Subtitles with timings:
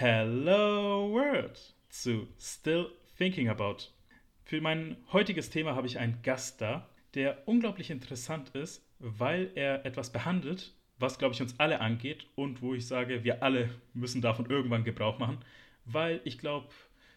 [0.00, 3.78] Hello World zu Still Thinking About.
[4.44, 9.84] Für mein heutiges Thema habe ich einen Gast da, der unglaublich interessant ist, weil er
[9.84, 14.22] etwas behandelt, was, glaube ich, uns alle angeht und wo ich sage, wir alle müssen
[14.22, 15.38] davon irgendwann Gebrauch machen,
[15.84, 16.68] weil ich glaube,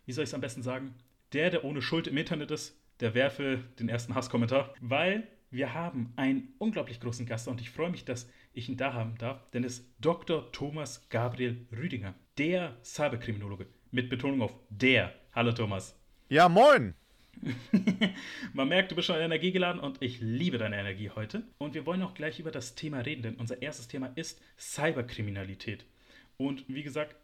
[0.08, 0.96] wie soll ich es am besten sagen,
[1.34, 6.14] der, der ohne Schuld im Internet ist, der werfe den ersten Hasskommentar, weil wir haben
[6.16, 9.64] einen unglaublich großen Gast und ich freue mich, dass ich ihn da haben darf, denn
[9.64, 10.52] es ist Dr.
[10.52, 15.14] Thomas Gabriel Rüdinger, der Cyberkriminologe, mit Betonung auf der.
[15.34, 15.98] Hallo Thomas.
[16.30, 16.94] Ja, moin.
[18.54, 21.44] Man merkt, du bist schon energiegeladen und ich liebe deine Energie heute.
[21.58, 25.86] Und wir wollen auch gleich über das Thema reden, denn unser erstes Thema ist Cyberkriminalität.
[26.38, 27.16] Und wie gesagt,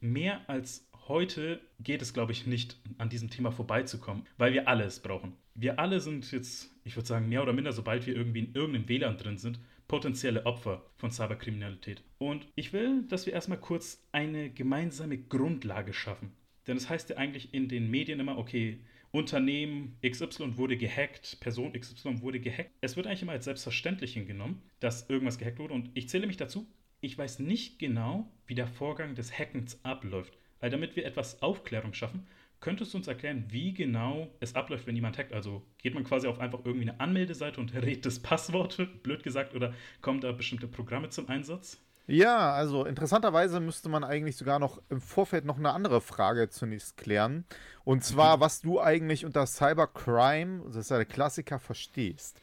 [0.00, 4.84] mehr als heute geht es, glaube ich, nicht an diesem Thema vorbeizukommen, weil wir alle
[4.84, 5.34] es brauchen.
[5.54, 8.88] Wir alle sind jetzt, ich würde sagen, mehr oder minder, sobald wir irgendwie in irgendeinem
[8.88, 9.60] WLAN drin sind,
[9.94, 12.02] potenzielle Opfer von Cyberkriminalität.
[12.18, 16.32] Und ich will, dass wir erstmal kurz eine gemeinsame Grundlage schaffen.
[16.66, 18.80] Denn es das heißt ja eigentlich in den Medien immer, okay,
[19.12, 22.72] Unternehmen XY wurde gehackt, Person XY wurde gehackt.
[22.80, 25.74] Es wird eigentlich immer als selbstverständlich hingenommen, dass irgendwas gehackt wurde.
[25.74, 26.66] Und ich zähle mich dazu,
[27.00, 30.36] ich weiß nicht genau, wie der Vorgang des Hackens abläuft.
[30.58, 32.26] Weil damit wir etwas Aufklärung schaffen,
[32.64, 35.34] könntest du uns erklären, wie genau es abläuft, wenn jemand hackt?
[35.34, 39.54] Also geht man quasi auf einfach irgendwie eine Anmeldeseite und rät das Passwort, blöd gesagt,
[39.54, 41.78] oder kommen da bestimmte Programme zum Einsatz?
[42.06, 46.96] Ja, also interessanterweise müsste man eigentlich sogar noch im Vorfeld noch eine andere Frage zunächst
[46.96, 47.44] klären.
[47.84, 48.40] Und zwar, mhm.
[48.40, 52.40] was du eigentlich unter Cybercrime, das ist ja der Klassiker, verstehst.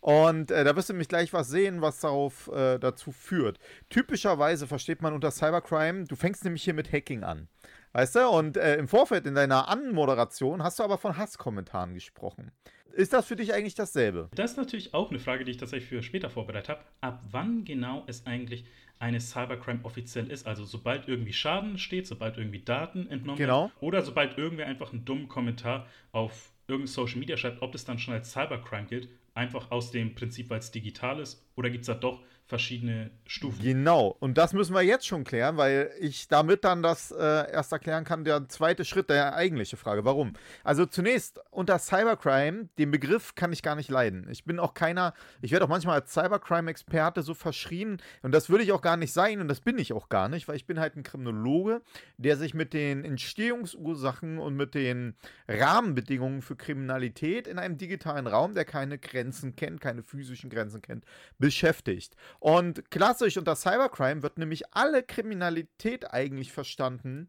[0.00, 3.58] Und äh, da wirst du nämlich gleich was sehen, was darauf äh, dazu führt.
[3.88, 7.48] Typischerweise versteht man unter Cybercrime, du fängst nämlich hier mit Hacking an.
[7.92, 8.28] Weißt du?
[8.28, 12.52] Und äh, im Vorfeld in deiner Anmoderation hast du aber von Hasskommentaren gesprochen.
[12.92, 14.28] Ist das für dich eigentlich dasselbe?
[14.34, 16.80] Das ist natürlich auch eine Frage, die ich tatsächlich für später vorbereitet habe.
[17.00, 18.64] Ab wann genau es eigentlich
[18.98, 20.46] eine Cybercrime offiziell ist?
[20.46, 23.62] Also sobald irgendwie Schaden steht, sobald irgendwie Daten entnommen genau.
[23.62, 27.84] werden oder sobald irgendwer einfach einen dummen Kommentar auf irgendein Social Media schreibt, ob das
[27.84, 31.44] dann schon als Cybercrime gilt, einfach aus dem Prinzip, weil es digital ist?
[31.56, 32.20] Oder gibt es da doch
[32.50, 33.62] verschiedene Stufen?
[33.62, 37.72] Genau, und das müssen wir jetzt schon klären, weil ich damit dann das äh, erst
[37.72, 40.04] erklären kann, der zweite Schritt der eigentliche Frage.
[40.04, 40.34] Warum?
[40.62, 44.28] Also zunächst unter Cybercrime, den Begriff kann ich gar nicht leiden.
[44.30, 48.64] Ich bin auch keiner, ich werde auch manchmal als Cybercrime-Experte so verschrien und das würde
[48.64, 50.78] ich auch gar nicht sein und das bin ich auch gar nicht, weil ich bin
[50.78, 51.80] halt ein Kriminologe,
[52.18, 55.14] der sich mit den Entstehungsursachen und mit den
[55.48, 60.82] Rahmenbedingungen für Kriminalität in einem digitalen Raum, der keine Grenzen Grenzen kennt, keine physischen Grenzen
[60.82, 61.04] kennt,
[61.38, 62.16] beschäftigt.
[62.40, 67.28] Und klassisch unter Cybercrime wird nämlich alle Kriminalität eigentlich verstanden,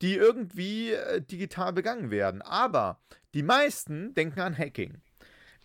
[0.00, 2.42] die irgendwie äh, digital begangen werden.
[2.42, 3.00] Aber
[3.34, 5.00] die meisten denken an Hacking.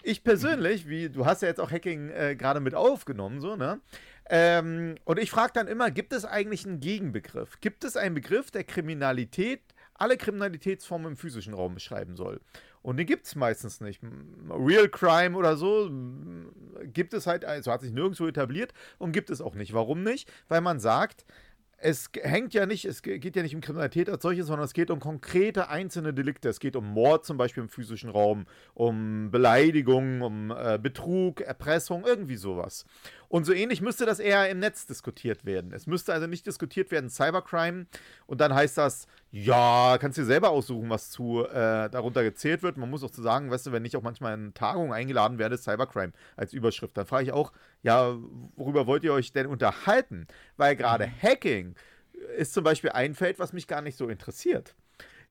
[0.03, 3.81] Ich persönlich, wie du hast ja jetzt auch Hacking äh, gerade mit aufgenommen, so, ne?
[4.29, 7.59] Ähm, und ich frage dann immer, gibt es eigentlich einen Gegenbegriff?
[7.61, 9.61] Gibt es einen Begriff, der Kriminalität,
[9.93, 12.41] alle Kriminalitätsformen im physischen Raum beschreiben soll?
[12.87, 14.01] Und den gibt es meistens nicht.
[14.49, 15.91] Real Crime oder so
[16.85, 19.73] gibt es halt, also hat sich nirgendwo etabliert und gibt es auch nicht.
[19.73, 20.31] Warum nicht?
[20.47, 21.25] Weil man sagt,
[21.79, 24.89] es hängt ja nicht, es geht ja nicht um Kriminalität als solches, sondern es geht
[24.89, 26.47] um konkrete einzelne Delikte.
[26.47, 32.05] Es geht um Mord zum Beispiel im physischen Raum, um Beleidigung, um äh, Betrug, Erpressung,
[32.05, 32.85] irgendwie sowas.
[33.29, 35.73] Und so ähnlich müsste das eher im Netz diskutiert werden.
[35.73, 37.87] Es müsste also nicht diskutiert werden Cybercrime
[38.25, 42.63] und dann heißt das, ja, kannst du dir selber aussuchen, was zu äh, darunter gezählt
[42.63, 42.77] wird.
[42.77, 45.57] Man muss auch zu sagen, weißt du, wenn ich auch manchmal in Tagungen eingeladen werde,
[45.57, 47.51] Cybercrime als Überschrift, dann frage ich auch,
[47.83, 48.15] ja,
[48.55, 50.27] worüber wollt ihr euch denn unterhalten?
[50.55, 51.21] Weil gerade mhm.
[51.21, 51.75] Hacking
[52.37, 54.75] ist zum Beispiel ein Feld, was mich gar nicht so interessiert.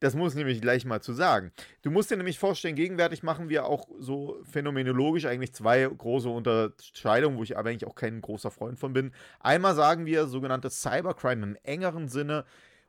[0.00, 1.52] Das muss nämlich gleich mal zu sagen.
[1.80, 7.38] Du musst dir nämlich vorstellen, gegenwärtig machen wir auch so phänomenologisch eigentlich zwei große Unterscheidungen,
[7.38, 9.12] wo ich aber eigentlich auch kein großer Freund von bin.
[9.40, 12.44] Einmal sagen wir sogenannte Cybercrime im engeren Sinne,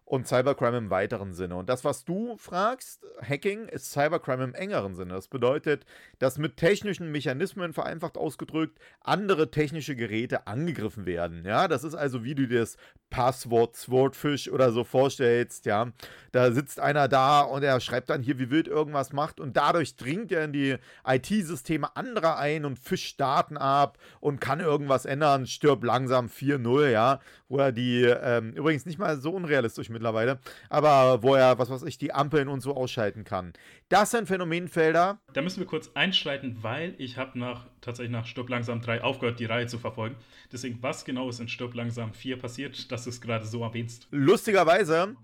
[0.07, 1.57] und Cybercrime im weiteren Sinne.
[1.57, 5.13] Und das, was du fragst, Hacking, ist Cybercrime im engeren Sinne.
[5.13, 5.85] Das bedeutet,
[6.17, 11.43] dass mit technischen Mechanismen vereinfacht ausgedrückt andere technische Geräte angegriffen werden.
[11.45, 12.77] Ja, das ist also, wie du dir das
[13.09, 15.65] Passwort Swordfish oder so vorstellst.
[15.65, 15.91] Ja,
[16.31, 19.97] da sitzt einer da und er schreibt dann hier, wie wild irgendwas macht und dadurch
[19.97, 25.47] dringt er in die IT-Systeme anderer ein und fischt Daten ab und kann irgendwas ändern,
[25.47, 30.39] stirbt langsam 4-0, ja, wo er die ähm, übrigens nicht mal so unrealistisch mit mittlerweile,
[30.69, 33.53] aber wo er, was weiß ich, die Ampeln und so ausschalten kann.
[33.89, 35.19] Das sind Phänomenfelder.
[35.33, 39.39] Da müssen wir kurz einschreiten, weil ich habe nach, tatsächlich nach Stirb langsam 3 aufgehört,
[39.39, 40.15] die Reihe zu verfolgen.
[40.51, 44.07] Deswegen, was genau ist in Stirb langsam 4 passiert, dass du es gerade so erwähnst?
[44.11, 45.15] Lustigerweise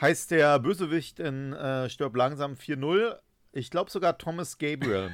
[0.00, 3.16] heißt der Bösewicht in äh, Stirb langsam 4.0,
[3.52, 5.10] ich glaube sogar Thomas Gabriel.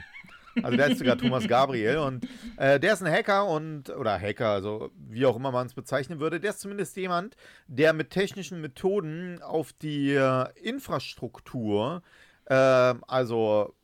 [0.63, 2.27] Also der ist sogar Thomas Gabriel und
[2.57, 6.21] äh, der ist ein Hacker und, oder Hacker, also wie auch immer man es bezeichnen
[6.21, 12.03] würde, der ist zumindest jemand, der mit technischen Methoden auf die äh, Infrastruktur,
[12.47, 13.75] äh, also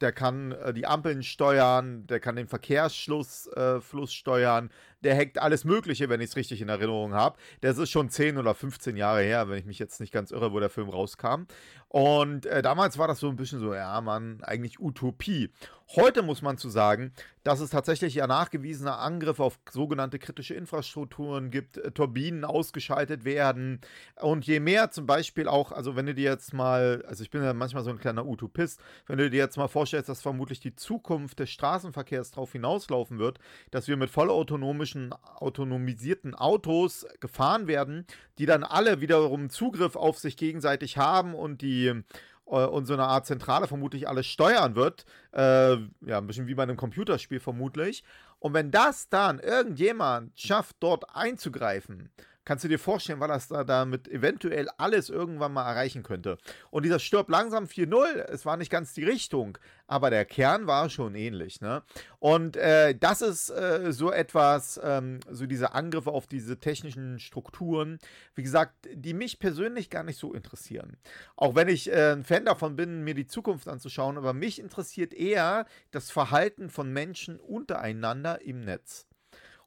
[0.00, 4.70] der kann äh, die Ampeln steuern, der kann den Verkehrsfluss äh, steuern,
[5.02, 7.38] der hackt alles Mögliche, wenn ich es richtig in Erinnerung habe.
[7.60, 10.52] Das ist schon 10 oder 15 Jahre her, wenn ich mich jetzt nicht ganz irre,
[10.52, 11.44] wo der Film rauskam.
[11.88, 15.50] Und äh, damals war das so ein bisschen so, ja, man, eigentlich Utopie.
[15.94, 17.12] Heute muss man zu sagen,
[17.44, 23.80] dass es tatsächlich ja nachgewiesene Angriffe auf sogenannte kritische Infrastrukturen gibt, äh, Turbinen ausgeschaltet werden.
[24.20, 27.44] Und je mehr zum Beispiel auch, also wenn du dir jetzt mal, also ich bin
[27.44, 30.74] ja manchmal so ein kleiner Utopist, wenn du dir jetzt mal vorstellst, dass vermutlich die
[30.74, 33.38] Zukunft des Straßenverkehrs darauf hinauslaufen wird,
[33.70, 38.06] dass wir mit vollautonomischen, autonomisierten Autos gefahren werden,
[38.38, 42.02] die dann alle wiederum Zugriff auf sich gegenseitig haben und die äh,
[42.46, 45.04] und so eine Art Zentrale vermutlich alles steuern wird.
[45.32, 45.76] Äh,
[46.06, 48.04] ja, ein bisschen wie bei einem Computerspiel vermutlich.
[48.38, 52.10] Und wenn das dann irgendjemand schafft, dort einzugreifen,
[52.46, 56.38] kannst du dir vorstellen, weil das da damit eventuell alles irgendwann mal erreichen könnte.
[56.70, 60.88] Und dieser Stirb langsam 4-0, es war nicht ganz die Richtung, aber der Kern war
[60.88, 61.60] schon ähnlich.
[61.60, 61.82] Ne?
[62.20, 67.98] Und äh, das ist äh, so etwas, ähm, so diese Angriffe auf diese technischen Strukturen,
[68.34, 70.96] wie gesagt, die mich persönlich gar nicht so interessieren.
[71.34, 75.12] Auch wenn ich äh, ein Fan davon bin, mir die Zukunft anzuschauen, aber mich interessiert
[75.12, 79.06] eher das Verhalten von Menschen untereinander im Netz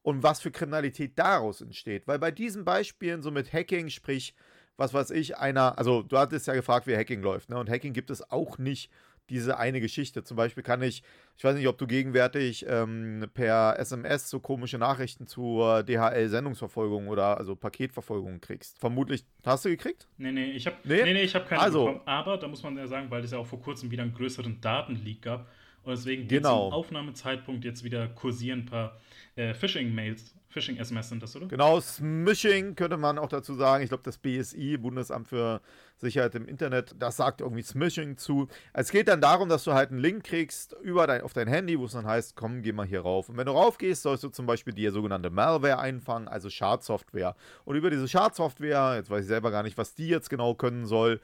[0.02, 2.08] und was für Kriminalität daraus entsteht.
[2.08, 4.34] Weil bei diesen Beispielen, so mit Hacking, sprich,
[4.78, 7.58] was weiß ich, einer, also du hattest ja gefragt, wie Hacking läuft, ne?
[7.58, 8.90] Und Hacking gibt es auch nicht
[9.30, 10.24] diese eine Geschichte.
[10.24, 11.04] Zum Beispiel kann ich,
[11.38, 17.38] ich weiß nicht, ob du gegenwärtig ähm, per SMS so komische Nachrichten zur DHL-Sendungsverfolgung oder
[17.38, 18.80] also Paketverfolgung kriegst.
[18.80, 20.08] Vermutlich hast du gekriegt?
[20.18, 21.04] Nee, nee, ich habe nee?
[21.04, 22.02] nee, nee, hab keine also, bekommen.
[22.06, 24.60] Aber da muss man ja sagen, weil es ja auch vor kurzem wieder einen größeren
[24.62, 25.48] Datenleak gab.
[25.84, 26.70] Und deswegen genau.
[26.70, 28.98] zum Aufnahmezeitpunkt jetzt wieder kursieren ein paar
[29.36, 31.48] äh, Phishing-Mails, Phishing-SMS sind das, oder?
[31.48, 33.84] Genau, Smishing könnte man auch dazu sagen.
[33.84, 35.62] Ich glaube, das BSI, Bundesamt für
[35.98, 38.48] Sicherheit im Internet, das sagt irgendwie Smishing zu.
[38.74, 41.78] Es geht dann darum, dass du halt einen Link kriegst über dein, auf dein Handy,
[41.78, 43.30] wo es dann heißt, komm, geh mal hier rauf.
[43.30, 47.36] Und wenn du raufgehst, sollst du zum Beispiel die sogenannte Malware einfangen, also Schadsoftware.
[47.64, 50.88] Und über diese Schadsoftware, jetzt weiß ich selber gar nicht, was die jetzt genau können
[50.88, 51.22] soll,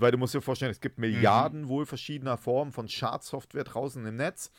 [0.00, 1.68] weil du musst dir vorstellen, es gibt Milliarden mhm.
[1.68, 4.52] wohl verschiedener Formen von Schadsoftware draußen im Netz.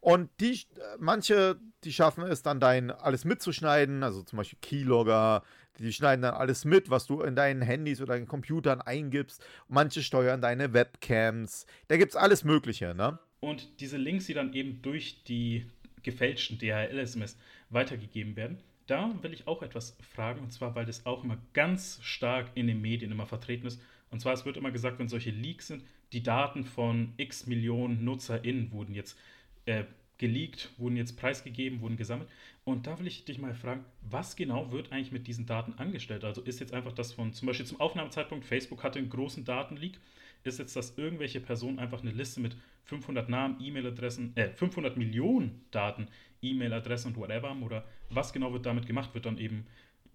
[0.00, 0.60] Und die,
[0.98, 5.42] manche, die schaffen es dann, dein alles mitzuschneiden, also zum Beispiel Keylogger,
[5.78, 9.44] die schneiden dann alles mit, was du in deinen Handys oder deinen Computern eingibst.
[9.68, 11.66] Manche steuern deine Webcams.
[11.88, 13.18] Da gibt es alles Mögliche, ne?
[13.40, 15.66] Und diese Links, die dann eben durch die
[16.02, 17.36] gefälschten DHL-SMS
[17.70, 21.98] weitergegeben werden, da will ich auch etwas fragen, und zwar, weil das auch immer ganz
[22.02, 23.80] stark in den Medien immer vertreten ist.
[24.10, 28.04] Und zwar, es wird immer gesagt, wenn solche Leaks sind, die Daten von x Millionen
[28.04, 29.18] NutzerInnen wurden jetzt
[29.66, 29.84] äh,
[30.18, 32.28] geleakt, wurden jetzt preisgegeben, wurden gesammelt.
[32.64, 36.24] Und da will ich dich mal fragen, was genau wird eigentlich mit diesen Daten angestellt?
[36.24, 39.98] Also ist jetzt einfach das von, zum Beispiel zum Aufnahmezeitpunkt, Facebook hatte einen großen Datenleak,
[40.44, 45.64] ist jetzt, dass irgendwelche Personen einfach eine Liste mit 500 Namen, E-Mail-Adressen, äh, 500 Millionen
[45.70, 46.06] Daten,
[46.40, 49.12] E-Mail-Adressen und whatever haben oder was genau wird damit gemacht?
[49.14, 49.66] Wird dann eben,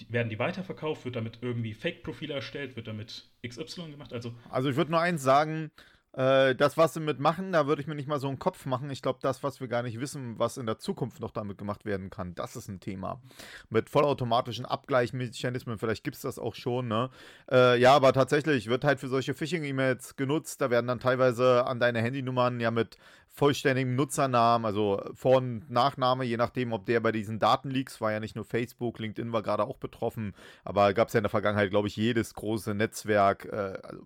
[0.09, 1.05] werden die weiterverkauft?
[1.05, 2.75] Wird damit irgendwie Fake-Profile erstellt?
[2.75, 4.13] Wird damit XY gemacht?
[4.13, 5.71] Also, also ich würde nur eins sagen,
[6.13, 8.89] äh, das, was sie mitmachen, da würde ich mir nicht mal so einen Kopf machen.
[8.89, 11.85] Ich glaube, das, was wir gar nicht wissen, was in der Zukunft noch damit gemacht
[11.85, 13.21] werden kann, das ist ein Thema.
[13.69, 17.09] Mit vollautomatischen Abgleichmechanismen, vielleicht gibt es das auch schon, ne?
[17.49, 20.59] Äh, ja, aber tatsächlich wird halt für solche Phishing-E-Mails genutzt.
[20.59, 22.97] Da werden dann teilweise an deine Handynummern ja mit
[23.29, 28.19] vollständigem Nutzernamen, also Vor- und Nachname, je nachdem, ob der bei diesen Datenleaks war ja
[28.19, 31.69] nicht nur Facebook, LinkedIn war gerade auch betroffen, aber gab es ja in der Vergangenheit,
[31.69, 34.01] glaube ich, jedes große Netzwerk, äh, also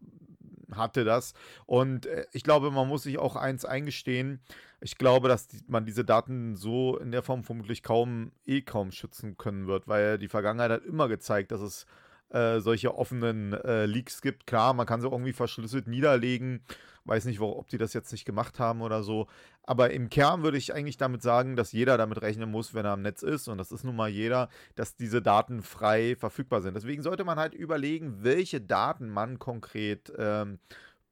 [0.74, 1.34] hatte das.
[1.66, 4.40] Und äh, ich glaube, man muss sich auch eins eingestehen.
[4.82, 9.38] Ich glaube, dass man diese Daten so in der Form vermutlich kaum, eh kaum schützen
[9.38, 11.86] können wird, weil die Vergangenheit hat immer gezeigt, dass es
[12.36, 14.46] äh, solche offenen äh, Leaks gibt.
[14.46, 16.62] Klar, man kann sie irgendwie verschlüsselt niederlegen.
[17.06, 19.27] Weiß nicht, ob die das jetzt nicht gemacht haben oder so.
[19.63, 22.94] Aber im Kern würde ich eigentlich damit sagen, dass jeder damit rechnen muss, wenn er
[22.94, 26.75] am Netz ist, und das ist nun mal jeder, dass diese Daten frei verfügbar sind.
[26.75, 30.60] Deswegen sollte man halt überlegen, welche Daten man konkret ähm,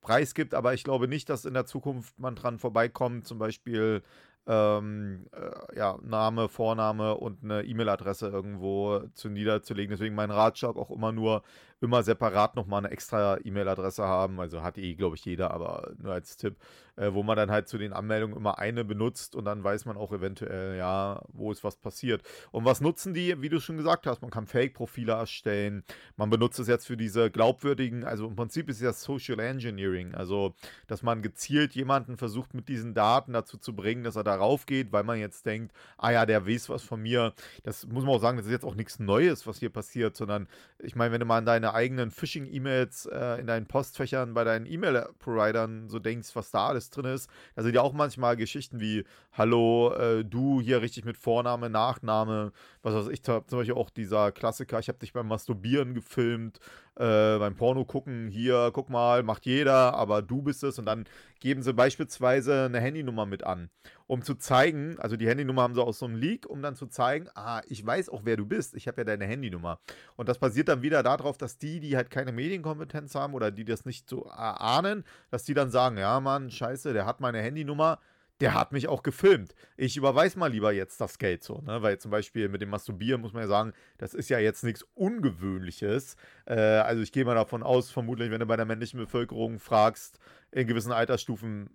[0.01, 0.53] preisgibt.
[0.53, 4.03] Aber ich glaube nicht, dass in der Zukunft man dran vorbeikommt, zum Beispiel
[4.47, 9.91] ähm, äh, ja, Name, Vorname und eine E-Mail-Adresse irgendwo zu niederzulegen.
[9.91, 11.43] Deswegen mein Ratschlag auch immer nur
[11.83, 14.39] immer separat nochmal eine extra E-Mail-Adresse haben.
[14.39, 16.55] Also hat eh, glaube ich, jeder, aber nur als Tipp,
[16.95, 19.97] äh, wo man dann halt zu den Anmeldungen immer eine benutzt und dann weiß man
[19.97, 22.23] auch eventuell, ja, wo ist was passiert.
[22.51, 24.21] Und was nutzen die, wie du schon gesagt hast?
[24.21, 25.83] Man kann Fake-Profile erstellen.
[26.15, 30.55] Man benutzt es jetzt für diese glaubwürdigen, also im Prinzip ist ja Social Engineering, also
[30.87, 34.93] dass man gezielt jemanden versucht, mit diesen Daten dazu zu bringen, dass er darauf geht,
[34.93, 37.33] weil man jetzt denkt, ah ja, der weiß was von mir.
[37.63, 40.47] Das muss man auch sagen, das ist jetzt auch nichts Neues, was hier passiert, sondern
[40.79, 44.65] ich meine, wenn du mal an deine eigenen Phishing-E-Mails äh, in deinen Postfächern bei deinen
[44.65, 49.03] E-Mail-Providern so denkst, was da alles drin ist, da sind ja auch manchmal Geschichten wie,
[49.33, 52.51] hallo, äh, du hier richtig mit Vorname, Nachname,
[52.83, 56.59] was weiß ich, zum Beispiel auch dieser Klassiker, ich habe dich beim Masturbieren gefilmt,
[56.95, 60.77] äh, beim Porno gucken, hier, guck mal, macht jeder, aber du bist es.
[60.77, 61.05] Und dann
[61.39, 63.69] geben sie beispielsweise eine Handynummer mit an,
[64.05, 66.87] um zu zeigen, also die Handynummer haben sie aus so einem Leak, um dann zu
[66.87, 69.79] zeigen, ah, ich weiß auch, wer du bist, ich habe ja deine Handynummer.
[70.17, 73.63] Und das basiert dann wieder darauf, dass die, die halt keine Medienkompetenz haben oder die
[73.63, 77.99] das nicht so ahnen, dass die dann sagen, ja, Mann, scheiße, der hat meine Handynummer,
[78.41, 79.55] der hat mich auch gefilmt.
[79.77, 81.81] Ich überweise mal lieber jetzt das Geld so, ne?
[81.81, 84.85] Weil zum Beispiel mit dem Masturbieren muss man ja sagen, das ist ja jetzt nichts
[84.95, 86.15] Ungewöhnliches.
[86.45, 90.19] Äh, also ich gehe mal davon aus, vermutlich, wenn du bei der männlichen Bevölkerung fragst,
[90.51, 91.69] in gewissen Altersstufen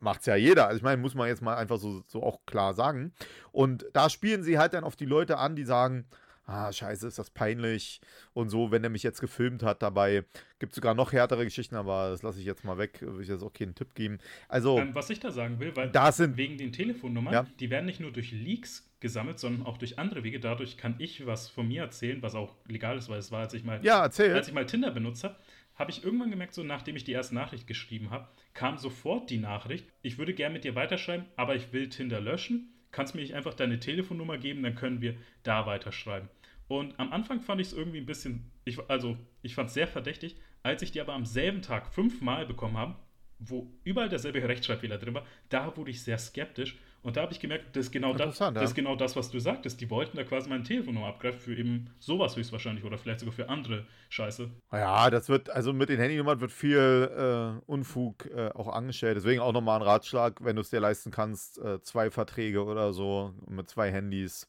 [0.00, 0.66] macht es ja jeder.
[0.66, 3.12] Also ich meine, muss man jetzt mal einfach so, so auch klar sagen.
[3.50, 6.06] Und da spielen sie halt dann auf die Leute an, die sagen,
[6.48, 8.00] ah, scheiße, ist das peinlich
[8.32, 10.24] und so, wenn er mich jetzt gefilmt hat dabei.
[10.58, 13.42] Gibt sogar noch härtere Geschichten, aber das lasse ich jetzt mal weg, will ich jetzt
[13.42, 14.18] auch keinen Tipp geben.
[14.48, 17.46] Also, ähm, was ich da sagen will, weil da sind, wegen den Telefonnummern, ja.
[17.60, 20.40] die werden nicht nur durch Leaks gesammelt, sondern auch durch andere Wege.
[20.40, 23.54] Dadurch kann ich was von mir erzählen, was auch legal ist, weil es war, als
[23.54, 24.32] ich mal, ja, erzähl.
[24.32, 25.36] als ich mal Tinder benutzt habe,
[25.76, 29.38] habe ich irgendwann gemerkt, so nachdem ich die erste Nachricht geschrieben habe, kam sofort die
[29.38, 32.72] Nachricht, ich würde gerne mit dir weiterschreiben, aber ich will Tinder löschen.
[32.90, 36.28] Kannst mir nicht einfach deine Telefonnummer geben, dann können wir da weiterschreiben.
[36.68, 39.88] Und am Anfang fand ich es irgendwie ein bisschen, ich, also ich fand es sehr
[39.88, 42.96] verdächtig, als ich die aber am selben Tag fünfmal bekommen habe,
[43.38, 46.78] wo überall derselbe Rechtschreibfehler drin war, da wurde ich sehr skeptisch.
[47.00, 48.50] Und da habe ich gemerkt, das ist, genau das, ja.
[48.50, 49.80] das ist genau das, was du sagtest.
[49.80, 53.48] Die wollten da quasi meine Telefonnummer abgreifen für eben sowas höchstwahrscheinlich oder vielleicht sogar für
[53.48, 54.50] andere Scheiße.
[54.72, 59.16] Ja, das wird, also mit den Handynummern wird viel äh, Unfug äh, auch angestellt.
[59.16, 62.92] Deswegen auch nochmal ein Ratschlag, wenn du es dir leisten kannst, äh, zwei Verträge oder
[62.92, 64.48] so mit zwei Handys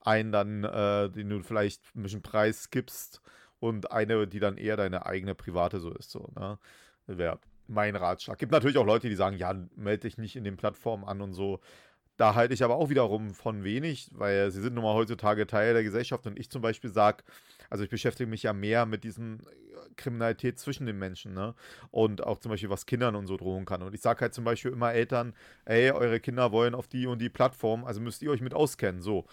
[0.00, 3.20] einen dann, äh, den du vielleicht ein bisschen Preis gibst
[3.60, 6.10] und eine, die dann eher deine eigene private so ist.
[6.10, 6.58] So, ne?
[7.06, 8.38] Wäre mein Ratschlag.
[8.38, 11.32] Gibt natürlich auch Leute, die sagen, ja, melde dich nicht in den Plattformen an und
[11.32, 11.60] so.
[12.16, 15.72] Da halte ich aber auch wiederum von wenig, weil sie sind nun mal heutzutage Teil
[15.74, 17.22] der Gesellschaft und ich zum Beispiel sage,
[17.70, 21.54] also ich beschäftige mich ja mehr mit diesen äh, Kriminalität zwischen den Menschen, ne?
[21.92, 23.82] Und auch zum Beispiel, was Kindern und so drohen kann.
[23.82, 25.32] Und ich sage halt zum Beispiel immer Eltern,
[25.64, 29.00] ey, eure Kinder wollen auf die und die Plattform, also müsst ihr euch mit auskennen.
[29.00, 29.24] So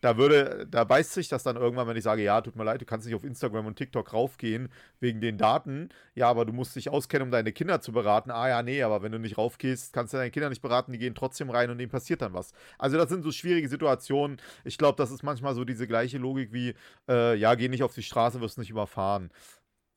[0.00, 2.80] da würde, da beißt sich das dann irgendwann, wenn ich sage, ja, tut mir leid,
[2.80, 4.68] du kannst nicht auf Instagram und TikTok raufgehen
[5.00, 5.88] wegen den Daten.
[6.14, 8.30] Ja, aber du musst dich auskennen, um deine Kinder zu beraten.
[8.30, 10.98] Ah ja, nee, aber wenn du nicht raufgehst, kannst du deine Kinder nicht beraten, die
[10.98, 12.52] gehen trotzdem rein und denen passiert dann was.
[12.78, 14.38] Also das sind so schwierige Situationen.
[14.64, 16.74] Ich glaube, das ist manchmal so diese gleiche Logik wie,
[17.08, 19.30] äh, ja, geh nicht auf die Straße, wirst nicht überfahren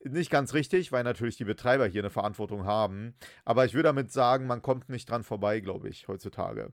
[0.04, 3.14] nicht ganz richtig, weil natürlich die Betreiber hier eine Verantwortung haben.
[3.44, 6.72] Aber ich würde damit sagen, man kommt nicht dran vorbei, glaube ich, heutzutage.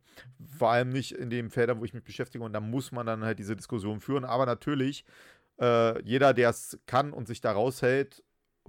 [0.57, 2.43] Vor allem nicht in den Feldern, wo ich mich beschäftige.
[2.43, 4.25] Und da muss man dann halt diese Diskussion führen.
[4.25, 5.05] Aber natürlich,
[5.59, 8.24] äh, jeder, der es kann und sich da raushält,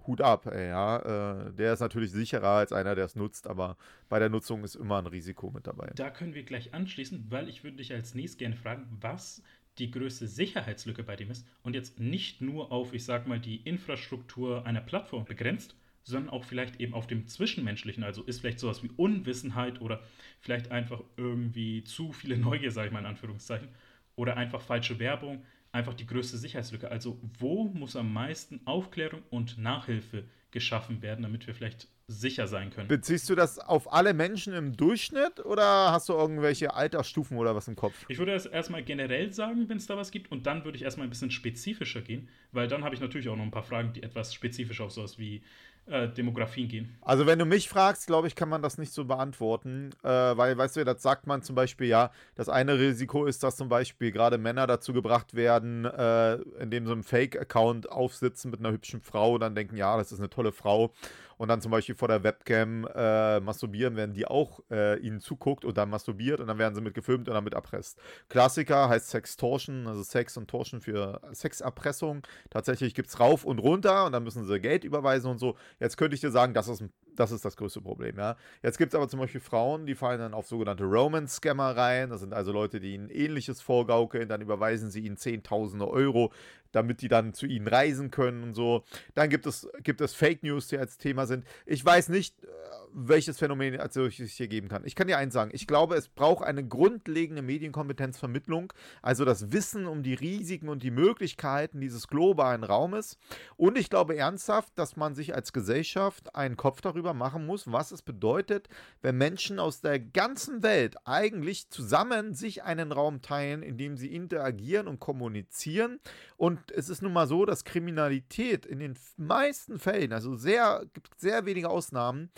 [0.07, 1.47] Hut ab, ey, ja.
[1.47, 3.77] Äh, der ist natürlich sicherer als einer, der es nutzt, aber
[4.09, 5.93] bei der Nutzung ist immer ein Risiko mit dabei.
[5.95, 9.43] Da können wir gleich anschließen, weil ich würde dich als nächstes gerne fragen, was
[9.79, 13.57] die größte Sicherheitslücke bei dem ist und jetzt nicht nur auf, ich sag mal, die
[13.57, 18.05] Infrastruktur einer Plattform begrenzt, sondern auch vielleicht eben auf dem Zwischenmenschlichen.
[18.05, 20.03] Also ist vielleicht sowas wie Unwissenheit oder
[20.41, 23.69] vielleicht einfach irgendwie zu viele Neugier, sage ich mal in Anführungszeichen,
[24.17, 26.91] oder einfach falsche Werbung, einfach die größte Sicherheitslücke.
[26.91, 32.71] Also wo muss am meisten Aufklärung und Nachhilfe geschaffen werden, damit wir vielleicht sicher sein
[32.71, 32.89] können.
[32.89, 37.69] Beziehst du das auf alle Menschen im Durchschnitt oder hast du irgendwelche Altersstufen oder was
[37.69, 37.95] im Kopf?
[38.09, 40.83] Ich würde das erstmal generell sagen, wenn es da was gibt, und dann würde ich
[40.83, 43.93] erstmal ein bisschen spezifischer gehen, weil dann habe ich natürlich auch noch ein paar Fragen,
[43.93, 45.43] die etwas spezifischer auf sowas wie
[45.87, 46.99] äh, Demografien gehen.
[47.01, 50.57] Also wenn du mich fragst, glaube ich, kann man das nicht so beantworten, äh, weil,
[50.57, 54.13] weißt du, das sagt man zum Beispiel, ja, das eine Risiko ist, dass zum Beispiel
[54.13, 59.39] gerade Männer dazu gebracht werden, äh, indem sie einen Fake-Account aufsitzen mit einer hübschen Frau
[59.39, 60.93] dann denken, ja, das ist eine tolle Frau
[61.41, 65.65] und dann zum Beispiel vor der Webcam äh, masturbieren, wenn die auch äh, ihnen zuguckt
[65.65, 67.99] und dann masturbiert und dann werden sie mit gefilmt und dann mit erpresst.
[68.29, 72.21] Klassiker heißt Sextortion, also Sex und Tortion für Sexerpressung.
[72.51, 75.57] Tatsächlich gibt es rauf und runter und dann müssen sie Geld überweisen und so.
[75.79, 76.85] Jetzt könnte ich dir sagen, das ist,
[77.17, 78.19] das, ist das größte Problem.
[78.19, 78.37] Ja?
[78.63, 82.11] Jetzt gibt es aber zum Beispiel Frauen, die fallen dann auf sogenannte Roman-Scammer rein.
[82.11, 86.33] Das sind also Leute, die ihnen ähnliches vorgaukeln, dann überweisen sie ihnen Zehntausende Euro
[86.73, 88.85] damit die dann zu ihnen reisen können und so.
[89.15, 91.45] Dann gibt es, gibt es Fake News, die als Thema sind.
[91.67, 92.47] Ich weiß nicht, äh,
[92.93, 94.85] welches Phänomen als solches hier geben kann.
[94.85, 99.87] Ich kann dir eins sagen, ich glaube, es braucht eine grundlegende Medienkompetenzvermittlung, also das Wissen
[99.87, 103.19] um die Risiken und die Möglichkeiten dieses globalen Raumes.
[103.57, 107.93] Und ich glaube ernsthaft, dass man sich als Gesellschaft einen Kopf darüber machen muss, was
[107.93, 108.69] es bedeutet,
[109.03, 114.13] wenn Menschen aus der ganzen Welt eigentlich zusammen sich einen Raum teilen, in dem sie
[114.15, 116.01] interagieren und kommunizieren.
[116.37, 121.19] Und es ist nun mal so, dass Kriminalität in den meisten Fällen, also sehr, gibt
[121.21, 122.31] sehr wenige Ausnahmen,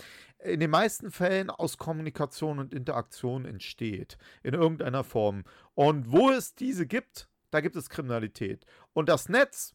[0.44, 4.18] in den meisten Fällen aus Kommunikation und Interaktion entsteht.
[4.42, 5.44] In irgendeiner Form.
[5.74, 8.64] Und wo es diese gibt, da gibt es Kriminalität.
[8.92, 9.74] Und das Netz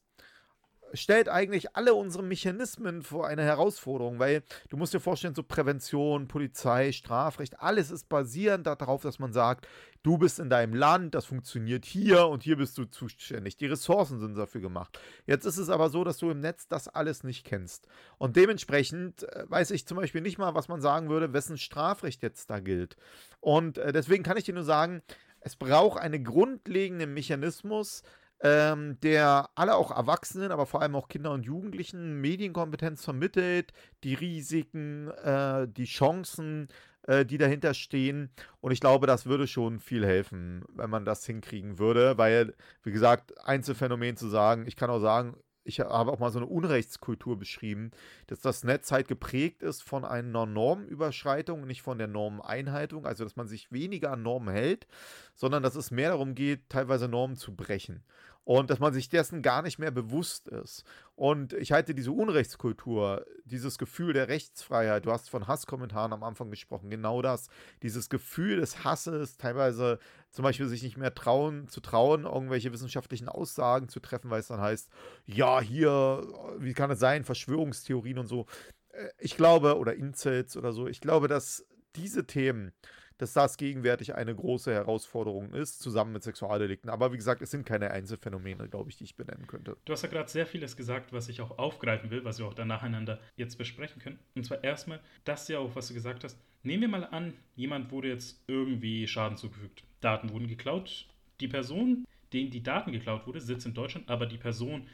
[0.93, 6.27] stellt eigentlich alle unsere Mechanismen vor eine Herausforderung, weil du musst dir vorstellen, so Prävention,
[6.27, 9.67] Polizei, Strafrecht, alles ist basierend darauf, dass man sagt,
[10.03, 13.57] du bist in deinem Land, das funktioniert hier und hier bist du zuständig.
[13.57, 14.99] Die Ressourcen sind dafür gemacht.
[15.25, 17.87] Jetzt ist es aber so, dass du im Netz das alles nicht kennst.
[18.17, 22.23] Und dementsprechend äh, weiß ich zum Beispiel nicht mal, was man sagen würde, wessen Strafrecht
[22.23, 22.95] jetzt da gilt.
[23.39, 25.01] Und äh, deswegen kann ich dir nur sagen,
[25.41, 28.03] es braucht einen grundlegenden Mechanismus,
[28.41, 34.13] ähm, der alle auch Erwachsenen, aber vor allem auch Kinder und Jugendlichen Medienkompetenz vermittelt, die
[34.13, 36.67] Risiken, äh, die Chancen,
[37.03, 38.29] äh, die dahinter stehen.
[38.61, 42.53] Und ich glaube, das würde schon viel helfen, wenn man das hinkriegen würde, weil,
[42.83, 45.35] wie gesagt, Einzelfenomen zu sagen, ich kann auch sagen,
[45.67, 47.91] ich habe auch mal so eine Unrechtskultur beschrieben,
[48.27, 53.35] dass das Netz halt geprägt ist von einer Normüberschreitung, nicht von der Normeneinhaltung, also dass
[53.35, 54.87] man sich weniger an Normen hält,
[55.35, 58.03] sondern dass es mehr darum geht, teilweise Normen zu brechen
[58.47, 60.85] und dass man sich dessen gar nicht mehr bewusst ist.
[61.17, 66.49] Und ich halte diese Unrechtskultur, dieses Gefühl der Rechtsfreiheit, du hast von Hasskommentaren am Anfang
[66.49, 67.49] gesprochen, genau das,
[67.83, 69.99] dieses Gefühl des Hasses, teilweise
[70.37, 74.49] zum Beispiel sich nicht mehr trauen, zu trauen, irgendwelche wissenschaftlichen Aussagen zu treffen, weil es
[74.49, 74.87] dann heißt,
[75.25, 76.27] ja, hier,
[76.59, 78.45] wie kann es sein, Verschwörungstheorien und so.
[78.89, 81.65] Äh, ich glaube, oder Incels oder so, ich glaube, dass
[81.95, 82.71] diese Themen,
[83.17, 86.91] dass das gegenwärtig eine große Herausforderung ist, zusammen mit Sexualdelikten.
[86.91, 89.75] Aber wie gesagt, es sind keine Einzelfänomene, glaube ich, die ich benennen könnte.
[89.85, 92.53] Du hast ja gerade sehr vieles gesagt, was ich auch aufgreifen will, was wir auch
[92.53, 94.19] dann nacheinander jetzt besprechen können.
[94.35, 96.37] Und zwar erstmal das ja auch, was du gesagt hast.
[96.67, 99.83] Nehmen wir mal an, jemand wurde jetzt irgendwie Schaden zugefügt.
[100.01, 101.07] Daten wurden geklaut.
[101.39, 104.85] Die Person, denen die Daten geklaut wurde, sitzt in Deutschland, aber die Person,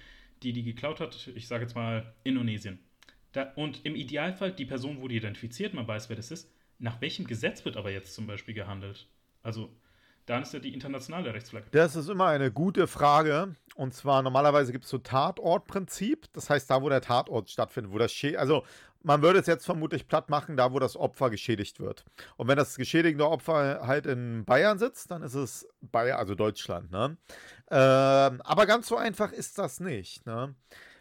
[0.43, 2.77] die die geklaut hat, ich sage jetzt mal Indonesien.
[3.31, 7.25] Da, und im Idealfall, die Person wurde identifiziert, man weiß, wer das ist, nach welchem
[7.25, 9.07] Gesetz wird aber jetzt zum Beispiel gehandelt?
[9.41, 9.75] Also,
[10.27, 11.67] dann ist ja die internationale Rechtsflagge.
[11.71, 13.55] Das ist immer eine gute Frage.
[13.75, 16.31] Und zwar normalerweise gibt es so Tatortprinzip.
[16.33, 18.63] Das heißt, da, wo der Tatort stattfindet, wo das Schä also
[19.03, 22.05] man würde es jetzt vermutlich platt machen, da wo das Opfer geschädigt wird.
[22.37, 26.91] Und wenn das geschädigende Opfer halt in Bayern sitzt, dann ist es Bayern, also Deutschland.
[26.91, 27.17] Ne?
[27.69, 30.25] Ähm, aber ganz so einfach ist das nicht.
[30.25, 30.55] Ne?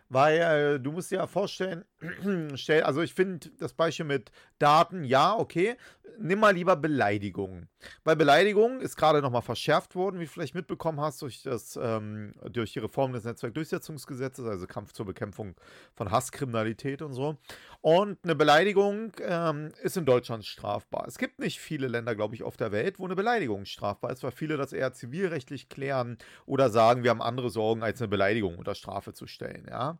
[0.08, 1.84] Weil äh, du musst dir ja vorstellen,
[2.56, 5.76] stell, also ich finde das Beispiel mit Daten, ja, okay.
[6.18, 7.68] Nimm mal lieber Beleidigungen.
[8.04, 12.34] Weil Beleidigung ist gerade nochmal verschärft worden, wie du vielleicht mitbekommen hast, durch, das, ähm,
[12.50, 15.54] durch die Reform des Netzwerkdurchsetzungsgesetzes, also Kampf zur Bekämpfung
[15.94, 17.38] von Hasskriminalität und so.
[17.80, 21.06] Und eine Beleidigung ähm, ist in Deutschland strafbar.
[21.08, 24.22] Es gibt nicht viele Länder, glaube ich, auf der Welt, wo eine Beleidigung strafbar ist,
[24.22, 28.58] weil viele das eher zivilrechtlich klären oder sagen, wir haben andere Sorgen, als eine Beleidigung
[28.58, 29.66] unter Strafe zu stellen.
[29.68, 29.98] Ja?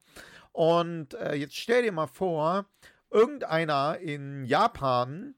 [0.52, 2.66] Und äh, jetzt stell dir mal vor,
[3.10, 5.34] irgendeiner in Japan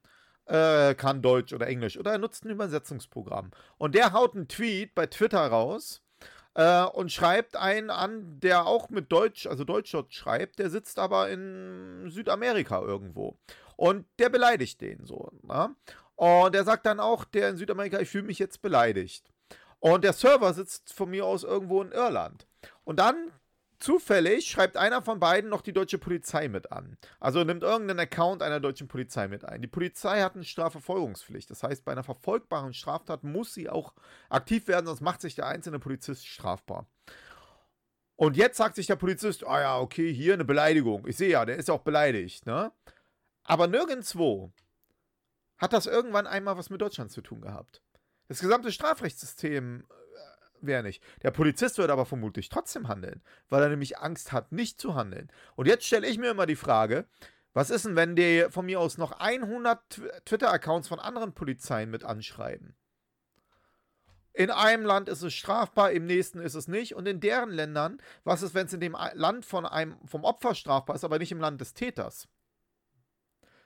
[0.47, 3.51] äh, kann Deutsch oder Englisch oder er nutzt ein Übersetzungsprogramm.
[3.79, 6.03] Und der haut einen Tweet bei Twitter raus
[6.55, 11.31] äh, und schreibt einen an, der auch mit Deutsch, also Deutsch schreibt, der sitzt aber
[11.31, 13.39] in Südamerika irgendwo.
[13.77, 15.31] Und der beleidigt den so.
[15.43, 15.75] Ne?
[16.17, 19.31] Und der sagt dann auch, der in Südamerika, ich fühle mich jetzt beleidigt.
[19.81, 22.47] Und der Server sitzt von mir aus irgendwo in Irland.
[22.85, 23.33] Und dann
[23.85, 26.97] Zufällig schreibt einer von beiden noch die deutsche Polizei mit an.
[27.21, 29.61] Also nimmt irgendeinen Account einer deutschen Polizei mit ein.
[29.61, 31.51] Die Polizei hat eine Strafverfolgungspflicht.
[31.51, 33.93] Das heißt, bei einer verfolgbaren Straftat muss sie auch
[34.31, 36.87] aktiv werden, sonst macht sich der einzelne Polizist strafbar.
[38.17, 41.07] Und jetzt sagt sich der Polizist, ah ja, okay, hier eine Beleidigung.
[41.07, 42.73] Ich sehe ja, der ist ja auch beleidigt, ne?
[43.43, 44.51] Aber nirgendwo
[45.59, 47.83] hat das irgendwann einmal was mit Deutschland zu tun gehabt.
[48.29, 49.85] Das gesamte Strafrechtssystem
[50.67, 51.03] wäre nicht.
[51.23, 55.31] Der Polizist wird aber vermutlich trotzdem handeln, weil er nämlich Angst hat, nicht zu handeln.
[55.57, 57.07] Und jetzt stelle ich mir immer die Frage,
[57.53, 62.05] was ist denn, wenn die von mir aus noch 100 Twitter-Accounts von anderen Polizeien mit
[62.05, 62.75] anschreiben?
[64.33, 66.97] In einem Land ist es strafbar, im nächsten ist es nicht.
[66.97, 70.57] Und in deren Ländern, was ist, wenn es in dem Land von einem, vom Opfer
[70.57, 72.29] strafbar ist, aber nicht im Land des Täters?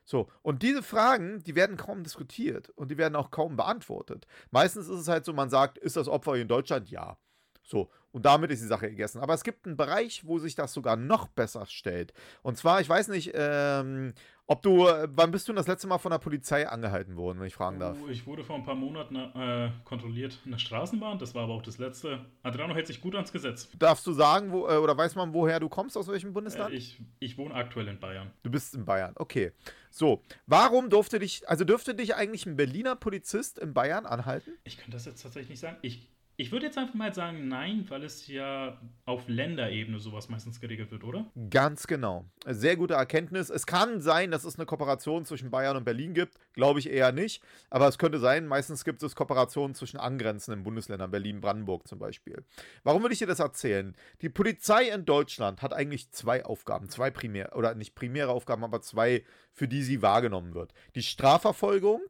[0.09, 4.27] So, und diese Fragen, die werden kaum diskutiert und die werden auch kaum beantwortet.
[4.51, 6.89] Meistens ist es halt so, man sagt, ist das Opfer in Deutschland?
[6.89, 7.19] Ja.
[7.63, 9.21] So, und damit ist die Sache gegessen.
[9.21, 12.13] Aber es gibt einen Bereich, wo sich das sogar noch besser stellt.
[12.43, 14.15] Und zwar, ich weiß nicht, ähm,
[14.51, 17.55] ob du, wann bist du das letzte Mal von der Polizei angehalten worden, wenn ich
[17.55, 17.99] fragen darf?
[18.03, 21.53] Oh, ich wurde vor ein paar Monaten äh, kontrolliert in der Straßenbahn, das war aber
[21.53, 22.25] auch das letzte.
[22.43, 23.69] Adriano hält sich gut ans Gesetz.
[23.79, 26.73] Darfst du sagen, wo, äh, oder weiß man, woher du kommst, aus welchem Bundesland?
[26.73, 28.31] Äh, ich, ich wohne aktuell in Bayern.
[28.43, 29.53] Du bist in Bayern, okay.
[29.91, 34.53] So, warum durfte dich, also dürfte dich eigentlich ein Berliner Polizist in Bayern anhalten?
[34.65, 35.77] Ich kann das jetzt tatsächlich nicht sagen.
[35.83, 36.09] Ich
[36.41, 40.93] ich würde jetzt einfach mal sagen, nein, weil es ja auf Länderebene sowas meistens geregelt
[40.93, 41.27] wird, oder?
[41.51, 42.27] Ganz genau.
[42.47, 43.51] Sehr gute Erkenntnis.
[43.51, 46.35] Es kann sein, dass es eine Kooperation zwischen Bayern und Berlin gibt.
[46.53, 47.43] Glaube ich eher nicht.
[47.71, 52.45] Aber es könnte sein, meistens gibt es Kooperationen zwischen angrenzenden Bundesländern, Berlin, Brandenburg zum Beispiel.
[52.85, 53.97] Warum würde ich dir das erzählen?
[54.23, 56.89] Die Polizei in Deutschland hat eigentlich zwei Aufgaben.
[56.89, 60.73] Zwei primär, oder nicht primäre Aufgaben, aber zwei, für die sie wahrgenommen wird.
[60.95, 62.03] Die Strafverfolgung,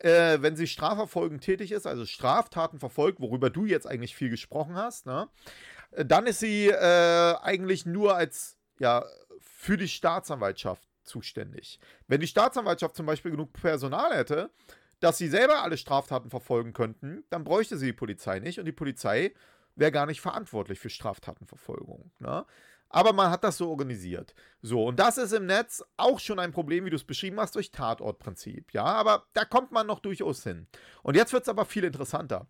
[0.00, 4.76] äh, wenn sie strafverfolgend tätig ist, also Straftaten verfolgt, worüber du jetzt eigentlich viel gesprochen
[4.76, 5.28] hast, ne,
[5.92, 9.04] dann ist sie äh, eigentlich nur als, ja,
[9.40, 11.78] für die Staatsanwaltschaft zuständig.
[12.08, 14.50] Wenn die Staatsanwaltschaft zum Beispiel genug Personal hätte,
[15.00, 18.72] dass sie selber alle Straftaten verfolgen könnten, dann bräuchte sie die Polizei nicht und die
[18.72, 19.34] Polizei
[19.76, 22.10] wäre gar nicht verantwortlich für Straftatenverfolgung.
[22.18, 22.44] Ne?
[22.88, 24.34] Aber man hat das so organisiert.
[24.62, 27.56] So, und das ist im Netz auch schon ein Problem, wie du es beschrieben hast,
[27.56, 28.72] durch Tatortprinzip.
[28.72, 30.68] Ja, aber da kommt man noch durchaus hin.
[31.02, 32.46] Und jetzt wird es aber viel interessanter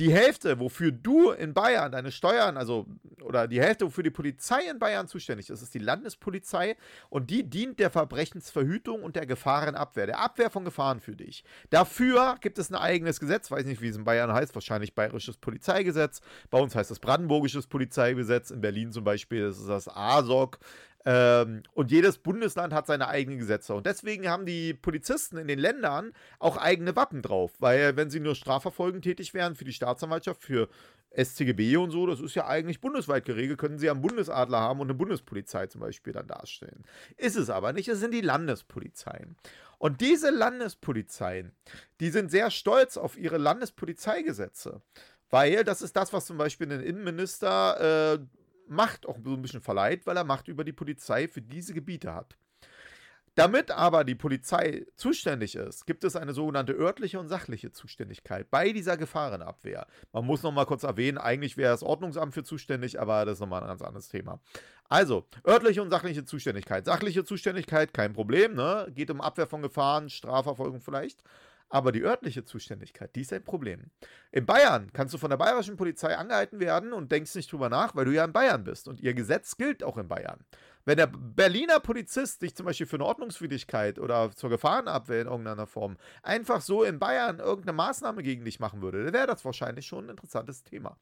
[0.00, 2.86] die Hälfte, wofür du in Bayern deine Steuern, also,
[3.22, 6.76] oder die Hälfte, wofür die Polizei in Bayern zuständig ist, ist die Landespolizei
[7.10, 11.44] und die dient der Verbrechensverhütung und der Gefahrenabwehr, der Abwehr von Gefahren für dich.
[11.68, 15.36] Dafür gibt es ein eigenes Gesetz, weiß nicht, wie es in Bayern heißt, wahrscheinlich Bayerisches
[15.36, 16.22] Polizeigesetz.
[16.50, 20.58] Bei uns heißt es Brandenburgisches Polizeigesetz, in Berlin zum Beispiel ist es das ASOG.
[21.04, 23.74] Ähm, und jedes Bundesland hat seine eigenen Gesetze.
[23.74, 27.52] Und deswegen haben die Polizisten in den Ländern auch eigene Wappen drauf.
[27.58, 30.68] Weil, wenn sie nur strafverfolgend tätig wären für die Staatsanwaltschaft, für
[31.12, 34.86] STGB und so, das ist ja eigentlich bundesweit geregelt, können sie einen Bundesadler haben und
[34.86, 36.84] eine Bundespolizei zum Beispiel dann darstellen.
[37.16, 39.36] Ist es aber nicht, es sind die Landespolizeien.
[39.78, 41.52] Und diese Landespolizeien,
[42.00, 44.82] die sind sehr stolz auf ihre Landespolizeigesetze.
[45.30, 48.18] Weil das ist das, was zum Beispiel ein Innenminister äh,
[48.70, 52.14] Macht auch so ein bisschen verleiht, weil er Macht über die Polizei für diese Gebiete
[52.14, 52.36] hat.
[53.36, 58.72] Damit aber die Polizei zuständig ist, gibt es eine sogenannte örtliche und sachliche Zuständigkeit bei
[58.72, 59.86] dieser Gefahrenabwehr.
[60.12, 63.40] Man muss noch mal kurz erwähnen, eigentlich wäre das Ordnungsamt für zuständig, aber das ist
[63.40, 64.40] nochmal ein ganz anderes Thema.
[64.88, 66.84] Also, örtliche und sachliche Zuständigkeit.
[66.84, 68.88] Sachliche Zuständigkeit, kein Problem, ne?
[68.94, 71.22] Geht um Abwehr von Gefahren, Strafverfolgung vielleicht.
[71.70, 73.90] Aber die örtliche Zuständigkeit, die ist ein Problem.
[74.32, 77.94] In Bayern kannst du von der bayerischen Polizei angehalten werden und denkst nicht drüber nach,
[77.94, 78.88] weil du ja in Bayern bist.
[78.88, 80.44] Und ihr Gesetz gilt auch in Bayern.
[80.84, 85.68] Wenn der Berliner Polizist dich zum Beispiel für eine Ordnungswidrigkeit oder zur Gefahrenabwehr in irgendeiner
[85.68, 89.86] Form einfach so in Bayern irgendeine Maßnahme gegen dich machen würde, dann wäre das wahrscheinlich
[89.86, 90.96] schon ein interessantes Thema.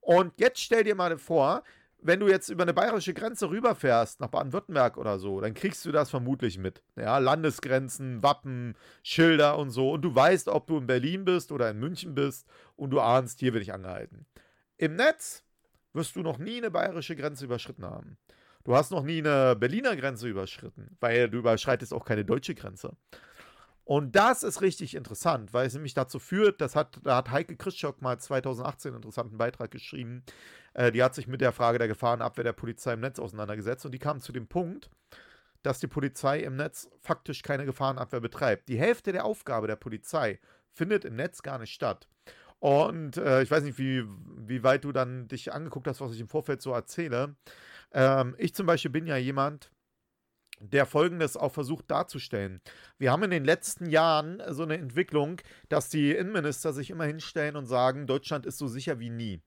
[0.00, 1.62] Und jetzt stell dir mal vor,
[2.02, 5.92] wenn du jetzt über eine bayerische Grenze rüberfährst, nach Baden-Württemberg oder so, dann kriegst du
[5.92, 6.82] das vermutlich mit.
[6.96, 9.92] Ja, Landesgrenzen, Wappen, Schilder und so.
[9.92, 13.40] Und du weißt, ob du in Berlin bist oder in München bist und du ahnst,
[13.40, 14.26] hier werde ich angehalten.
[14.76, 15.44] Im Netz
[15.92, 18.16] wirst du noch nie eine bayerische Grenze überschritten haben.
[18.64, 22.96] Du hast noch nie eine Berliner Grenze überschritten, weil du überschreitest auch keine deutsche Grenze.
[23.84, 27.56] Und das ist richtig interessant, weil es nämlich dazu führt, das hat, da hat Heike
[27.56, 30.22] Christschok mal 2018 einen interessanten Beitrag geschrieben,
[30.74, 33.92] äh, die hat sich mit der Frage der Gefahrenabwehr der Polizei im Netz auseinandergesetzt und
[33.92, 34.90] die kam zu dem Punkt,
[35.62, 38.68] dass die Polizei im Netz faktisch keine Gefahrenabwehr betreibt.
[38.68, 40.38] Die Hälfte der Aufgabe der Polizei
[40.72, 42.08] findet im Netz gar nicht statt.
[42.60, 44.04] Und äh, ich weiß nicht, wie,
[44.36, 47.34] wie weit du dann dich angeguckt hast, was ich im Vorfeld so erzähle.
[47.92, 49.70] Ähm, ich zum Beispiel bin ja jemand,
[50.60, 52.60] der Folgendes auch versucht darzustellen.
[52.98, 57.56] Wir haben in den letzten Jahren so eine Entwicklung, dass die Innenminister sich immer hinstellen
[57.56, 59.40] und sagen, Deutschland ist so sicher wie nie.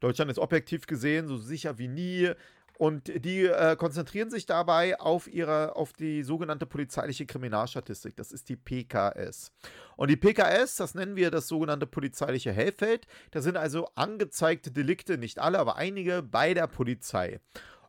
[0.00, 2.32] Deutschland ist objektiv gesehen so sicher wie nie.
[2.78, 8.14] Und die äh, konzentrieren sich dabei auf ihre, auf die sogenannte polizeiliche Kriminalstatistik.
[8.14, 9.50] Das ist die PKS.
[9.96, 13.08] Und die PKS, das nennen wir das sogenannte polizeiliche Hellfeld.
[13.32, 17.40] Das sind also angezeigte Delikte, nicht alle, aber einige bei der Polizei.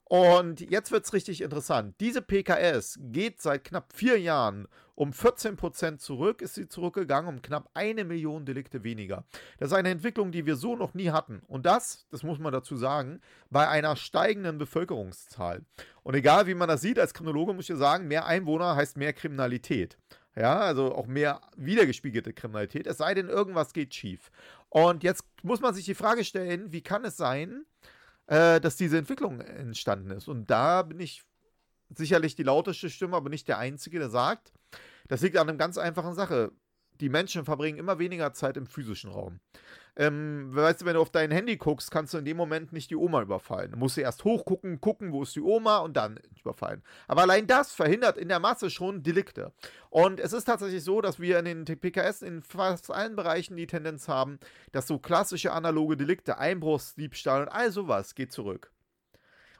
[0.10, 1.94] Und jetzt wird es richtig interessant.
[2.00, 7.70] Diese PKS geht seit knapp vier Jahren um 14% zurück, ist sie zurückgegangen, um knapp
[7.76, 9.24] eine Million Delikte weniger.
[9.60, 11.44] Das ist eine Entwicklung, die wir so noch nie hatten.
[11.48, 15.62] Und das, das muss man dazu sagen, bei einer steigenden Bevölkerungszahl.
[16.02, 19.14] Und egal wie man das sieht, als Kriminologe muss ich sagen, mehr Einwohner heißt mehr
[19.14, 20.00] Kriminalität.
[20.36, 24.32] Ja, also auch mehr wiedergespiegelte Kriminalität, es sei denn, irgendwas geht schief.
[24.70, 27.66] Und jetzt muss man sich die Frage stellen, wie kann es sein,
[28.30, 30.28] äh, dass diese Entwicklung entstanden ist.
[30.28, 31.24] Und da bin ich
[31.90, 34.54] sicherlich die lauteste Stimme, aber nicht der Einzige, der sagt,
[35.08, 36.52] das liegt an einer ganz einfachen Sache.
[37.00, 39.40] die Menschen verbringen immer weniger Zeit im physischen Raum.
[40.00, 42.90] Ähm, weißt du, wenn du auf dein Handy guckst, kannst du in dem Moment nicht
[42.90, 43.72] die Oma überfallen.
[43.72, 46.82] Du musst du erst hochgucken, gucken, wo ist die Oma und dann überfallen.
[47.10, 49.52] Aber allein das verhindert in der Masse schon Delikte.
[49.90, 53.68] Und es ist tatsächlich so, dass wir in den PKS in fast allen Bereichen die
[53.68, 54.40] Tendenz haben,
[54.72, 58.72] dass so klassische analoge Delikte, Einbruchsdiebstahl und all sowas geht zurück.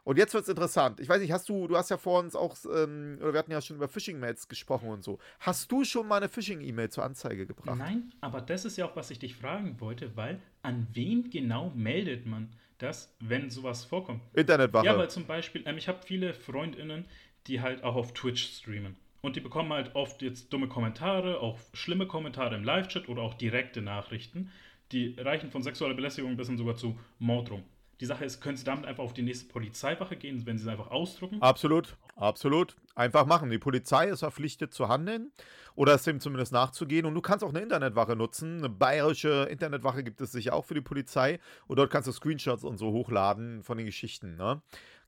[0.04, 1.00] Und jetzt wird es interessant.
[1.00, 3.52] Ich weiß nicht, hast du, du hast ja vor uns auch, ähm, oder wir hatten
[3.52, 5.20] ja schon über Phishing-Mails gesprochen und so.
[5.40, 7.78] Hast du schon mal eine Phishing-E-Mail zur Anzeige gebracht?
[7.78, 11.72] Nein, aber das ist ja auch, was ich dich fragen wollte, weil an wen genau
[11.76, 14.22] meldet man das, wenn sowas vorkommt?
[14.34, 14.86] Internetwache.
[14.86, 17.06] Ja, weil zum Beispiel, ähm, ich habe viele FreundInnen,
[17.48, 18.96] die halt auch auf Twitch streamen.
[19.22, 23.34] Und die bekommen halt oft jetzt dumme Kommentare, auch schlimme Kommentare im Live-Chat oder auch
[23.34, 24.52] direkte Nachrichten.
[24.92, 27.64] Die reichen von sexueller Belästigung bis hin sogar zu Morddrohung.
[28.00, 30.70] Die Sache ist, können Sie damit einfach auf die nächste Polizeiwache gehen, wenn Sie es
[30.70, 31.42] einfach ausdrucken?
[31.42, 32.76] Absolut, absolut.
[32.96, 33.50] Einfach machen.
[33.50, 35.32] Die Polizei ist verpflichtet zu handeln
[35.76, 37.06] oder es dem zumindest nachzugehen.
[37.06, 38.60] Und du kannst auch eine Internetwache nutzen.
[38.60, 41.40] Eine bayerische Internetwache gibt es sicher auch für die Polizei.
[41.68, 44.38] Und dort kannst du Screenshots und so hochladen von den Geschichten.
[44.38, 44.62] Ne?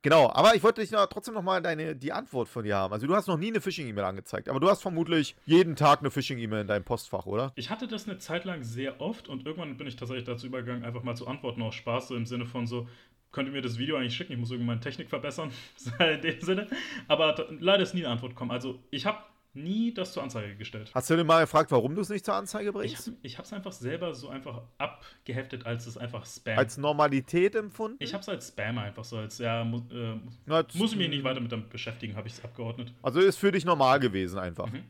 [0.04, 1.62] Genau, aber ich wollte dich noch, trotzdem nochmal
[1.96, 2.94] die Antwort von dir haben.
[2.94, 6.10] Also du hast noch nie eine Phishing-E-Mail angezeigt, aber du hast vermutlich jeden Tag eine
[6.10, 7.52] Phishing-E-Mail in deinem Postfach, oder?
[7.56, 10.84] Ich hatte das eine Zeit lang sehr oft und irgendwann bin ich tatsächlich dazu übergegangen,
[10.84, 12.88] einfach mal zu antworten aus Spaß, so im Sinne von so,
[13.32, 15.52] könnt ihr mir das Video eigentlich schicken, ich muss irgendwie meine Technik verbessern,
[16.00, 16.68] in dem Sinne.
[17.08, 18.52] Aber leider ist nie eine Antwort gekommen.
[18.52, 19.20] Also ich habe
[19.54, 20.92] nie das zur Anzeige gestellt.
[20.94, 23.12] Hast du denn mal gefragt, warum du es nicht zur Anzeige bringst?
[23.22, 26.58] Ich habe es einfach selber so einfach abgeheftet, als es einfach Spam.
[26.58, 27.98] Als Normalität empfunden?
[28.00, 30.20] Ich habe es als Spam einfach so, als ja, mu äh,
[30.78, 32.94] muss ich mich nicht weiter mit damit beschäftigen, habe ich es abgeordnet.
[33.02, 34.72] Also ist für dich normal gewesen einfach.
[34.72, 34.84] Mhm.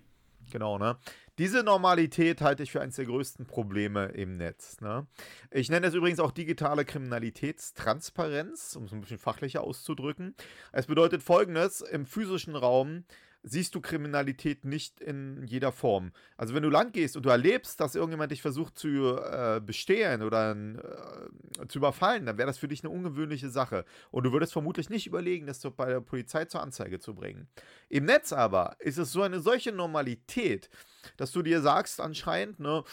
[0.51, 0.97] Genau, ne?
[1.37, 4.81] Diese Normalität halte ich für eines der größten Probleme im Netz.
[4.81, 5.07] Ne?
[5.49, 10.35] Ich nenne es übrigens auch digitale Kriminalitätstransparenz, um es ein bisschen fachlicher auszudrücken.
[10.73, 13.05] Es bedeutet folgendes: Im physischen Raum
[13.43, 16.11] siehst du Kriminalität nicht in jeder Form.
[16.37, 20.21] Also wenn du lang gehst und du erlebst, dass irgendjemand dich versucht zu äh, bestehlen
[20.21, 23.85] oder äh, zu überfallen, dann wäre das für dich eine ungewöhnliche Sache.
[24.11, 27.47] Und du würdest vermutlich nicht überlegen, das bei der Polizei zur Anzeige zu bringen.
[27.89, 30.69] Im Netz aber ist es so eine solche Normalität,
[31.17, 32.83] dass du dir sagst anscheinend, ne,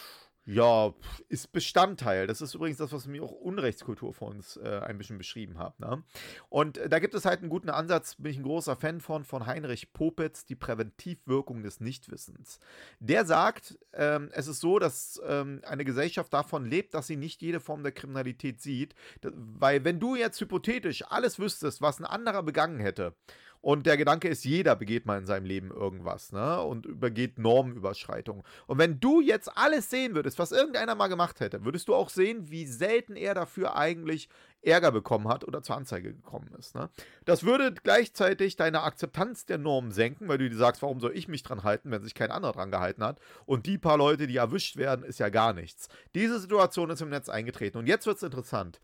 [0.50, 0.94] ja,
[1.28, 2.26] ist Bestandteil.
[2.26, 5.78] Das ist übrigens das, was mir auch Unrechtskultur vor uns äh, ein bisschen beschrieben hat.
[5.78, 6.02] Ne?
[6.48, 9.24] Und äh, da gibt es halt einen guten Ansatz, bin ich ein großer Fan von,
[9.24, 12.60] von Heinrich Popitz, die Präventivwirkung des Nichtwissens.
[12.98, 17.42] Der sagt, ähm, es ist so, dass ähm, eine Gesellschaft davon lebt, dass sie nicht
[17.42, 18.94] jede Form der Kriminalität sieht.
[19.20, 23.14] Weil wenn du jetzt hypothetisch alles wüsstest, was ein anderer begangen hätte,
[23.60, 26.60] und der Gedanke ist, jeder begeht mal in seinem Leben irgendwas, ne?
[26.62, 28.42] Und übergeht Normenüberschreitungen.
[28.66, 32.08] Und wenn du jetzt alles sehen würdest, was irgendeiner mal gemacht hätte, würdest du auch
[32.08, 34.28] sehen, wie selten er dafür eigentlich
[34.62, 36.74] Ärger bekommen hat oder zur Anzeige gekommen ist.
[36.74, 36.90] Ne?
[37.24, 41.28] Das würde gleichzeitig deine Akzeptanz der Normen senken, weil du dir sagst, warum soll ich
[41.28, 43.20] mich dran halten, wenn sich kein anderer dran gehalten hat?
[43.46, 45.88] Und die paar Leute, die erwischt werden, ist ja gar nichts.
[46.14, 47.78] Diese Situation ist im Netz eingetreten.
[47.78, 48.80] Und jetzt wird es interessant.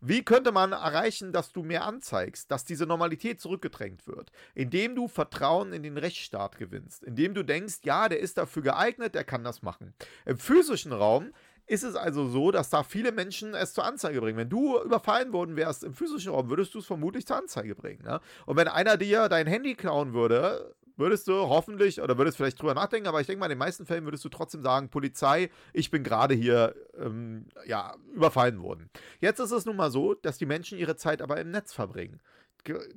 [0.00, 4.32] Wie könnte man erreichen, dass du mehr anzeigst, dass diese Normalität zurückgedrängt wird?
[4.54, 7.04] Indem du Vertrauen in den Rechtsstaat gewinnst.
[7.04, 9.94] Indem du denkst, ja, der ist dafür geeignet, der kann das machen.
[10.26, 11.32] Im physischen Raum
[11.66, 14.38] ist es also so, dass da viele Menschen es zur Anzeige bringen.
[14.38, 18.02] Wenn du überfallen worden wärst im physischen Raum, würdest du es vermutlich zur Anzeige bringen.
[18.04, 18.20] Ne?
[18.46, 22.74] Und wenn einer dir dein Handy klauen würde, würdest du hoffentlich oder würdest vielleicht drüber
[22.74, 25.90] nachdenken, aber ich denke mal, in den meisten Fällen würdest du trotzdem sagen, Polizei, ich
[25.90, 28.90] bin gerade hier ähm, ja, überfallen worden.
[29.20, 32.20] Jetzt ist es nun mal so, dass die Menschen ihre Zeit aber im Netz verbringen.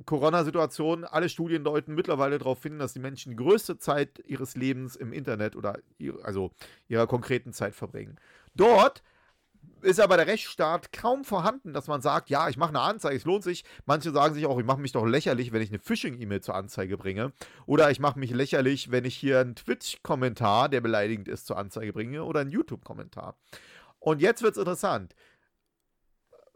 [0.05, 4.95] Corona-Situation, alle Studien deuten mittlerweile darauf hin, dass die Menschen die größte Zeit ihres Lebens
[4.95, 5.79] im Internet oder
[6.21, 6.51] also
[6.87, 8.19] ihrer konkreten Zeit verbringen.
[8.55, 9.03] Dort
[9.85, 13.25] ist aber der Rechtsstaat kaum vorhanden, dass man sagt, ja, ich mache eine Anzeige, es
[13.25, 13.63] lohnt sich.
[13.85, 16.97] Manche sagen sich auch, ich mache mich doch lächerlich, wenn ich eine Phishing-E-Mail zur Anzeige
[16.97, 17.33] bringe.
[17.65, 21.93] Oder ich mache mich lächerlich, wenn ich hier einen Twitch-Kommentar, der beleidigend ist, zur Anzeige
[21.93, 22.23] bringe.
[22.23, 23.37] Oder einen YouTube-Kommentar.
[23.99, 25.15] Und jetzt wird es interessant.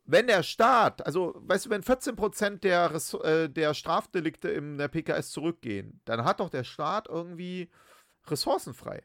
[0.06, 2.92] Wenn der Staat, also weißt du, wenn 14% der,
[3.24, 7.70] äh, der Strafdelikte in der PKS zurückgehen, dann hat doch der Staat irgendwie
[8.26, 9.04] Ressourcen frei.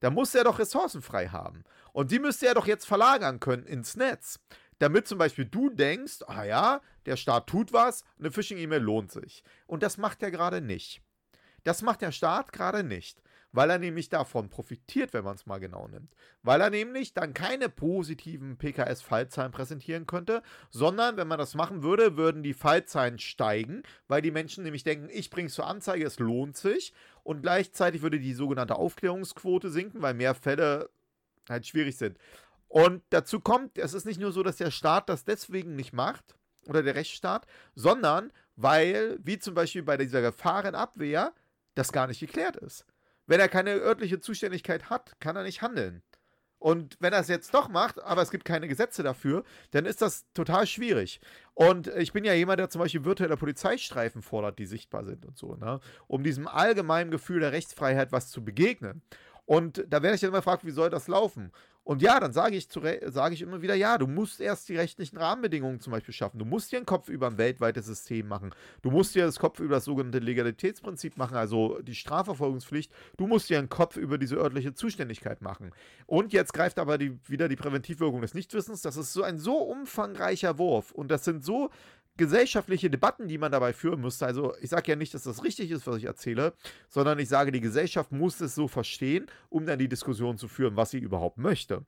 [0.00, 1.64] Da muss er doch Ressourcen frei haben.
[1.92, 4.38] Und die müsste er doch jetzt verlagern können ins Netz.
[4.78, 9.42] Damit zum Beispiel du denkst, ah ja, der Staat tut was, eine Phishing-E-Mail lohnt sich.
[9.66, 11.00] Und das macht er gerade nicht.
[11.64, 13.20] Das macht der Staat gerade nicht
[13.56, 16.14] weil er nämlich davon profitiert, wenn man es mal genau nimmt.
[16.42, 22.18] Weil er nämlich dann keine positiven PKS-Fallzahlen präsentieren könnte, sondern wenn man das machen würde,
[22.18, 26.18] würden die Fallzahlen steigen, weil die Menschen nämlich denken, ich bringe es zur Anzeige, es
[26.18, 26.92] lohnt sich.
[27.22, 30.90] Und gleichzeitig würde die sogenannte Aufklärungsquote sinken, weil mehr Fälle
[31.48, 32.18] halt schwierig sind.
[32.68, 36.36] Und dazu kommt, es ist nicht nur so, dass der Staat das deswegen nicht macht,
[36.68, 41.32] oder der Rechtsstaat, sondern weil, wie zum Beispiel bei dieser Gefahrenabwehr,
[41.74, 42.84] das gar nicht geklärt ist.
[43.26, 46.02] Wenn er keine örtliche Zuständigkeit hat, kann er nicht handeln.
[46.58, 50.00] Und wenn er es jetzt doch macht, aber es gibt keine Gesetze dafür, dann ist
[50.00, 51.20] das total schwierig.
[51.54, 55.36] Und ich bin ja jemand, der zum Beispiel virtuelle Polizeistreifen fordert, die sichtbar sind und
[55.36, 55.80] so, ne?
[56.06, 59.02] um diesem allgemeinen Gefühl der Rechtsfreiheit was zu begegnen.
[59.44, 61.52] Und da werde ich dann immer gefragt, wie soll das laufen?
[61.86, 62.68] Und ja, dann sage ich,
[63.06, 66.36] sag ich immer wieder, ja, du musst erst die rechtlichen Rahmenbedingungen zum Beispiel schaffen.
[66.36, 68.52] Du musst dir einen Kopf über ein weltweites System machen.
[68.82, 72.90] Du musst dir das Kopf über das sogenannte Legalitätsprinzip machen, also die Strafverfolgungspflicht.
[73.16, 75.70] Du musst dir einen Kopf über diese örtliche Zuständigkeit machen.
[76.06, 78.82] Und jetzt greift aber die, wieder die Präventivwirkung des Nichtwissens.
[78.82, 81.70] Das ist so ein so umfangreicher Wurf und das sind so
[82.16, 84.26] gesellschaftliche Debatten, die man dabei führen müsste.
[84.26, 86.54] Also ich sage ja nicht, dass das richtig ist, was ich erzähle,
[86.88, 90.76] sondern ich sage, die Gesellschaft muss es so verstehen, um dann die Diskussion zu führen,
[90.76, 91.84] was sie überhaupt möchte.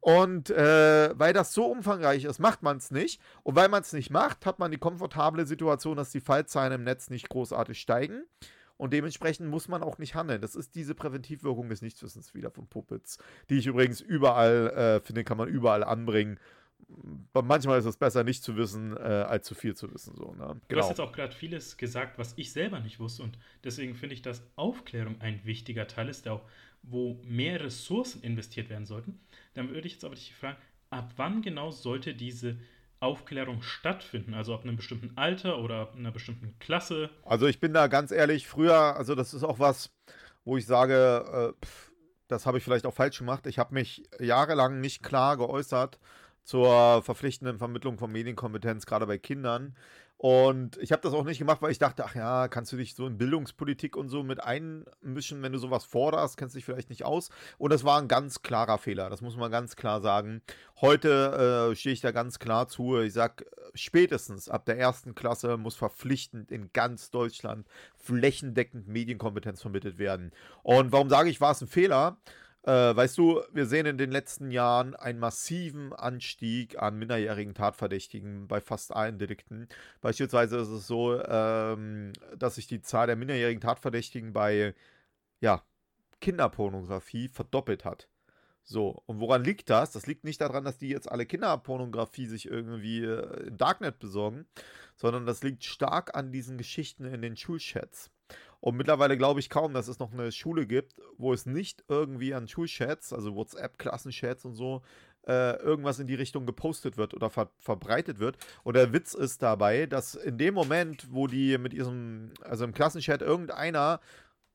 [0.00, 3.20] Und äh, weil das so umfangreich ist, macht man es nicht.
[3.42, 6.84] Und weil man es nicht macht, hat man die komfortable Situation, dass die Fallzahlen im
[6.84, 8.22] Netz nicht großartig steigen.
[8.80, 10.40] Und dementsprechend muss man auch nicht handeln.
[10.40, 13.18] Das ist diese Präventivwirkung des Nichtswissens wieder von Puppets,
[13.50, 16.40] die ich übrigens überall äh, finde, kann man überall anbringen
[17.34, 20.14] manchmal ist es besser, nicht zu wissen, äh, als zu viel zu wissen.
[20.16, 20.36] So, ne?
[20.38, 20.58] genau.
[20.68, 23.22] Du hast jetzt auch gerade vieles gesagt, was ich selber nicht wusste.
[23.22, 26.42] Und deswegen finde ich, dass Aufklärung ein wichtiger Teil ist, der auch,
[26.82, 29.20] wo mehr Ressourcen investiert werden sollten.
[29.54, 30.56] Dann würde ich jetzt aber dich fragen,
[30.88, 32.56] ab wann genau sollte diese
[33.00, 34.34] Aufklärung stattfinden?
[34.34, 37.10] Also ab einem bestimmten Alter oder ab einer bestimmten Klasse?
[37.24, 39.90] Also ich bin da ganz ehrlich, früher, also das ist auch was,
[40.44, 41.92] wo ich sage, äh, pff,
[42.28, 43.46] das habe ich vielleicht auch falsch gemacht.
[43.46, 45.98] Ich habe mich jahrelang nicht klar geäußert
[46.50, 49.76] zur verpflichtenden Vermittlung von Medienkompetenz, gerade bei Kindern.
[50.16, 52.96] Und ich habe das auch nicht gemacht, weil ich dachte, ach ja, kannst du dich
[52.96, 57.04] so in Bildungspolitik und so mit einmischen, wenn du sowas forderst, kennst dich vielleicht nicht
[57.04, 57.30] aus.
[57.56, 60.42] Und das war ein ganz klarer Fehler, das muss man ganz klar sagen.
[60.80, 62.98] Heute äh, stehe ich da ganz klar zu.
[62.98, 69.98] Ich sage, spätestens ab der ersten Klasse muss verpflichtend in ganz Deutschland flächendeckend Medienkompetenz vermittelt
[69.98, 70.32] werden.
[70.64, 72.18] Und warum sage ich, war es ein Fehler?
[72.62, 78.48] Äh, weißt du, wir sehen in den letzten Jahren einen massiven Anstieg an minderjährigen Tatverdächtigen
[78.48, 79.68] bei fast allen Delikten.
[80.02, 84.74] Beispielsweise ist es so, ähm, dass sich die Zahl der minderjährigen Tatverdächtigen bei
[85.40, 85.62] ja,
[86.20, 88.08] Kinderpornografie verdoppelt hat.
[88.62, 89.90] So, und woran liegt das?
[89.92, 94.46] Das liegt nicht daran, dass die jetzt alle Kinderpornografie sich irgendwie äh, im Darknet besorgen,
[94.96, 98.10] sondern das liegt stark an diesen Geschichten in den Schulchats.
[98.60, 102.34] Und mittlerweile glaube ich kaum, dass es noch eine Schule gibt, wo es nicht irgendwie
[102.34, 104.82] an Schulchats, also WhatsApp-Klassenchats und so,
[105.26, 108.36] äh, irgendwas in die Richtung gepostet wird oder ver verbreitet wird.
[108.62, 112.74] Und der Witz ist dabei, dass in dem Moment, wo die mit diesem, also im
[112.74, 114.00] Klassenchat irgendeiner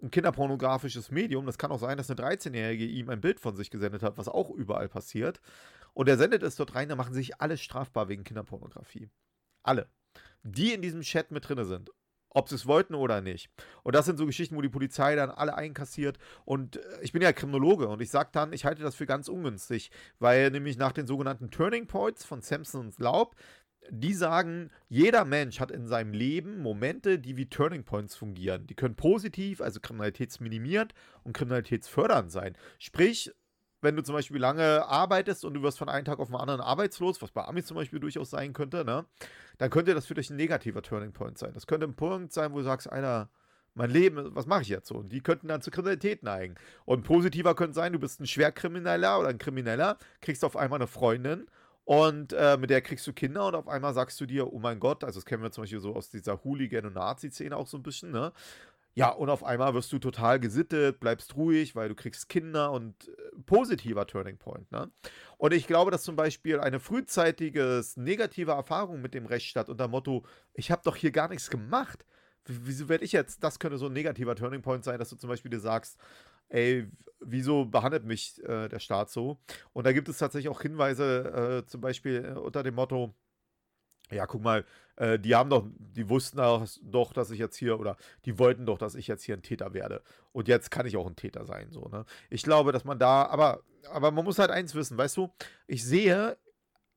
[0.01, 3.71] ein kinderpornografisches Medium, das kann auch sein, dass eine 13-Jährige ihm ein Bild von sich
[3.71, 5.39] gesendet hat, was auch überall passiert.
[5.93, 9.09] Und er sendet es dort rein, da machen sich alle strafbar wegen Kinderpornografie.
[9.63, 9.87] Alle.
[10.43, 11.89] Die in diesem Chat mit drin sind
[12.35, 13.49] ob sie es wollten oder nicht.
[13.83, 16.17] Und das sind so Geschichten, wo die Polizei dann alle einkassiert.
[16.43, 19.29] Und äh, ich bin ja Kriminologe und ich sage dann, ich halte das für ganz
[19.29, 23.35] ungünstig, weil nämlich nach den sogenannten Turning Points von Samson und Laub,
[23.89, 28.67] die sagen, jeder Mensch hat in seinem Leben Momente, die wie Turning Points fungieren.
[28.67, 30.93] Die können positiv, also kriminalitätsminimierend
[31.23, 32.57] und kriminalitätsfördernd sein.
[32.79, 33.31] Sprich,
[33.85, 36.59] wenn du zum Beispiel lange arbeitest und du wirst von einem Tag auf den anderen
[36.59, 39.05] arbeitslos, was bei Amis zum Beispiel durchaus sein könnte, ne,
[39.57, 41.53] dann könnte das für dich ein negativer Turning Point sein.
[41.53, 43.29] Das könnte ein Punkt sein, wo du sagst, Alter,
[43.75, 44.95] mein Leben, was mache ich jetzt so?
[44.95, 46.55] Und die könnten dann zur Kriminalität neigen.
[46.85, 50.87] Und positiver könnte sein, du bist ein Schwerkrimineller oder ein Krimineller, kriegst auf einmal eine
[50.87, 51.47] Freundin
[51.85, 54.79] und äh, mit der kriegst du Kinder und auf einmal sagst du dir, oh mein
[54.79, 57.77] Gott, also das kennen wir zum Beispiel so aus dieser Hooligan- und Nazi-Szene auch so
[57.77, 58.33] ein bisschen, ne?
[58.97, 63.10] Ja, und auf einmal wirst du total gesittet, bleibst ruhig, weil du kriegst Kinder und
[63.10, 63.12] äh,
[63.45, 64.71] positiver Turning Point.
[64.71, 64.89] Ne?
[65.38, 70.25] Und ich glaube, dass zum Beispiel eine frühzeitige negative Erfahrung mit dem Rechtsstaat unter Motto,
[70.53, 72.05] ich habe doch hier gar nichts gemacht.
[72.45, 75.29] Wieso werde ich jetzt, das könnte so ein negativer Turning Point sein, dass du zum
[75.29, 75.97] Beispiel dir sagst,
[76.47, 79.39] ey, wieso behandelt mich äh, der Staat so?
[79.73, 83.13] Und da gibt es tatsächlich auch Hinweise, äh, zum Beispiel äh, unter dem Motto,
[84.12, 84.63] ja, guck mal,
[84.97, 88.77] äh, die haben doch, die wussten doch, dass ich jetzt hier, oder die wollten doch,
[88.77, 90.01] dass ich jetzt hier ein Täter werde.
[90.31, 92.05] Und jetzt kann ich auch ein Täter sein, so, ne?
[92.29, 95.31] Ich glaube, dass man da, aber, aber man muss halt eins wissen, weißt du,
[95.67, 96.38] ich sehe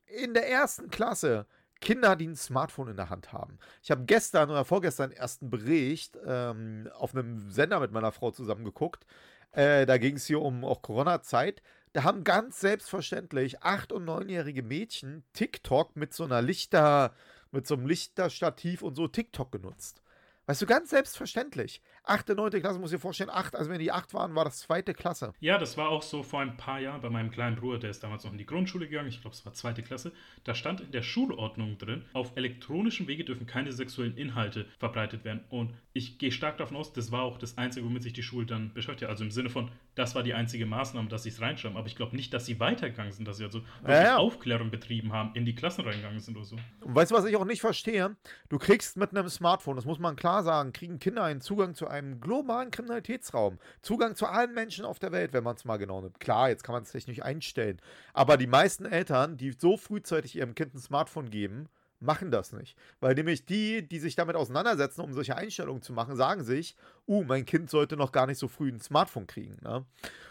[0.07, 1.47] in der ersten Klasse
[1.81, 3.59] Kinder, die ein Smartphone in der Hand haben.
[3.83, 8.31] Ich habe gestern oder vorgestern erst einen Bericht ähm, auf einem Sender mit meiner Frau
[8.31, 9.07] zusammen geguckt.
[9.53, 11.63] Äh, da ging es hier um auch Corona-Zeit.
[11.93, 17.15] Da haben ganz selbstverständlich 8- und 9-jährige Mädchen TikTok mit so einer Lichter,
[17.51, 20.03] mit so einem Lichterstativ und so TikTok genutzt.
[20.47, 21.83] Weißt du, ganz selbstverständlich.
[22.09, 24.61] Achte, neunte Klasse, muss ich dir vorstellen, acht, also wenn die acht waren, war das
[24.61, 25.33] zweite Klasse.
[25.41, 28.03] Ja, das war auch so vor ein paar Jahren bei meinem kleinen Bruder, der ist
[28.03, 30.13] damals noch in die Grundschule gegangen, ich glaube, es war zweite Klasse.
[30.45, 35.45] Da stand in der Schulordnung drin, auf elektronischen Wege dürfen keine sexuellen Inhalte verbreitet werden.
[35.51, 38.47] Und ich gehe stark davon aus, das war auch das Einzige, womit sich die Schule
[38.47, 39.11] dann beschäftigt.
[39.11, 41.77] Also im Sinne von, das war die einzige Maßnahme, dass sie es reinschreiben.
[41.77, 44.17] Aber ich glaube nicht, dass sie weitergegangen sind, dass sie also Ja, ja.
[44.17, 46.57] Aufklärung betrieben haben, in die Klassen reingegangen sind oder so.
[46.81, 48.17] Und weißt du, was ich auch nicht verstehe?
[48.49, 51.89] Du kriegst mit einem Smartphone, das muss man klar sagen, kriegen Kinder einen Zugang zu
[51.89, 53.59] einem globalen Kriminalitätsraum.
[53.83, 56.21] Zugang zu allen Menschen auf der Welt, wenn man es mal genau nimmt.
[56.21, 57.81] Klar, jetzt kann man es technisch einstellen.
[58.13, 61.69] Aber die meisten Eltern, die so frühzeitig ihrem Kind ein Smartphone geben,
[62.01, 62.77] machen das nicht.
[63.01, 66.77] Weil nämlich die, die sich damit auseinandersetzen, um solche Einstellungen zu machen, sagen sich,
[67.07, 69.57] uh, mein Kind sollte noch gar nicht so früh ein Smartphone kriegen.
[69.63, 69.85] Ne?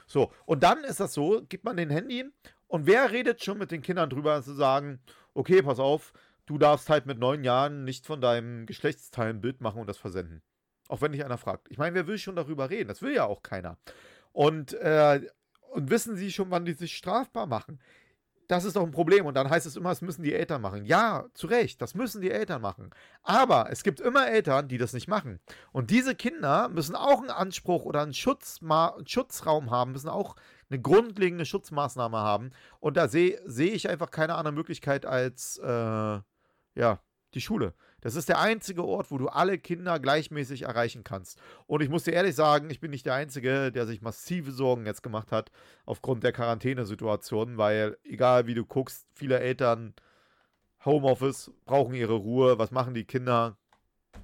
[0.05, 2.26] So, und dann ist das so, gibt man den Handy
[2.68, 4.99] und wer redet schon mit den Kindern drüber, zu sagen,
[5.34, 6.13] okay, pass auf,
[6.45, 9.97] du darfst halt mit neun Jahren nicht von deinem Geschlechtsteil ein Bild machen und das
[9.97, 10.41] versenden.
[10.88, 11.68] Auch wenn dich einer fragt.
[11.70, 12.88] Ich meine, wer will schon darüber reden?
[12.88, 13.78] Das will ja auch keiner.
[14.32, 15.22] Und, äh,
[15.72, 17.80] und wissen sie schon, wann die sich strafbar machen?
[18.48, 19.26] Das ist doch ein Problem.
[19.26, 20.86] Und dann heißt es immer, es müssen die Eltern machen.
[20.86, 22.92] Ja, zu Recht, das müssen die Eltern machen.
[23.22, 25.40] Aber es gibt immer Eltern, die das nicht machen.
[25.74, 30.36] Und diese Kinder müssen auch einen Anspruch oder einen, Schutzma einen Schutzraum haben, müssen auch
[30.70, 32.52] eine grundlegende Schutzmaßnahme haben.
[32.80, 37.00] Und da sehe seh ich einfach keine andere Möglichkeit als äh, ja,
[37.34, 37.74] die Schule.
[38.08, 41.41] Das ist der einzige Ort, wo du alle Kinder gleichmäßig erreichen kannst.
[41.66, 44.86] Und ich muss dir ehrlich sagen, ich bin nicht der Einzige, der sich massive Sorgen
[44.86, 45.51] jetzt gemacht hat
[45.86, 49.93] aufgrund der Quarantänesituation, weil egal wie du guckst, viele Eltern
[50.86, 52.58] Homeoffice brauchen ihre Ruhe.
[52.58, 53.58] Was machen die Kinder?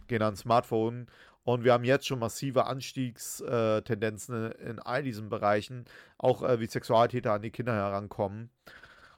[0.07, 1.07] Gehen ans Smartphone.
[1.43, 5.83] Und wir haben jetzt schon massive Anstiegstendenzen in all diesen Bereichen,
[6.17, 8.49] auch äh, wie Sexualtäter an die Kinder herankommen.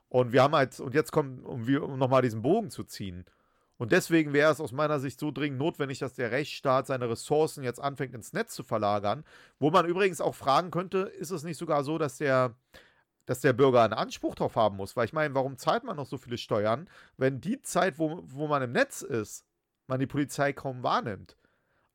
[0.09, 3.25] Und wir haben halt, und jetzt kommt, um, um nochmal diesen Bogen zu ziehen.
[3.77, 7.63] Und deswegen wäre es aus meiner Sicht so dringend notwendig, dass der Rechtsstaat seine Ressourcen
[7.63, 9.25] jetzt anfängt ins Netz zu verlagern.
[9.59, 12.55] Wo man übrigens auch fragen könnte, ist es nicht sogar so, dass der,
[13.25, 14.95] dass der Bürger einen Anspruch darauf haben muss?
[14.95, 18.47] Weil ich meine, warum zahlt man noch so viele Steuern, wenn die Zeit, wo, wo
[18.47, 19.45] man im Netz ist,
[19.87, 21.35] man die Polizei kaum wahrnimmt?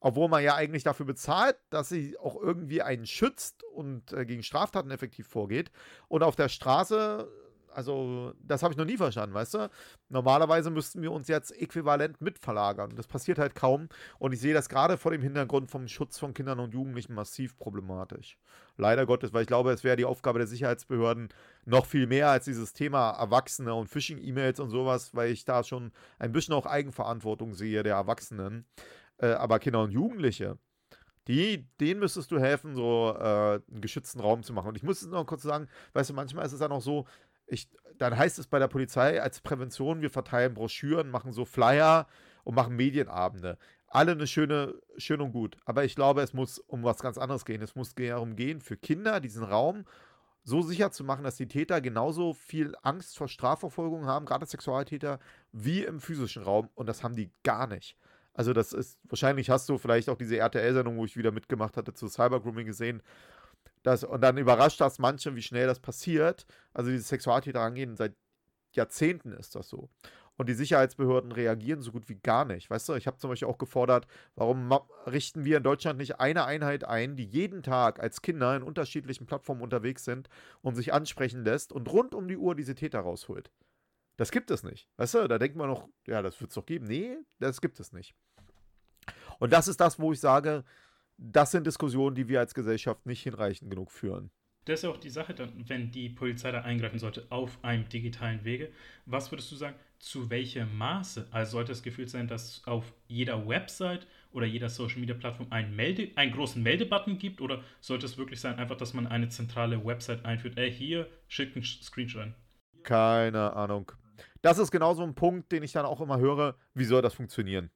[0.00, 4.42] Obwohl man ja eigentlich dafür bezahlt, dass sie auch irgendwie einen schützt und äh, gegen
[4.42, 5.70] Straftaten effektiv vorgeht.
[6.08, 7.30] Und auf der Straße,
[7.72, 9.70] also das habe ich noch nie verstanden, weißt du?
[10.08, 12.94] Normalerweise müssten wir uns jetzt äquivalent mitverlagern.
[12.96, 13.88] Das passiert halt kaum.
[14.18, 17.56] Und ich sehe das gerade vor dem Hintergrund vom Schutz von Kindern und Jugendlichen massiv
[17.58, 18.38] problematisch.
[18.76, 21.28] Leider Gottes, weil ich glaube, es wäre die Aufgabe der Sicherheitsbehörden
[21.64, 25.92] noch viel mehr als dieses Thema Erwachsene und Phishing-E-Mails und sowas, weil ich da schon
[26.18, 28.64] ein bisschen auch Eigenverantwortung sehe der Erwachsenen.
[29.18, 30.58] Äh, aber Kinder und Jugendliche,
[31.28, 34.68] die, denen müsstest du helfen, so äh, einen geschützten Raum zu machen.
[34.68, 37.06] Und ich muss es noch kurz sagen, weißt du, manchmal ist es dann auch so,
[37.50, 42.06] ich, dann heißt es bei der Polizei als Prävention, wir verteilen Broschüren, machen so Flyer
[42.44, 43.58] und machen Medienabende.
[43.88, 45.56] Alle eine schöne, schön und gut.
[45.64, 47.60] Aber ich glaube, es muss um was ganz anderes gehen.
[47.60, 49.84] Es muss darum gehen, für Kinder diesen Raum
[50.44, 55.18] so sicher zu machen, dass die Täter genauso viel Angst vor Strafverfolgung haben, gerade Sexualtäter,
[55.52, 56.70] wie im physischen Raum.
[56.74, 57.96] Und das haben die gar nicht.
[58.32, 61.92] Also das ist, wahrscheinlich hast du vielleicht auch diese RTL-Sendung, wo ich wieder mitgemacht hatte,
[61.92, 63.02] zu Cybergrooming gesehen.
[63.82, 66.46] Das, und dann überrascht das manche, wie schnell das passiert.
[66.74, 68.14] Also diese Sexualtäter angehen, seit
[68.72, 69.88] Jahrzehnten ist das so.
[70.36, 72.70] Und die Sicherheitsbehörden reagieren so gut wie gar nicht.
[72.70, 74.06] Weißt du, ich habe zum Beispiel auch gefordert,
[74.36, 74.72] warum
[75.06, 79.26] richten wir in Deutschland nicht eine Einheit ein, die jeden Tag als Kinder in unterschiedlichen
[79.26, 80.30] Plattformen unterwegs sind
[80.62, 83.50] und sich ansprechen lässt und rund um die Uhr diese Täter rausholt.
[84.16, 84.88] Das gibt es nicht.
[84.96, 86.86] Weißt du, da denkt man noch, ja, das wird es doch geben.
[86.86, 88.14] Nee, das gibt es nicht.
[89.40, 90.64] Und das ist das, wo ich sage,
[91.20, 94.30] das sind Diskussionen, die wir als Gesellschaft nicht hinreichend genug führen.
[94.64, 97.88] Das ist ja auch die Sache dann, wenn die Polizei da eingreifen sollte auf einem
[97.88, 98.70] digitalen Wege.
[99.06, 101.26] Was würdest du sagen, zu welchem Maße?
[101.30, 105.74] Also sollte es gefühlt sein, dass auf jeder Website oder jeder Social Media Plattform einen,
[105.74, 107.40] Melde, einen großen Meldebutton gibt?
[107.40, 110.58] Oder sollte es wirklich sein, einfach, dass man eine zentrale Website einführt?
[110.58, 112.34] Ey, hier, schickt einen Screenshot rein.
[112.82, 113.92] Keine Ahnung.
[114.42, 117.14] Das ist genau so ein Punkt, den ich dann auch immer höre, wie soll das
[117.14, 117.70] funktionieren?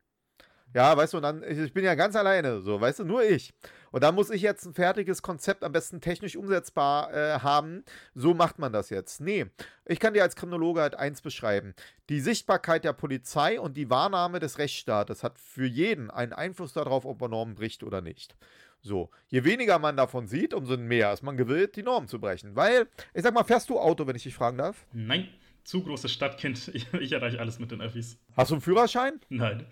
[0.74, 3.22] Ja, weißt du, und dann, ich, ich bin ja ganz alleine, so, weißt du, nur
[3.22, 3.54] ich.
[3.92, 7.84] Und dann muss ich jetzt ein fertiges Konzept, am besten technisch umsetzbar äh, haben.
[8.16, 9.20] So macht man das jetzt.
[9.20, 9.46] Nee,
[9.84, 11.74] ich kann dir als Kriminologe halt eins beschreiben.
[12.08, 17.04] Die Sichtbarkeit der Polizei und die Wahrnahme des Rechtsstaates hat für jeden einen Einfluss darauf,
[17.04, 18.34] ob er Normen bricht oder nicht.
[18.82, 22.56] So, je weniger man davon sieht, umso mehr ist man gewillt, die Norm zu brechen.
[22.56, 24.84] Weil, ich sag mal, fährst du Auto, wenn ich dich fragen darf?
[24.92, 25.28] Nein,
[25.64, 26.54] zu großes Stadtkind.
[26.74, 28.18] Ich, ich erreiche alles mit den Öffis.
[28.36, 29.20] Hast du einen Führerschein?
[29.28, 29.66] Nein.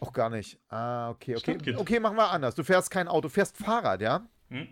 [0.00, 0.58] Auch gar nicht.
[0.68, 1.40] Ah, okay, okay.
[1.40, 1.78] Stadtkind.
[1.78, 2.54] Okay, machen wir anders.
[2.54, 4.26] Du fährst kein Auto, du fährst Fahrrad, ja?
[4.48, 4.68] Hm?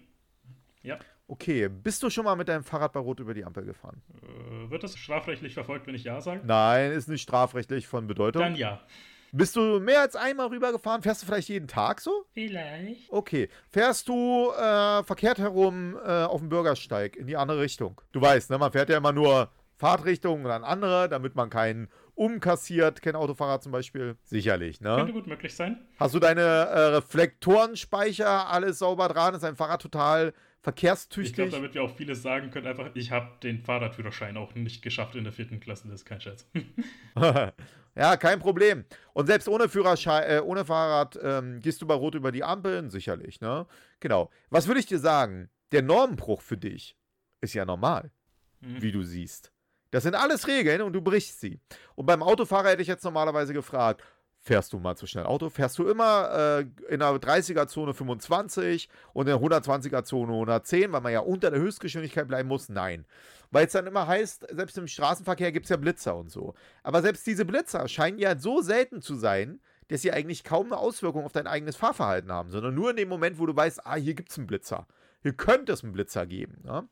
[0.83, 0.99] Ja.
[1.27, 4.03] Okay, bist du schon mal mit deinem Fahrrad bei Rot über die Ampel gefahren?
[4.23, 6.43] Äh, wird das strafrechtlich verfolgt, wenn ich Ja sage?
[6.45, 8.43] Nein, ist nicht strafrechtlich von Bedeutung.
[8.43, 8.81] Dann ja.
[9.33, 11.03] Bist du mehr als einmal rübergefahren?
[11.03, 12.25] Fährst du vielleicht jeden Tag so?
[12.35, 13.11] Vielleicht.
[13.11, 13.49] Okay.
[13.69, 18.01] Fährst du äh, verkehrt herum äh, auf dem Bürgersteig in die andere Richtung?
[18.13, 21.89] Du weißt, ne, man fährt ja immer nur Fahrtrichtung und dann andere, damit man keinen
[22.15, 24.17] umkassiert, kein Autofahrer zum Beispiel.
[24.25, 24.95] Sicherlich, ne?
[24.97, 25.85] Könnte gut möglich sein.
[25.99, 29.35] Hast du deine äh, Reflektorenspeicher, alles sauber dran?
[29.35, 31.31] Ist dein Fahrrad total verkehrstüchtig?
[31.31, 34.83] Ich glaube, damit wir auch vieles sagen können, einfach, ich habe den Fahrradführerschein auch nicht
[34.83, 36.49] geschafft in der vierten Klasse, das ist kein Scherz.
[37.97, 38.85] ja, kein Problem.
[39.13, 42.91] Und selbst ohne Führerschein, äh, ohne Fahrrad ähm, gehst du bei Rot über die Ampeln,
[42.91, 43.67] sicherlich, ne?
[43.99, 44.31] Genau.
[44.51, 45.51] Was würde ich dir sagen?
[45.73, 46.97] Der Normenbruch für dich
[47.41, 48.13] ist ja normal,
[48.61, 48.81] mhm.
[48.81, 49.54] wie du siehst.
[49.95, 51.61] Das sind alles Regeln und du brichst sie.
[51.95, 54.03] Und beim Autofahrer hätte ich jetzt normalerweise gefragt,
[54.41, 55.51] fährst du mal zu schnell Auto?
[55.51, 61.13] Fährst du immer äh, in der 30er-Zone 25 und in der 120er-Zone 110, weil man
[61.13, 62.69] ja unter der Höchstgeschwindigkeit bleiben muss?
[62.69, 63.07] Nein.
[63.53, 66.55] Weil es dann immer heißt, selbst im Straßenverkehr gibt es ja Blitzer und so.
[66.83, 70.79] Aber selbst diese Blitzer scheinen ja so selten zu sein, dass sie eigentlich kaum eine
[70.79, 73.95] Auswirkung auf dein eigenes Fahrverhalten haben, sondern nur in dem Moment, wo du weißt, ah,
[73.95, 74.89] hier gibt es einen Blitzer.
[75.23, 76.63] Hier könnte es einen Blitzer geben.
[76.65, 76.89] Ne?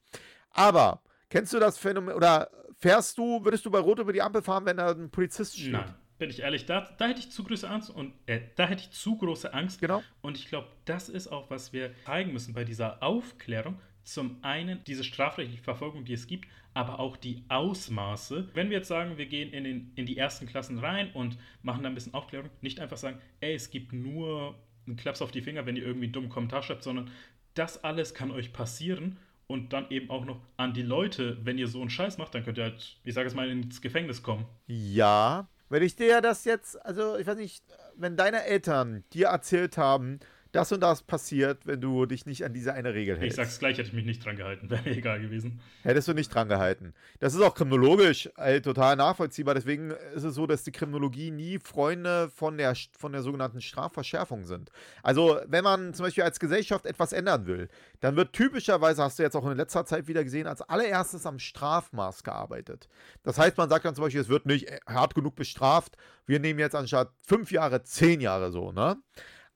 [0.50, 2.48] Aber kennst du das Phänomen oder
[2.82, 5.70] Fährst du, würdest du bei Rot über die Ampel fahren, wenn da ein Polizist steht?
[5.70, 8.82] Nein, bin ich ehrlich, da, da hätte ich zu große Angst und äh, da hätte
[8.82, 9.80] ich zu große Angst.
[9.80, 10.02] Genau.
[10.20, 13.78] Und ich glaube, das ist auch, was wir zeigen müssen bei dieser Aufklärung.
[14.02, 18.48] Zum einen diese strafrechtliche Verfolgung, die es gibt, aber auch die Ausmaße.
[18.52, 21.84] Wenn wir jetzt sagen, wir gehen in, den, in die ersten Klassen rein und machen
[21.84, 24.58] da ein bisschen Aufklärung, nicht einfach sagen, ey, es gibt nur
[24.88, 27.12] einen Klaps auf die Finger, wenn ihr irgendwie einen dummen Kommentar schreibt, sondern
[27.54, 29.18] das alles kann euch passieren
[29.52, 32.44] und dann eben auch noch an die Leute, wenn ihr so einen Scheiß macht, dann
[32.44, 34.46] könnt ihr halt, ich sage es mal, ins Gefängnis kommen.
[34.66, 37.64] Ja, wenn ich dir das jetzt, also ich weiß nicht,
[37.96, 40.20] wenn deine Eltern dir erzählt haben,
[40.52, 43.38] das und das passiert, wenn du dich nicht an diese eine Regel hältst.
[43.38, 45.60] Ich sag's gleich, hätte ich mich nicht dran gehalten, wäre mir egal gewesen.
[45.82, 46.92] Hättest du nicht dran gehalten.
[47.20, 49.54] Das ist auch kriminologisch äh, total nachvollziehbar.
[49.54, 54.44] Deswegen ist es so, dass die Kriminologie nie Freunde von der, von der sogenannten Strafverschärfung
[54.44, 54.70] sind.
[55.02, 57.68] Also, wenn man zum Beispiel als Gesellschaft etwas ändern will,
[58.00, 61.38] dann wird typischerweise, hast du jetzt auch in letzter Zeit wieder gesehen, als allererstes am
[61.38, 62.88] Strafmaß gearbeitet.
[63.22, 65.96] Das heißt, man sagt dann zum Beispiel, es wird nicht hart genug bestraft.
[66.26, 68.98] Wir nehmen jetzt anstatt fünf Jahre zehn Jahre so, ne?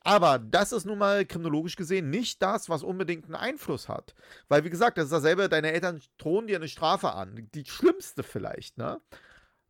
[0.06, 4.14] Aber das ist nun mal kriminologisch gesehen nicht das, was unbedingt einen Einfluss hat.
[4.46, 7.48] Weil, wie gesagt, das ist dasselbe, deine Eltern drohen dir eine Strafe an.
[7.54, 9.00] Die schlimmste vielleicht, ne?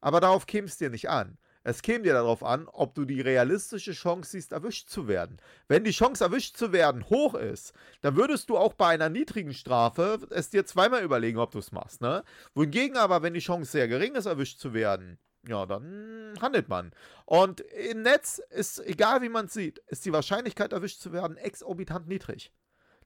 [0.02, 1.38] Aber darauf käme es dir nicht an.
[1.64, 5.38] Es käme dir darauf an, ob du die realistische Chance siehst, erwischt zu werden.
[5.68, 7.72] Wenn die Chance, erwischt zu werden, hoch ist,
[8.02, 11.72] dann würdest du auch bei einer niedrigen Strafe es dir zweimal überlegen, ob du es
[11.72, 12.02] machst.
[12.02, 12.22] Ne?
[12.54, 15.18] Wohingegen aber, wenn die Chance sehr gering ist, erwischt zu werden,
[15.48, 16.92] ja, dann handelt man.
[17.24, 21.36] Und im Netz ist, egal wie man es sieht, ist die Wahrscheinlichkeit erwischt zu werden
[21.36, 22.52] exorbitant niedrig.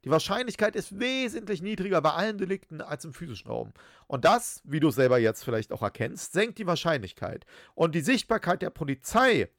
[0.05, 3.73] Die Wahrscheinlichkeit ist wesentlich niedriger bei allen Delikten als im physischen Raum.
[4.07, 7.45] Und das, wie du selber jetzt vielleicht auch erkennst, senkt die Wahrscheinlichkeit.
[7.75, 9.51] Und die Sichtbarkeit der Polizei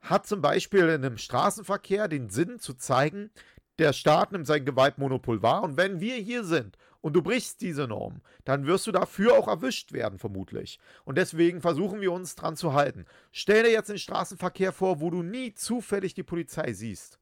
[0.00, 3.30] hat zum Beispiel in einem Straßenverkehr den Sinn zu zeigen,
[3.78, 5.62] der Staat nimmt sein Gewaltmonopol wahr.
[5.62, 6.76] Und wenn wir hier sind
[7.06, 10.80] und du brichst diese Norm, dann wirst du dafür auch erwischt werden, vermutlich.
[11.04, 13.04] Und deswegen versuchen wir uns dran zu halten.
[13.30, 17.20] Stell dir jetzt den Straßenverkehr vor, wo du nie zufällig die Polizei siehst.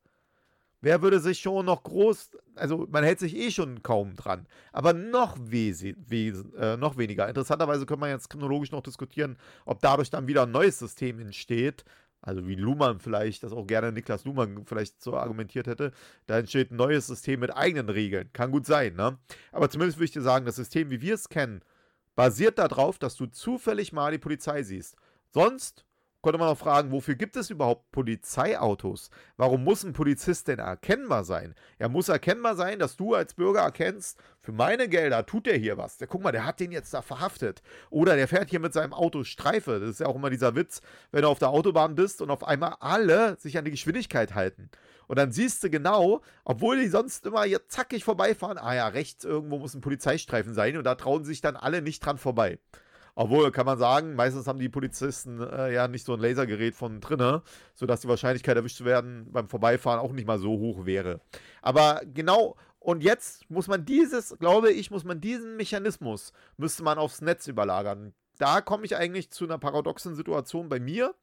[0.80, 4.94] Wer würde sich schon noch groß, also man hält sich eh schon kaum dran, aber
[4.94, 7.28] noch, wes äh, noch weniger.
[7.28, 11.84] Interessanterweise können wir jetzt chronologisch noch diskutieren, ob dadurch dann wieder ein neues System entsteht,
[12.24, 15.92] also wie Luhmann vielleicht, das auch gerne Niklas Luhmann vielleicht so argumentiert hätte,
[16.26, 18.30] da entsteht ein neues System mit eigenen Regeln.
[18.32, 19.18] Kann gut sein, ne?
[19.52, 21.60] Aber zumindest würde ich dir sagen, das System, wie wir es kennen,
[22.14, 24.96] basiert darauf, dass du zufällig mal die Polizei siehst.
[25.32, 25.83] Sonst
[26.24, 29.10] könnte man auch fragen, wofür gibt es überhaupt Polizeiautos?
[29.36, 31.54] Warum muss ein Polizist denn erkennbar sein?
[31.78, 35.78] Er muss erkennbar sein, dass du als Bürger erkennst, für meine Gelder tut der hier
[35.78, 35.98] was.
[35.98, 37.62] Der, guck mal, der hat den jetzt da verhaftet.
[37.90, 39.80] Oder der fährt hier mit seinem Auto Streife.
[39.80, 40.80] Das ist ja auch immer dieser Witz,
[41.12, 44.70] wenn du auf der Autobahn bist und auf einmal alle sich an die Geschwindigkeit halten.
[45.06, 49.24] Und dann siehst du genau, obwohl die sonst immer hier zackig vorbeifahren, ah ja, rechts
[49.24, 52.58] irgendwo muss ein Polizeistreifen sein und da trauen sich dann alle nicht dran vorbei.
[53.16, 57.00] Obwohl, kann man sagen, meistens haben die Polizisten äh, ja nicht so ein Lasergerät von
[57.00, 57.42] drinne,
[57.74, 61.20] sodass die Wahrscheinlichkeit erwischt zu werden beim Vorbeifahren auch nicht mal so hoch wäre.
[61.62, 66.98] Aber genau, und jetzt muss man dieses, glaube ich, muss man diesen Mechanismus, müsste man
[66.98, 68.14] aufs Netz überlagern.
[68.38, 71.14] Da komme ich eigentlich zu einer paradoxen Situation bei mir,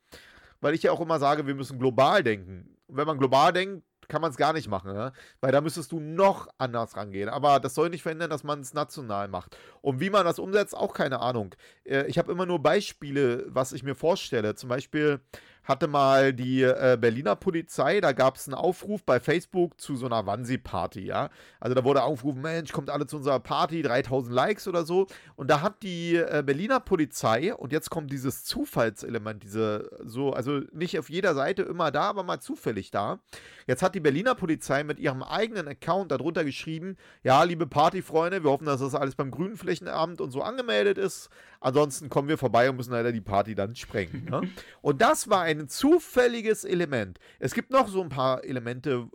[0.61, 2.77] weil ich ja auch immer sage, wir müssen global denken.
[2.87, 5.13] Und wenn man global denkt, kann man es gar nicht machen, ne?
[5.39, 7.29] weil da müsstest du noch anders rangehen.
[7.29, 9.57] Aber das soll nicht verhindern, dass man es national macht.
[9.81, 11.55] Und wie man das umsetzt, auch keine Ahnung.
[11.85, 14.53] Äh, ich habe immer nur Beispiele, was ich mir vorstelle.
[14.55, 15.21] Zum Beispiel
[15.63, 20.07] hatte mal die äh, Berliner Polizei, da gab es einen Aufruf bei Facebook zu so
[20.07, 21.29] einer Wannsee-Party, ja.
[21.59, 25.07] Also da wurde aufgerufen, Mensch, kommt alle zu unserer Party, 3000 Likes oder so.
[25.35, 30.61] Und da hat die äh, Berliner Polizei, und jetzt kommt dieses Zufallselement, diese so, also
[30.73, 33.19] nicht auf jeder Seite immer da, aber mal zufällig da.
[33.67, 38.49] Jetzt hat die Berliner Polizei mit ihrem eigenen Account darunter geschrieben, ja, liebe Partyfreunde, wir
[38.49, 41.29] hoffen, dass das alles beim Grünflächenamt und so angemeldet ist.
[41.63, 44.25] Ansonsten kommen wir vorbei und müssen leider die Party dann sprengen.
[44.25, 44.41] Ne?
[44.81, 47.19] Und das war ein zufälliges Element.
[47.37, 49.07] Es gibt noch so ein paar Elemente.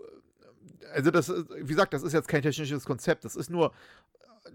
[0.94, 3.24] Also, das, wie gesagt, das ist jetzt kein technisches Konzept.
[3.24, 3.72] Das ist nur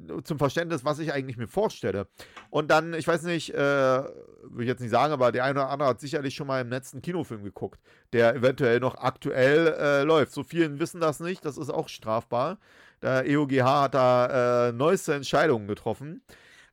[0.07, 2.07] äh, zum Verständnis, was ich eigentlich mir vorstelle.
[2.49, 5.69] Und dann, ich weiß nicht, äh, will ich jetzt nicht sagen, aber der eine oder
[5.69, 7.81] andere hat sicherlich schon mal im Netz einen Kinofilm geguckt,
[8.13, 10.31] der eventuell noch aktuell äh, läuft.
[10.31, 12.57] So vielen wissen das nicht, das ist auch strafbar.
[13.01, 16.21] Der EOGH hat da äh, neueste Entscheidungen getroffen.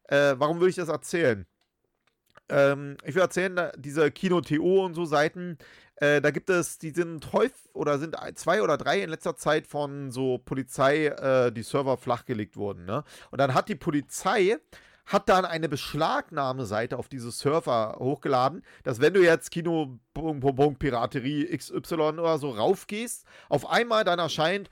[0.09, 1.47] Äh, warum will ich das erzählen?
[2.49, 5.59] Ähm, ich will erzählen, diese Kino.to und so Seiten,
[5.97, 9.67] äh, da gibt es, die sind häufig oder sind zwei oder drei in letzter Zeit
[9.67, 12.85] von so Polizei, äh, die Server flachgelegt wurden.
[12.85, 13.05] Ne?
[13.31, 14.59] Und dann hat die Polizei
[15.09, 21.95] hat dann eine Beschlagnahmeseite auf diese Server hochgeladen, dass wenn du jetzt Kino Piraterie XY
[21.95, 24.69] oder so raufgehst, auf einmal dann erscheint,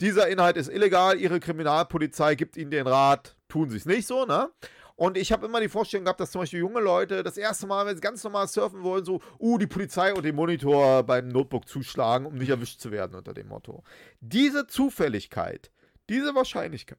[0.00, 4.24] dieser Inhalt ist illegal, ihre Kriminalpolizei gibt ihnen den Rat, tun sie es nicht so,
[4.24, 4.50] ne?
[4.96, 7.84] Und ich habe immer die Vorstellung gehabt, dass zum Beispiel junge Leute das erste Mal,
[7.84, 11.68] wenn sie ganz normal surfen wollen, so, uh, die Polizei und den Monitor beim Notebook
[11.68, 13.84] zuschlagen, um nicht erwischt zu werden unter dem Motto.
[14.20, 15.70] Diese Zufälligkeit,
[16.08, 16.98] diese Wahrscheinlichkeit,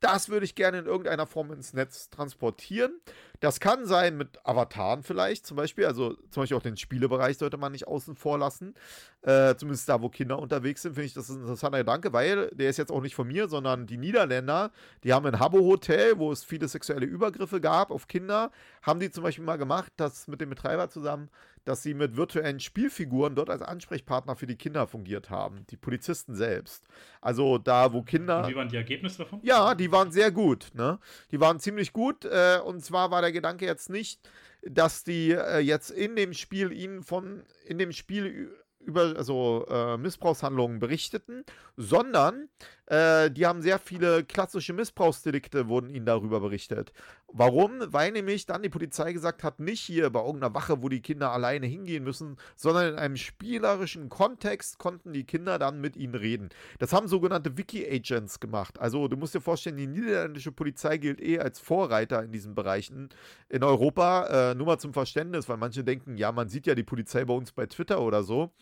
[0.00, 3.00] das würde ich gerne in irgendeiner Form ins Netz transportieren.
[3.40, 5.86] Das kann sein mit Avataren vielleicht, zum Beispiel.
[5.86, 8.74] Also zum Beispiel auch den Spielebereich sollte man nicht außen vor lassen.
[9.22, 12.70] Äh, zumindest da, wo Kinder unterwegs sind, finde ich das ein interessanter Gedanke, weil der
[12.70, 14.70] ist jetzt auch nicht von mir, sondern die Niederländer,
[15.04, 18.50] die haben ein Habbo-Hotel, wo es viele sexuelle Übergriffe gab auf Kinder,
[18.82, 21.28] haben die zum Beispiel mal gemacht, das mit dem Betreiber zusammen,
[21.66, 26.36] dass sie mit virtuellen Spielfiguren dort als Ansprechpartner für die Kinder fungiert haben, die Polizisten
[26.36, 26.84] selbst.
[27.20, 28.44] Also da, wo Kinder.
[28.44, 29.40] Und wie waren die Ergebnisse davon?
[29.42, 30.68] Ja, die waren sehr gut.
[30.74, 31.00] Ne?
[31.32, 32.24] Die waren ziemlich gut.
[32.24, 34.20] Äh, und zwar war der Gedanke jetzt nicht,
[34.62, 38.50] dass die äh, jetzt in dem Spiel ihnen von in dem Spiel
[38.86, 41.44] über also, äh, Missbrauchshandlungen berichteten,
[41.76, 42.48] sondern
[42.86, 46.92] äh, die haben sehr viele klassische Missbrauchsdelikte, wurden ihnen darüber berichtet.
[47.32, 47.82] Warum?
[47.92, 51.32] Weil nämlich dann die Polizei gesagt hat, nicht hier bei irgendeiner Wache, wo die Kinder
[51.32, 56.50] alleine hingehen müssen, sondern in einem spielerischen Kontext konnten die Kinder dann mit ihnen reden.
[56.78, 58.78] Das haben sogenannte Wiki-Agents gemacht.
[58.78, 63.08] Also du musst dir vorstellen, die niederländische Polizei gilt eh als Vorreiter in diesen Bereichen
[63.48, 64.50] in Europa.
[64.52, 67.34] Äh, nur mal zum Verständnis, weil manche denken, ja, man sieht ja die Polizei bei
[67.34, 68.52] uns bei Twitter oder so.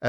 [0.00, 0.08] Äh,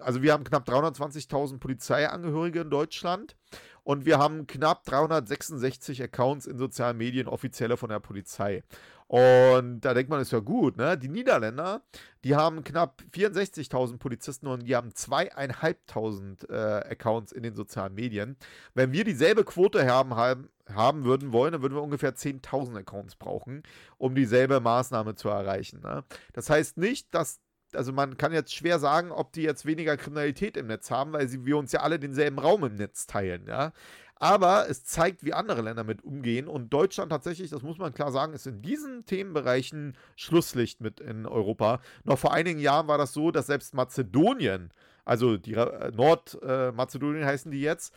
[0.00, 3.36] also wir haben knapp 320.000 Polizeiangehörige in Deutschland
[3.84, 8.64] und wir haben knapp 366 Accounts in sozialen Medien, offizielle von der Polizei.
[9.06, 10.96] Und da denkt man, ist ja gut, ne?
[10.96, 11.82] Die Niederländer,
[12.24, 18.36] die haben knapp 64.000 Polizisten und die haben zweieinhalbtausend äh, Accounts in den sozialen Medien.
[18.72, 23.16] Wenn wir dieselbe Quote haben, haben, haben würden wollen, dann würden wir ungefähr 10.000 Accounts
[23.16, 23.62] brauchen,
[23.98, 25.80] um dieselbe Maßnahme zu erreichen.
[25.82, 26.04] Ne?
[26.32, 27.40] Das heißt nicht, dass
[27.76, 31.28] also man kann jetzt schwer sagen, ob die jetzt weniger Kriminalität im Netz haben, weil
[31.28, 33.72] sie, wir uns ja alle denselben Raum im Netz teilen, ja.
[34.16, 36.46] Aber es zeigt, wie andere Länder mit umgehen.
[36.48, 41.26] Und Deutschland tatsächlich, das muss man klar sagen, ist in diesen Themenbereichen Schlusslicht mit in
[41.26, 41.80] Europa.
[42.04, 44.70] Noch vor einigen Jahren war das so, dass selbst Mazedonien,
[45.04, 47.92] also die Nordmazedonien äh, heißen die jetzt,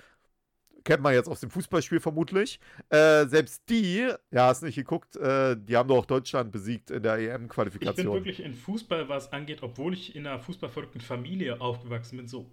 [0.88, 2.62] kennt man jetzt aus dem Fußballspiel vermutlich.
[2.90, 7.18] Äh, selbst die, ja, hast nicht geguckt, äh, die haben doch Deutschland besiegt in der
[7.18, 8.06] EM-Qualifikation.
[8.08, 12.28] Ich bin wirklich in Fußball, was angeht, obwohl ich in einer fußballverrückten Familie aufgewachsen bin,
[12.30, 12.50] so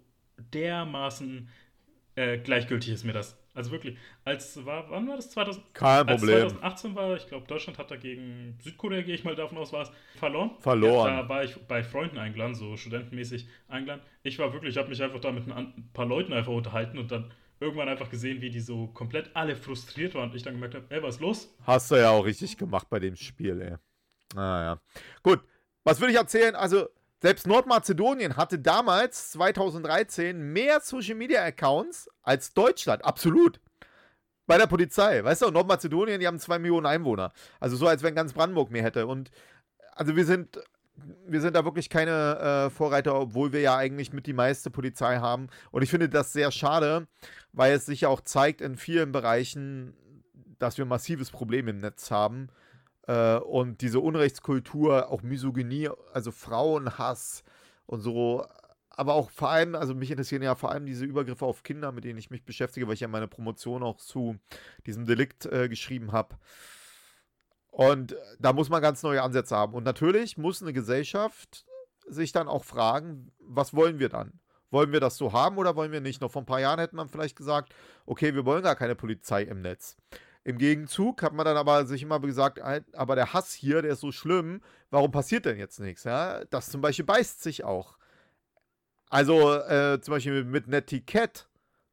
[0.53, 1.49] dermaßen
[2.17, 3.39] äh, gleichgültig ist mir das.
[3.55, 5.31] Also wirklich, als war, wann war das?
[5.31, 6.43] 2000, Kein Problem.
[6.43, 9.83] Als 2018 war, ich glaube, Deutschland hat dagegen Südkorea, gehe ich mal davon aus, war
[9.83, 10.51] es, verloren.
[10.59, 11.13] Verloren.
[11.13, 14.03] Ja, da war ich bei Freunden eingeladen, so studentenmäßig eingeladen.
[14.25, 17.13] Ich war wirklich, ich habe mich einfach da mit ein paar Leuten einfach unterhalten und
[17.13, 20.75] dann irgendwann einfach gesehen, wie die so komplett alle frustriert waren und ich dann gemerkt
[20.75, 21.55] habe, ey, was ist los?
[21.63, 23.77] Hast du ja auch richtig gemacht bei dem Spiel, ey.
[24.35, 24.81] Naja.
[25.23, 25.41] Gut,
[25.85, 26.55] was würde ich erzählen?
[26.55, 26.89] Also,
[27.23, 33.05] selbst Nordmazedonien hatte damals, 2013, mehr Social Media Accounts als Deutschland.
[33.05, 33.61] Absolut.
[34.47, 35.25] Bei der Polizei.
[35.25, 37.33] Weißt du, Nordmazedonien, die haben zwei Millionen Einwohner.
[37.61, 39.07] Also so, als wenn ganz Brandenburg mehr hätte.
[39.07, 39.31] Und
[39.95, 40.59] also wir sind
[41.27, 45.19] wir sind da wirklich keine äh, Vorreiter, obwohl wir ja eigentlich mit die meiste Polizei
[45.19, 45.49] haben.
[45.71, 47.07] Und ich finde das sehr schade,
[47.55, 49.95] weil es sich ja auch zeigt in vielen Bereichen,
[50.59, 52.49] dass wir ein massives Problem im Netz haben.
[53.07, 57.45] Äh, und diese Unrechtskultur, auch Misogynie, also Frauenhass
[57.87, 58.45] und so.
[58.91, 62.05] Aber auch vor allem, also mich interessieren ja vor allem diese Übergriffe auf Kinder, mit
[62.05, 64.37] denen ich mich beschäftige, weil ich ja meine Promotion auch zu
[64.87, 66.37] diesem Delikt äh, geschrieben habe.
[67.71, 69.75] Und da muss man ganz neue Ansätze haben.
[69.75, 71.67] Und natürlich muss eine Gesellschaft
[72.07, 74.41] sich dann auch fragen, was wollen wir dann?
[74.75, 76.21] Wollen wir das so haben oder wollen wir nicht?
[76.21, 77.73] Noch vor ein paar Jahren hätte man vielleicht gesagt,
[78.07, 79.97] okay, wir wollen gar keine Polizei im Netz.
[80.43, 84.01] Im Gegenzug hat man dann aber sich immer gesagt, aber der Hass hier, der ist
[84.01, 86.03] so schlimm, warum passiert denn jetzt nichts?
[86.03, 86.45] Ja?
[86.47, 87.99] Das zum Beispiel beißt sich auch.
[89.11, 91.45] Also äh, zum Beispiel mit Netiquette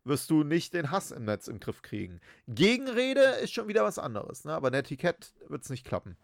[0.04, 2.20] wirst du nicht den Hass im Netz im Griff kriegen.
[2.48, 4.54] Gegenrede ist schon wieder was anderes, ne?
[4.54, 6.18] aber Netiquette wird es nicht klappen.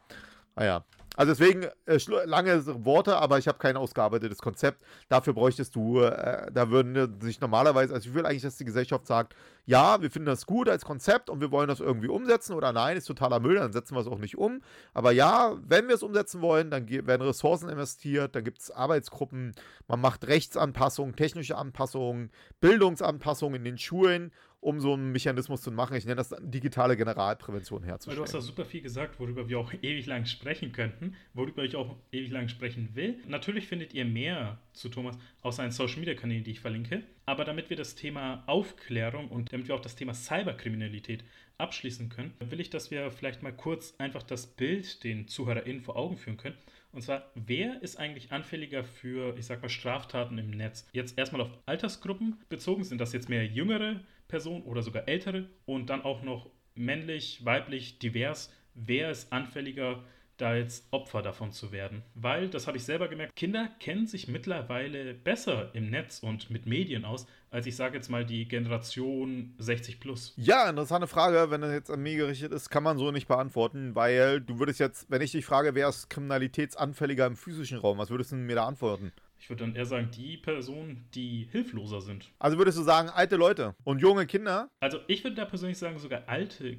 [0.55, 4.83] Naja, ah also deswegen äh, lange Worte, aber ich habe kein ausgearbeitetes Konzept.
[5.09, 9.07] Dafür bräuchtest du, äh, da würden sich normalerweise, also ich will eigentlich, dass die Gesellschaft
[9.07, 12.71] sagt, ja, wir finden das gut als Konzept und wir wollen das irgendwie umsetzen oder
[12.71, 14.61] nein, ist totaler Müll, dann setzen wir es auch nicht um.
[14.93, 19.55] Aber ja, wenn wir es umsetzen wollen, dann werden Ressourcen investiert, dann gibt es Arbeitsgruppen,
[19.87, 22.29] man macht Rechtsanpassungen, technische Anpassungen,
[22.61, 25.95] Bildungsanpassungen in den Schulen um so einen Mechanismus zu machen.
[25.95, 28.17] Ich nenne das digitale Generalprävention herzustellen.
[28.17, 31.63] Weil du hast da super viel gesagt, worüber wir auch ewig lang sprechen könnten, worüber
[31.63, 33.15] ich auch ewig lang sprechen will.
[33.27, 37.03] Natürlich findet ihr mehr zu Thomas aus seinen Social Media Kanälen, die ich verlinke.
[37.25, 41.23] Aber damit wir das Thema Aufklärung und damit wir auch das Thema Cyberkriminalität
[41.57, 45.95] abschließen können, will ich, dass wir vielleicht mal kurz einfach das Bild den ZuhörerInnen vor
[45.97, 46.57] Augen führen können.
[46.91, 50.87] Und zwar, wer ist eigentlich anfälliger für, ich sag mal, Straftaten im Netz?
[50.93, 55.89] Jetzt erstmal auf Altersgruppen bezogen, sind das jetzt mehr jüngere Person oder sogar ältere und
[55.89, 58.53] dann auch noch männlich, weiblich, divers.
[58.73, 60.03] Wer ist anfälliger,
[60.37, 62.03] da jetzt Opfer davon zu werden?
[62.15, 66.65] Weil, das habe ich selber gemerkt, Kinder kennen sich mittlerweile besser im Netz und mit
[66.65, 70.33] Medien aus, als ich sage jetzt mal die Generation 60 plus.
[70.37, 71.49] Ja, interessante Frage.
[71.49, 74.79] Wenn das jetzt an mich gerichtet ist, kann man so nicht beantworten, weil du würdest
[74.79, 78.55] jetzt, wenn ich dich frage, wer ist kriminalitätsanfälliger im physischen Raum, was würdest du mir
[78.55, 79.11] da antworten?
[79.39, 82.31] Ich würde dann eher sagen, die Personen, die hilfloser sind.
[82.39, 84.69] Also würdest du sagen, alte Leute und junge Kinder?
[84.79, 86.77] Also ich würde da persönlich sagen, sogar alte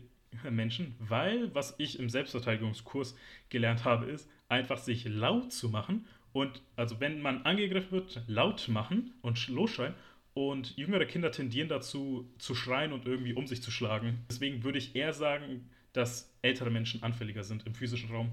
[0.50, 3.16] Menschen, weil was ich im Selbstverteidigungskurs
[3.48, 6.06] gelernt habe, ist, einfach sich laut zu machen.
[6.32, 9.94] Und also wenn man angegriffen wird, laut machen und losschreien.
[10.34, 14.24] Und jüngere Kinder tendieren dazu, zu schreien und irgendwie um sich zu schlagen.
[14.30, 18.32] Deswegen würde ich eher sagen, dass ältere Menschen anfälliger sind im physischen Raum.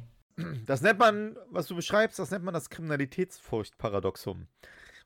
[0.65, 4.47] Das nennt man, was du beschreibst, das nennt man das Kriminalitätsfurchtparadoxum.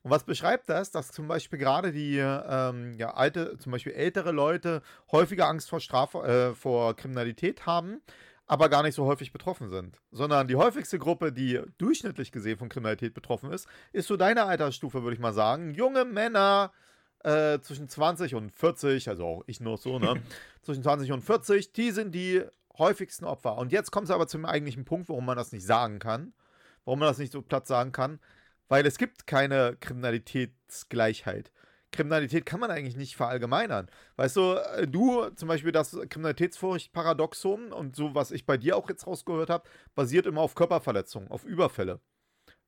[0.01, 0.91] Und was beschreibt das?
[0.91, 4.81] Dass zum Beispiel gerade die ähm, ja, alte, zum Beispiel ältere Leute
[5.11, 8.01] häufiger Angst vor, Straf äh, vor Kriminalität haben,
[8.47, 9.99] aber gar nicht so häufig betroffen sind.
[10.11, 15.03] Sondern die häufigste Gruppe, die durchschnittlich gesehen von Kriminalität betroffen ist, ist so deine Altersstufe,
[15.03, 15.73] würde ich mal sagen.
[15.73, 16.71] Junge Männer
[17.23, 20.21] äh, zwischen 20 und 40, also auch ich nur so, ne?
[20.61, 22.43] zwischen 20 und 40, die sind die
[22.77, 23.57] häufigsten Opfer.
[23.57, 26.33] Und jetzt kommt es aber zum eigentlichen Punkt, warum man das nicht sagen kann.
[26.85, 28.19] Warum man das nicht so platt sagen kann.
[28.69, 31.51] Weil es gibt keine Kriminalitätsgleichheit.
[31.91, 33.89] Kriminalität kann man eigentlich nicht verallgemeinern.
[34.15, 38.87] Weißt du, äh, du zum Beispiel das Kriminalitätsfurcht-Paradoxon und so, was ich bei dir auch
[38.89, 41.99] jetzt rausgehört habe, basiert immer auf Körperverletzungen, auf Überfälle.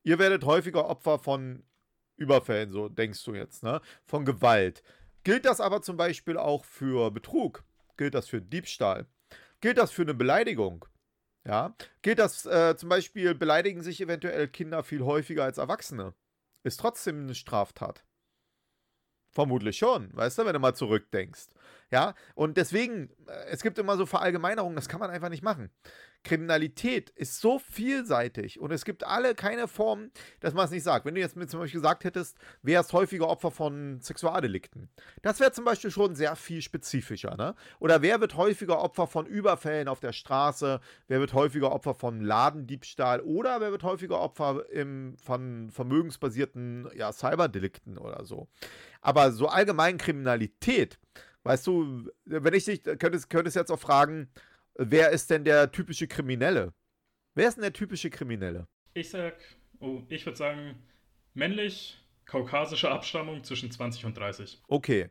[0.02, 1.62] Ihr werdet häufiger Opfer von
[2.16, 3.80] Überfällen, so denkst du jetzt, ne?
[4.04, 4.82] Von Gewalt.
[5.24, 7.64] Gilt das aber zum Beispiel auch für Betrug?
[7.96, 9.06] Gilt das für Diebstahl?
[9.60, 10.84] Gilt das für eine Beleidigung?
[11.44, 11.74] Ja.
[12.02, 16.14] Gilt das äh, zum Beispiel, beleidigen sich eventuell Kinder viel häufiger als Erwachsene?
[16.62, 18.04] Ist trotzdem eine Straftat.
[19.32, 21.48] Vermutlich schon, weißt du, wenn du mal zurückdenkst.
[21.90, 25.70] Ja, und deswegen, äh, es gibt immer so Verallgemeinerungen, das kann man einfach nicht machen.
[26.24, 31.04] Kriminalität ist so vielseitig und es gibt alle keine Formen, dass man es nicht sagt.
[31.04, 34.88] Wenn du jetzt mir zum Beispiel gesagt hättest, wer ist häufiger Opfer von Sexualdelikten,
[35.22, 37.36] das wäre zum Beispiel schon sehr viel spezifischer.
[37.36, 37.54] Ne?
[37.80, 42.20] Oder wer wird häufiger Opfer von Überfällen auf der Straße, wer wird häufiger Opfer von
[42.20, 48.48] Ladendiebstahl oder wer wird häufiger Opfer im, von vermögensbasierten ja, Cyberdelikten oder so.
[49.02, 50.98] Aber so allgemein Kriminalität,
[51.42, 54.30] weißt du, wenn ich dich, könntest, könntest jetzt auch fragen,
[54.74, 56.72] wer ist denn der typische Kriminelle?
[57.34, 58.66] Wer ist denn der typische Kriminelle?
[58.94, 59.34] Ich sag,
[59.80, 60.82] oh, ich würde sagen,
[61.34, 64.62] männlich, kaukasische Abstammung zwischen 20 und 30.
[64.68, 65.10] Okay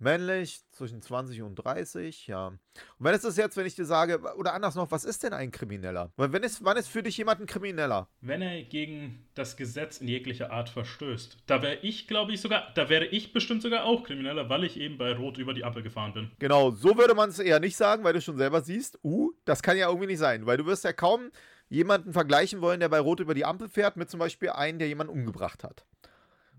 [0.00, 2.48] männlich, zwischen 20 und 30, ja.
[2.48, 2.60] Und
[2.98, 5.50] wenn es das jetzt, wenn ich dir sage, oder anders noch, was ist denn ein
[5.50, 6.12] Krimineller?
[6.16, 8.08] Wenn ist, wann ist für dich jemand ein Krimineller?
[8.20, 11.38] Wenn er gegen das Gesetz in jeglicher Art verstößt.
[11.46, 14.78] Da wäre ich, glaube ich, sogar, da wäre ich bestimmt sogar auch Krimineller, weil ich
[14.78, 16.30] eben bei Rot über die Ampel gefahren bin.
[16.38, 19.62] Genau, so würde man es eher nicht sagen, weil du schon selber siehst, uh, das
[19.62, 21.30] kann ja irgendwie nicht sein, weil du wirst ja kaum
[21.68, 24.88] jemanden vergleichen wollen, der bei Rot über die Ampel fährt, mit zum Beispiel einem, der
[24.88, 25.84] jemanden umgebracht hat.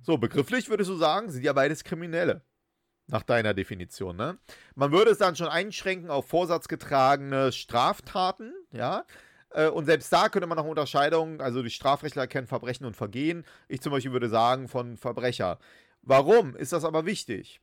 [0.01, 2.41] So, begrifflich würdest du sagen, sind ja beides Kriminelle.
[3.07, 4.37] Nach deiner Definition, ne?
[4.75, 9.05] Man würde es dann schon einschränken auf vorsatzgetragene Straftaten, ja?
[9.49, 13.43] Äh, und selbst da könnte man noch Unterscheidungen, also die Strafrechtler erkennen Verbrechen und Vergehen.
[13.67, 15.59] Ich zum Beispiel würde sagen von Verbrecher.
[16.01, 17.61] Warum ist das aber wichtig?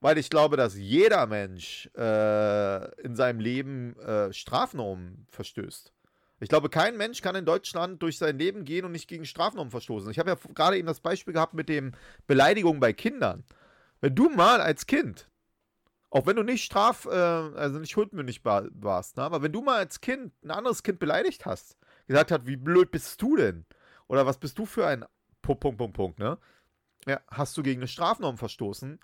[0.00, 5.92] Weil ich glaube, dass jeder Mensch äh, in seinem Leben äh, Strafnormen verstößt.
[6.38, 9.70] Ich glaube, kein Mensch kann in Deutschland durch sein Leben gehen und nicht gegen Strafnormen
[9.70, 10.10] verstoßen.
[10.10, 11.92] Ich habe ja gerade eben das Beispiel gehabt mit dem
[12.26, 13.44] Beleidigung bei Kindern.
[14.00, 15.28] Wenn du mal als Kind,
[16.10, 19.78] auch wenn du nicht straf, äh, also nicht schuldmündig warst, ne, aber wenn du mal
[19.78, 21.76] als Kind ein anderes Kind beleidigt hast,
[22.06, 23.66] gesagt hat, wie blöd bist du denn?
[24.06, 25.04] Oder was bist du für ein
[25.42, 26.38] Punkt, Punkt, Punkt, Punkt, ne?
[27.06, 28.98] Ja, hast du gegen eine Strafnorm verstoßen?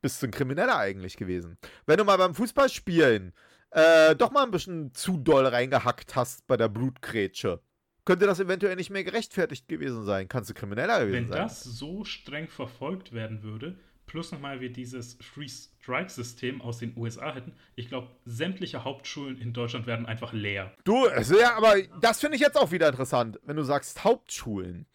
[0.00, 1.58] Bist du ein Krimineller eigentlich gewesen?
[1.86, 3.32] Wenn du mal beim Fußballspielen
[3.70, 7.60] äh, doch mal ein bisschen zu doll reingehackt hast bei der Blutgrätsche,
[8.08, 10.28] könnte das eventuell nicht mehr gerechtfertigt gewesen sein.
[10.28, 11.40] Kannst du krimineller gewesen Wenn sein.
[11.40, 16.96] Wenn das so streng verfolgt werden würde, plus nochmal wir dieses Free Strike-System aus den
[16.96, 20.72] USA hätten, ich glaube, sämtliche Hauptschulen in Deutschland werden einfach leer.
[20.84, 24.86] Du, ja, aber das finde ich jetzt auch wieder interessant, wenn du sagst Hauptschulen.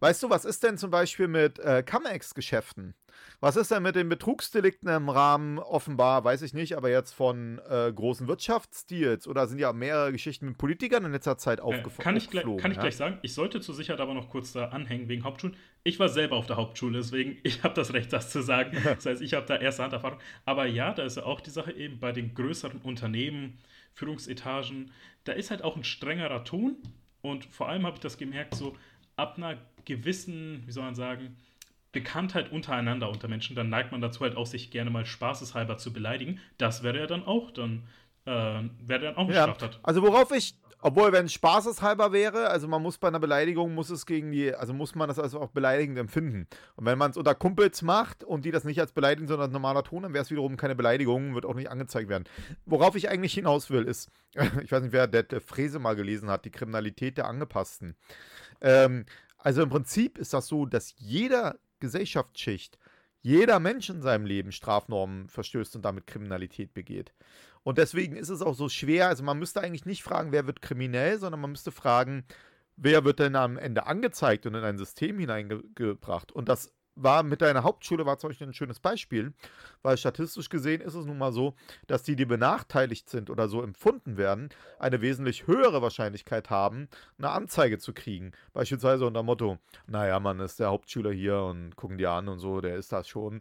[0.00, 2.94] Weißt du, was ist denn zum Beispiel mit äh, Cum-Ex-Geschäften?
[3.40, 7.60] Was ist denn mit den Betrugsdelikten im Rahmen, offenbar, weiß ich nicht, aber jetzt von
[7.70, 9.28] äh, großen Wirtschaftsdeals?
[9.28, 12.00] Oder sind ja mehrere Geschichten mit Politikern in letzter Zeit aufgefallen?
[12.00, 12.82] Äh, kann ich, gleich, kann ich ja?
[12.82, 13.18] gleich sagen.
[13.22, 15.56] Ich sollte zur Sicherheit aber noch kurz da anhängen wegen Hauptschulen.
[15.84, 18.76] Ich war selber auf der Hauptschule, deswegen ich habe das Recht, das zu sagen.
[18.84, 20.18] Das heißt, ich habe da erste Handerfahrung.
[20.44, 23.58] Aber ja, da ist ja auch die Sache eben bei den größeren Unternehmen,
[23.94, 24.90] Führungsetagen,
[25.24, 26.76] da ist halt auch ein strengerer Ton.
[27.20, 28.76] Und vor allem habe ich das gemerkt, so
[29.16, 31.36] ab einer gewissen, wie soll man sagen,
[31.92, 35.92] Bekanntheit untereinander unter Menschen, dann neigt man dazu halt auch, sich gerne mal spaßeshalber zu
[35.92, 36.40] beleidigen.
[36.58, 37.84] Das wäre ja dann auch dann,
[38.26, 39.80] äh, wäre dann auch eine ja, Straftat.
[39.82, 43.88] Also worauf ich, obwohl wenn es spaßeshalber wäre, also man muss bei einer Beleidigung, muss
[43.88, 46.46] es gegen die, also muss man das also auch beleidigend empfinden.
[46.76, 49.54] Und wenn man es unter Kumpels macht und die das nicht als beleidigend, sondern als
[49.54, 52.24] normaler Ton, dann wäre es wiederum keine Beleidigung, wird auch nicht angezeigt werden.
[52.66, 54.10] Worauf ich eigentlich hinaus will, ist,
[54.62, 57.96] ich weiß nicht, wer der, der Fräse mal gelesen hat, die Kriminalität der Angepassten.
[58.60, 59.06] Ähm,
[59.38, 62.78] also im Prinzip ist das so, dass jeder Gesellschaftsschicht,
[63.20, 67.12] jeder Mensch in seinem Leben Strafnormen verstößt und damit Kriminalität begeht.
[67.62, 70.62] Und deswegen ist es auch so schwer, also man müsste eigentlich nicht fragen, wer wird
[70.62, 72.24] kriminell, sondern man müsste fragen,
[72.76, 76.32] wer wird denn am Ende angezeigt und in ein System hineingebracht.
[76.32, 76.72] Und das
[77.02, 79.32] war mit deiner Hauptschule war zum Beispiel ein schönes Beispiel,
[79.82, 81.54] weil statistisch gesehen ist es nun mal so,
[81.86, 86.88] dass die, die benachteiligt sind oder so empfunden werden, eine wesentlich höhere Wahrscheinlichkeit haben,
[87.18, 88.32] eine Anzeige zu kriegen.
[88.52, 92.60] Beispielsweise unter Motto, naja, man ist der Hauptschüler hier und gucken die an und so,
[92.60, 93.40] der ist das schon.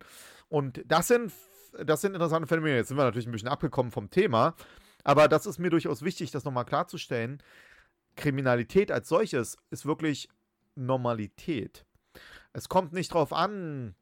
[0.50, 1.32] Und das sind,
[1.84, 2.78] das sind interessante Phänomene.
[2.78, 4.56] Jetzt sind wir natürlich ein bisschen abgekommen vom Thema,
[5.04, 7.42] aber das ist mir durchaus wichtig, das nochmal klarzustellen.
[8.16, 10.30] Kriminalität als solches ist wirklich
[10.76, 11.87] Normalität.
[12.54, 13.96] Es kommt nicht drauf an,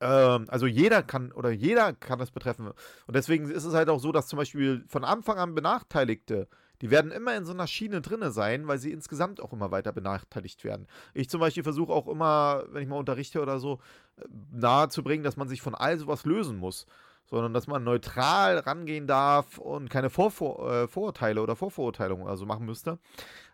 [0.00, 2.66] ähm, also jeder kann oder jeder kann das betreffen.
[2.66, 6.48] Und deswegen ist es halt auch so, dass zum Beispiel von Anfang an Benachteiligte,
[6.80, 9.92] die werden immer in so einer Schiene drinne sein, weil sie insgesamt auch immer weiter
[9.92, 10.88] benachteiligt werden.
[11.14, 13.78] Ich zum Beispiel versuche auch immer, wenn ich mal unterrichte oder so,
[14.16, 16.86] äh, nahezubringen, dass man sich von all sowas lösen muss
[17.26, 22.46] sondern dass man neutral rangehen darf und keine Vorvor äh, Vorurteile oder Vorverurteilungen oder so
[22.46, 22.98] machen müsste,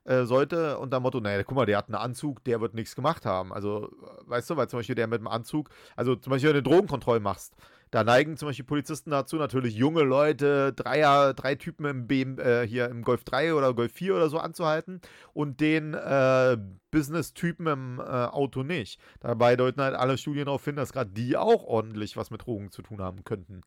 [0.05, 2.97] äh, sollte unter dem Motto, naja, guck mal, der hat einen Anzug, der wird nichts
[2.97, 3.53] gemacht haben.
[3.53, 3.91] Also,
[4.27, 7.21] weißt du, weil zum Beispiel der mit dem Anzug, also zum Beispiel, wenn du Drogenkontrolle
[7.21, 7.55] machst,
[7.91, 12.67] da neigen zum Beispiel Polizisten dazu, natürlich junge Leute, Dreier, drei Typen im BM, äh,
[12.67, 15.01] hier im Golf 3 oder Golf 4 oder so anzuhalten
[15.33, 16.57] und den äh,
[16.91, 19.01] Business-Typen im äh, Auto nicht.
[19.21, 22.71] Dabei deuten halt alle Studien darauf hin, dass gerade die auch ordentlich was mit Drogen
[22.71, 23.61] zu tun haben könnten.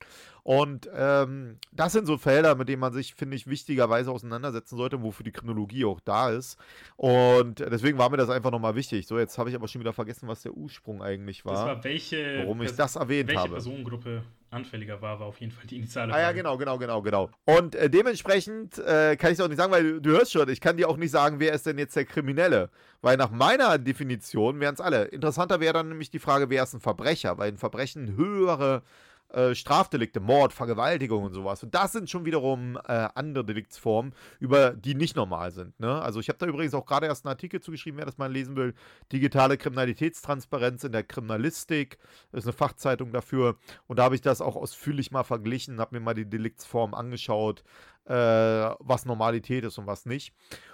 [0.43, 5.01] Und ähm, das sind so Felder, mit denen man sich, finde ich, wichtigerweise auseinandersetzen sollte,
[5.03, 6.57] wofür die Chronologie auch da ist.
[6.97, 9.05] Und deswegen war mir das einfach nochmal wichtig.
[9.05, 11.53] So, jetzt habe ich aber schon wieder vergessen, was der Ursprung eigentlich war.
[11.53, 13.51] Das war welche, warum ich das erwähnt welche habe.
[13.53, 13.63] Welche
[14.11, 16.13] Personengruppe anfälliger war, war auf jeden Fall die initiale.
[16.13, 17.29] Ah ja, genau, genau, genau, genau.
[17.45, 20.49] Und äh, dementsprechend äh, kann ich es auch nicht sagen, weil du, du hörst schon,
[20.49, 22.69] ich kann dir auch nicht sagen, wer ist denn jetzt der Kriminelle.
[23.01, 25.05] Weil nach meiner Definition wären es alle.
[25.05, 28.83] Interessanter wäre dann nämlich die Frage, wer ist ein Verbrecher, weil ein Verbrechen höhere
[29.33, 31.63] äh, Strafdelikte, Mord, Vergewaltigung und sowas.
[31.63, 35.79] Und das sind schon wiederum äh, andere Deliktsformen, über die nicht normal sind.
[35.79, 36.01] Ne?
[36.01, 38.55] Also ich habe da übrigens auch gerade erst einen Artikel zugeschrieben, wer das mal lesen
[38.55, 38.73] will.
[39.11, 41.97] Digitale Kriminalitätstransparenz in der Kriminalistik.
[42.31, 43.57] Ist eine Fachzeitung dafür.
[43.87, 47.63] Und da habe ich das auch ausführlich mal verglichen, habe mir mal die Deliktsformen angeschaut,
[48.05, 50.33] äh, was Normalität ist und was nicht.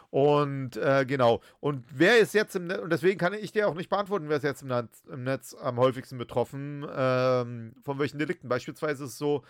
[0.10, 1.42] Und äh, genau.
[1.60, 4.38] Und wer ist jetzt im Netz, und deswegen kann ich dir auch nicht beantworten, wer
[4.38, 8.48] ist jetzt im Netz, im Netz am häufigsten betroffen, ähm, von welchen Delikten.
[8.48, 9.44] Beispielsweise ist es so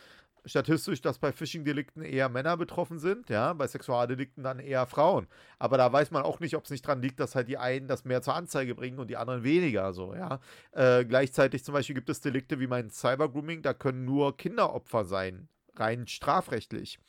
[0.47, 5.27] statistisch, dass bei Phishing-Delikten eher Männer betroffen sind, ja, bei Sexualdelikten dann eher Frauen.
[5.59, 7.87] Aber da weiß man auch nicht, ob es nicht dran liegt, dass halt die einen
[7.87, 10.39] das mehr zur Anzeige bringen und die anderen weniger, so, ja.
[10.71, 15.49] Äh, gleichzeitig zum Beispiel gibt es Delikte wie mein Cybergrooming, da können nur Kinderopfer sein,
[15.75, 16.99] rein strafrechtlich.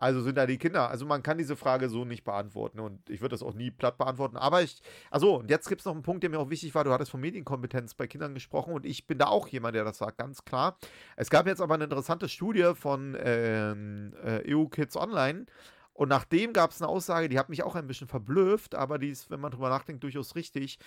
[0.00, 0.90] Also sind da die Kinder.
[0.90, 3.98] Also man kann diese Frage so nicht beantworten und ich würde das auch nie platt
[3.98, 4.36] beantworten.
[4.36, 4.80] Aber ich,
[5.10, 6.84] also und jetzt gibt es noch einen Punkt, der mir auch wichtig war.
[6.84, 9.98] Du hattest von Medienkompetenz bei Kindern gesprochen und ich bin da auch jemand, der das
[9.98, 10.78] sagt, ganz klar.
[11.16, 15.46] Es gab jetzt aber eine interessante Studie von ähm, äh, EU Kids Online
[15.94, 19.08] Und nachdem gab es eine Aussage, die hat mich auch ein bisschen verblüfft, aber die
[19.10, 20.78] ist, wenn man drüber nachdenkt, durchaus richtig.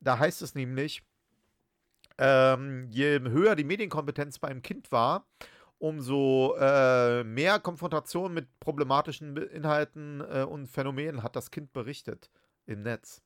[0.00, 1.02] Da heißt es nämlich,
[2.18, 5.26] ähm, je höher die Medienkompetenz bei einem Kind war,
[5.80, 12.30] umso äh, mehr Konfrontation mit problematischen Inhalten äh, und Phänomenen hat das Kind berichtet
[12.66, 13.22] im Netz.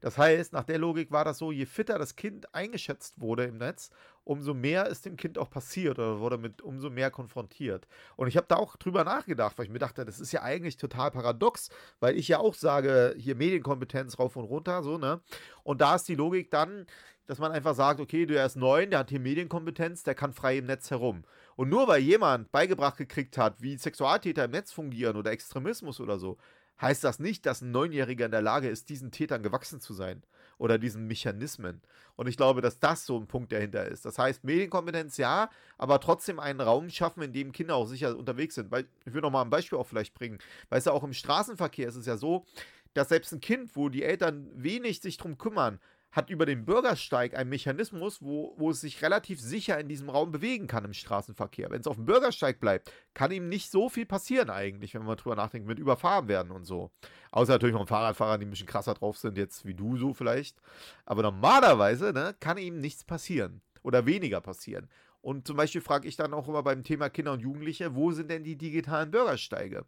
[0.00, 3.56] Das heißt, nach der Logik war das so, je fitter das Kind eingeschätzt wurde im
[3.56, 3.90] Netz,
[4.24, 7.88] umso mehr ist dem Kind auch passiert oder wurde mit umso mehr konfrontiert.
[8.14, 10.76] Und ich habe da auch drüber nachgedacht, weil ich mir dachte, das ist ja eigentlich
[10.76, 15.22] total paradox, weil ich ja auch sage, hier Medienkompetenz rauf und runter, so, ne?
[15.64, 16.86] Und da ist die Logik dann,
[17.26, 20.58] dass man einfach sagt, okay, der ist neun, der hat hier Medienkompetenz, der kann frei
[20.58, 21.24] im Netz herum.
[21.56, 26.18] Und nur weil jemand beigebracht gekriegt hat, wie Sexualtäter im Netz fungieren oder Extremismus oder
[26.18, 26.38] so,
[26.80, 30.22] heißt das nicht, dass ein Neunjähriger in der Lage ist, diesen Tätern gewachsen zu sein
[30.58, 31.80] oder diesen Mechanismen.
[32.16, 34.04] Und ich glaube, dass das so ein Punkt dahinter ist.
[34.04, 38.54] Das heißt, Medienkompetenz ja, aber trotzdem einen Raum schaffen, in dem Kinder auch sicher unterwegs
[38.54, 38.70] sind.
[38.70, 40.38] Weil, ich will noch mal ein Beispiel auch vielleicht bringen.
[40.70, 42.46] Weißt du, auch im Straßenverkehr ist es ja so,
[42.94, 45.78] dass selbst ein Kind, wo die Eltern wenig sich drum kümmern,
[46.16, 50.32] hat über den Bürgersteig einen Mechanismus, wo, wo es sich relativ sicher in diesem Raum
[50.32, 51.70] bewegen kann im Straßenverkehr.
[51.70, 55.18] Wenn es auf dem Bürgersteig bleibt, kann ihm nicht so viel passieren eigentlich, wenn man
[55.18, 56.90] drüber nachdenkt, mit überfahren werden und so.
[57.32, 60.56] Außer natürlich von Fahrradfahrern, die ein bisschen krasser drauf sind, jetzt wie du so vielleicht.
[61.04, 64.88] Aber normalerweise ne, kann ihm nichts passieren oder weniger passieren.
[65.20, 68.30] Und zum Beispiel frage ich dann auch immer beim Thema Kinder und Jugendliche, wo sind
[68.30, 69.84] denn die digitalen Bürgersteige?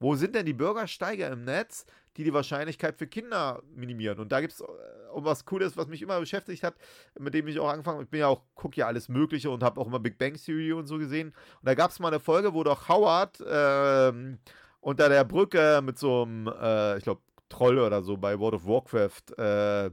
[0.00, 1.84] Wo sind denn die Bürgersteige im Netz,
[2.16, 4.18] die die Wahrscheinlichkeit für Kinder minimieren?
[4.18, 4.64] Und da gibt es äh,
[5.12, 6.74] was Cooles, was mich immer beschäftigt hat,
[7.18, 8.04] mit dem ich auch angefangen habe.
[8.04, 10.72] Ich bin ja auch, gucke ja alles Mögliche und habe auch immer Big Bang Theory
[10.72, 11.28] und so gesehen.
[11.28, 14.38] Und da gab es mal eine Folge, wo doch Howard ähm,
[14.80, 18.66] unter der Brücke mit so einem, äh, ich glaube, Troll oder so bei World of
[18.66, 19.90] Warcraft äh,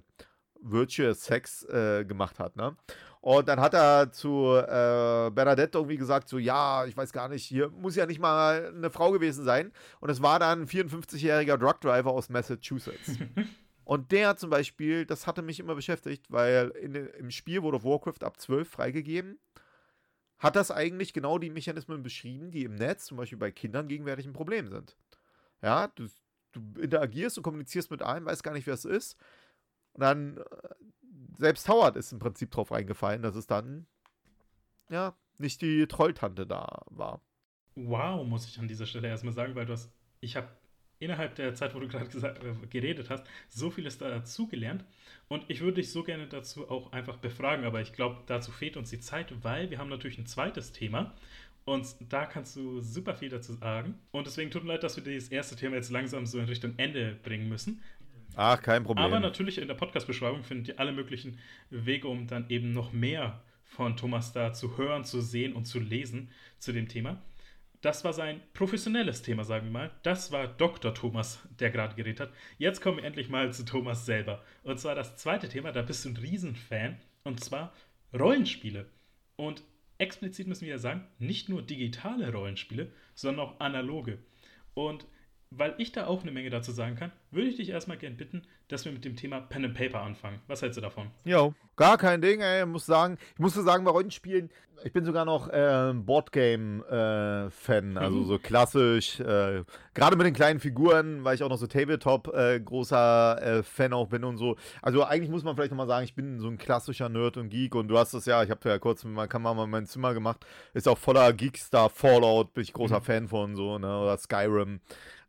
[0.62, 2.76] Virtual Sex äh, gemacht hat, ne?
[3.26, 7.44] Und dann hat er zu äh, Bernadette irgendwie gesagt, so, ja, ich weiß gar nicht,
[7.44, 9.72] hier muss ja nicht mal eine Frau gewesen sein.
[10.00, 13.18] Und es war dann ein 54-jähriger Truckdriver aus Massachusetts.
[13.84, 18.24] Und der zum Beispiel, das hatte mich immer beschäftigt, weil in, im Spiel of Warcraft
[18.24, 19.40] ab 12 freigegeben,
[20.38, 24.28] hat das eigentlich genau die Mechanismen beschrieben, die im Netz, zum Beispiel bei Kindern, gegenwärtig
[24.28, 24.96] ein Problem sind.
[25.64, 26.06] Ja, du,
[26.52, 29.18] du interagierst und kommunizierst mit einem, weißt gar nicht, wer es ist.
[29.94, 30.44] Und dann äh,
[31.38, 33.86] selbst Howard ist im Prinzip drauf reingefallen, dass es dann,
[34.90, 37.22] ja, nicht die Trolltante da war.
[37.76, 40.48] Wow, muss ich an dieser Stelle erstmal sagen, weil du hast, ich habe
[41.00, 44.86] innerhalb der Zeit, wo du gerade äh, geredet hast, so vieles dazugelernt.
[45.28, 48.78] Und ich würde dich so gerne dazu auch einfach befragen, aber ich glaube, dazu fehlt
[48.78, 51.14] uns die Zeit, weil wir haben natürlich ein zweites Thema.
[51.66, 53.96] Und da kannst du super viel dazu sagen.
[54.12, 56.76] Und deswegen tut mir leid, dass wir das erste Thema jetzt langsam so in Richtung
[56.78, 57.82] Ende bringen müssen.
[58.36, 59.06] Ach, kein Problem.
[59.06, 63.42] Aber natürlich in der Podcast-Beschreibung findet ihr alle möglichen Wege, um dann eben noch mehr
[63.64, 66.30] von Thomas da zu hören, zu sehen und zu lesen
[66.60, 67.22] zu dem Thema.
[67.82, 69.92] Das war sein professionelles Thema, sagen wir mal.
[70.02, 70.94] Das war Dr.
[70.94, 72.34] Thomas, der gerade geredet hat.
[72.58, 74.44] Jetzt kommen wir endlich mal zu Thomas selber.
[74.64, 76.98] Und zwar das zweite Thema, da bist du ein Riesenfan.
[77.24, 77.74] Und zwar
[78.14, 78.88] Rollenspiele.
[79.36, 79.62] Und
[79.98, 84.20] explizit müssen wir ja sagen, nicht nur digitale Rollenspiele, sondern auch analoge.
[84.74, 85.06] Und
[85.58, 88.44] weil ich da auch eine Menge dazu sagen kann, würde ich dich erstmal gerne bitten,
[88.68, 90.40] dass wir mit dem Thema Pen and Paper anfangen.
[90.48, 91.12] Was hältst du davon?
[91.24, 92.62] Jo, gar kein Ding, ey.
[92.62, 94.50] Ich muss sagen, ich musste sagen, bei Rollenspielen,
[94.84, 98.26] ich bin sogar noch äh, Boardgame-Fan, äh, also mhm.
[98.26, 99.20] so klassisch.
[99.20, 103.64] Äh, Gerade mit den kleinen Figuren, weil ich auch noch so Tabletop äh, großer äh,
[103.64, 104.58] Fan auch bin und so.
[104.82, 107.76] Also eigentlich muss man vielleicht nochmal sagen, ich bin so ein klassischer Nerd und Geek
[107.76, 110.46] und du hast das ja, ich habe ja kurz mit meiner Kamera mein Zimmer gemacht,
[110.74, 113.04] ist auch voller Geekstar, Fallout, bin ich großer mhm.
[113.04, 114.82] Fan von so, ne, oder Skyrim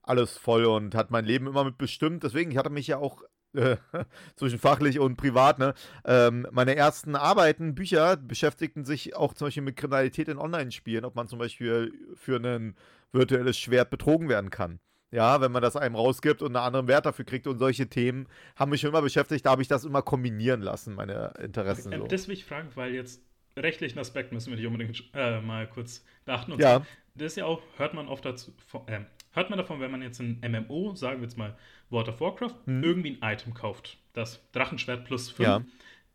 [0.07, 2.23] alles voll und hat mein Leben immer mit bestimmt.
[2.23, 3.23] Deswegen, ich hatte mich ja auch
[3.55, 3.77] äh,
[4.37, 5.75] zwischen fachlich und privat, ne?
[6.05, 11.15] Ähm, meine ersten Arbeiten, Bücher beschäftigten sich auch zum Beispiel mit Kriminalität in Online-Spielen, ob
[11.15, 12.77] man zum Beispiel für ein
[13.13, 14.79] virtuelles Schwert betrogen werden kann.
[15.13, 18.29] Ja, wenn man das einem rausgibt und einen anderen Wert dafür kriegt und solche Themen
[18.57, 21.93] haben mich schon immer beschäftigt, da habe ich das immer kombinieren lassen, meine Interessen.
[21.93, 22.07] Äh, so.
[22.07, 23.23] Das will ich fragen, weil jetzt
[23.57, 26.53] rechtlichen Aspekt müssen wir nicht unbedingt äh, mal kurz beachten.
[26.53, 26.85] Und ja.
[27.15, 28.53] das ist ja auch, hört man oft dazu,
[28.87, 29.01] äh,
[29.37, 31.57] hört man davon, wenn man jetzt ein MMO, sagen wir jetzt mal
[31.91, 32.83] World of Warcraft, hm.
[32.83, 33.99] irgendwie ein Item kauft.
[34.13, 35.47] Das Drachenschwert plus 5.
[35.47, 35.63] Ja.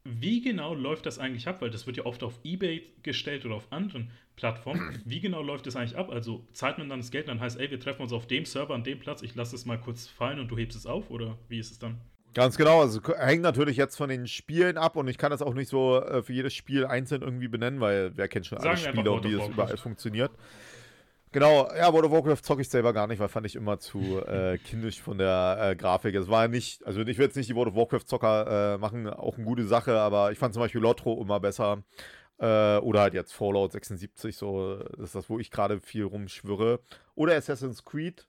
[0.04, 1.62] Wie genau läuft das eigentlich ab?
[1.62, 5.00] Weil das wird ja oft auf Ebay gestellt oder auf anderen Plattformen.
[5.06, 6.10] Wie genau läuft das eigentlich ab?
[6.10, 8.46] Also zahlt man dann das Geld und dann heißt, ey, wir treffen uns auf dem
[8.46, 11.12] Server an dem Platz, ich lasse es mal kurz fallen und du hebst es auf?
[11.12, 12.02] Oder wie ist es dann?
[12.34, 15.54] Ganz genau, also hängt natürlich jetzt von den Spielen ab und ich kann das auch
[15.54, 19.12] nicht so äh, für jedes Spiel einzeln irgendwie benennen, weil wer kennt schon alle Spiele
[19.12, 20.32] und wie es überall funktioniert.
[21.34, 24.20] Genau, ja, World of Warcraft zocke ich selber gar nicht, weil fand ich immer zu
[24.26, 26.14] äh, kindisch von der äh, Grafik.
[26.16, 29.38] Es war nicht, also ich will jetzt nicht die World of Warcraft-Zocker äh, machen, auch
[29.38, 31.84] eine gute Sache, aber ich fand zum Beispiel Lotro immer besser.
[32.38, 36.82] Äh, oder halt jetzt Fallout 76, so, das ist das, wo ich gerade viel rumschwirre.
[37.16, 38.28] Oder Assassin's Creed,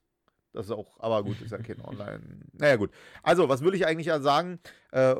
[0.53, 2.21] Das ist auch, aber gut, ist ja kein Online.
[2.53, 2.91] Naja, gut.
[3.23, 4.59] Also, was würde ich eigentlich sagen?
[4.91, 5.15] Äh,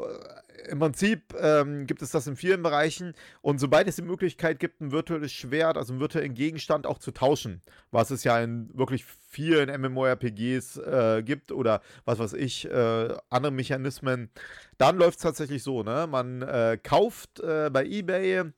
[0.69, 4.79] Im Prinzip ähm, gibt es das in vielen Bereichen und sobald es die Möglichkeit gibt,
[4.79, 9.03] ein virtuelles Schwert, also einen virtuellen Gegenstand auch zu tauschen, was es ja in wirklich
[9.03, 14.29] vielen MMORPGs äh, gibt oder was weiß ich, äh, andere Mechanismen,
[14.77, 16.05] dann läuft es tatsächlich so, ne?
[16.07, 18.51] Man äh, kauft äh, bei eBay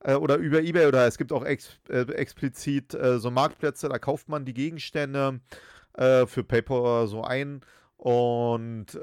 [0.00, 4.46] äh, oder über eBay oder es gibt auch ex explizit so Marktplätze, da kauft man
[4.46, 5.40] die Gegenstände
[5.96, 7.60] äh, für PayPal so ein.
[7.96, 8.98] Und äh,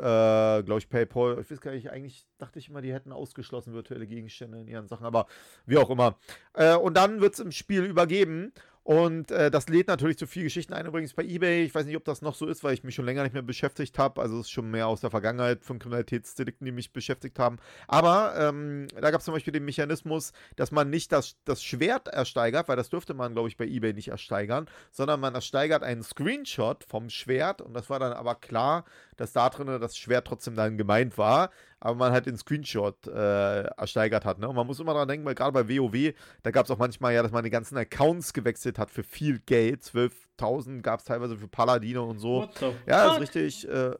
[0.63, 4.05] glaube ich, PayPal, ich weiß gar nicht, eigentlich dachte ich immer, die hätten ausgeschlossen virtuelle
[4.05, 5.25] Gegenstände in ihren Sachen, aber
[5.65, 6.17] wie auch immer.
[6.53, 8.53] Äh, und dann wird es im Spiel übergeben
[8.83, 10.85] und äh, das lädt natürlich zu viel Geschichten ein.
[10.85, 13.05] Übrigens bei eBay, ich weiß nicht, ob das noch so ist, weil ich mich schon
[13.05, 14.21] länger nicht mehr beschäftigt habe.
[14.21, 17.59] Also es ist schon mehr aus der Vergangenheit von Kriminalitätsdelikten, die mich beschäftigt haben.
[17.87, 22.09] Aber ähm, da gab es zum Beispiel den Mechanismus, dass man nicht das, das Schwert
[22.09, 26.03] ersteigert, weil das dürfte man, glaube ich, bei eBay nicht ersteigern, sondern man ersteigert einen
[26.03, 27.61] Screenshot vom Schwert.
[27.61, 28.83] Und das war dann aber klar,
[29.17, 31.49] dass da drin das Schwert trotzdem dann gemeint war
[31.83, 34.39] aber man halt den Screenshot äh, ersteigert hat.
[34.39, 34.47] Ne?
[34.47, 37.13] Und man muss immer daran denken, weil gerade bei WoW, da gab es auch manchmal
[37.13, 39.81] ja, dass man die ganzen Accounts gewechselt hat für viel Geld.
[39.81, 42.47] 12.000 gab es teilweise für Paladine und so.
[42.87, 43.67] Ja, ist richtig.
[43.67, 43.95] Äh,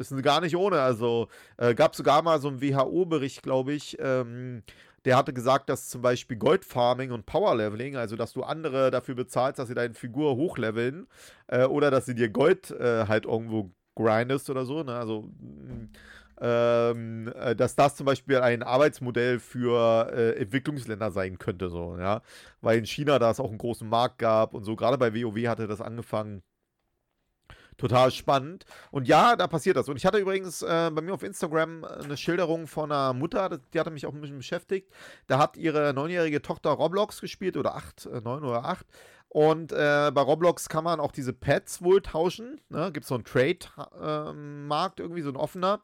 [0.00, 0.80] ist gar nicht ohne.
[0.80, 3.96] Also äh, gab sogar mal so einen WHO-Bericht, glaube ich.
[4.00, 4.64] Ähm,
[5.04, 9.60] der hatte gesagt, dass zum Beispiel Goldfarming und Powerleveling, also dass du andere dafür bezahlst,
[9.60, 11.06] dass sie deine Figur hochleveln
[11.46, 14.82] äh, oder dass sie dir Gold äh, halt irgendwo grindest oder so.
[14.82, 14.94] Ne?
[14.94, 15.28] Also
[16.40, 22.22] ähm, äh, dass das zum Beispiel ein Arbeitsmodell für äh, Entwicklungsländer sein könnte, so, ja.
[22.62, 25.46] Weil in China da es auch einen großen Markt gab und so, gerade bei WoW
[25.48, 26.42] hatte das angefangen.
[27.80, 28.66] Total spannend.
[28.90, 29.88] Und ja, da passiert das.
[29.88, 33.80] Und ich hatte übrigens äh, bei mir auf Instagram eine Schilderung von einer Mutter, die
[33.80, 34.92] hatte mich auch ein bisschen beschäftigt.
[35.28, 38.84] Da hat ihre neunjährige Tochter Roblox gespielt, oder acht, äh, neun oder acht.
[39.30, 42.60] Und äh, bei Roblox kann man auch diese Pads wohl tauschen.
[42.68, 42.90] Ne?
[42.92, 45.80] Gibt es so einen Trade-Markt, äh, irgendwie so ein offener.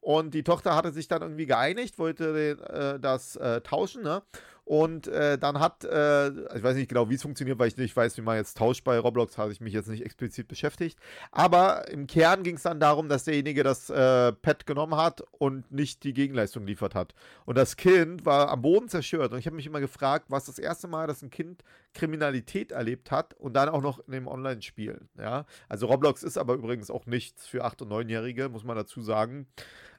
[0.00, 2.58] Und die Tochter hatte sich dann irgendwie geeinigt, wollte
[2.96, 4.22] äh, das äh, tauschen, ne?
[4.64, 7.96] Und äh, dann hat, äh, ich weiß nicht genau, wie es funktioniert, weil ich nicht
[7.96, 10.98] weiß, wie man jetzt tauscht bei Roblox, habe ich mich jetzt nicht explizit beschäftigt.
[11.32, 15.70] Aber im Kern ging es dann darum, dass derjenige das äh, Pad genommen hat und
[15.72, 17.14] nicht die Gegenleistung liefert hat.
[17.46, 19.32] Und das Kind war am Boden zerstört.
[19.32, 23.10] Und ich habe mich immer gefragt, was das erste Mal, dass ein Kind Kriminalität erlebt
[23.10, 25.00] hat und dann auch noch in dem Online-Spiel.
[25.18, 25.46] Ja?
[25.68, 29.46] Also Roblox ist aber übrigens auch nichts für 8- und 9-Jährige, muss man dazu sagen.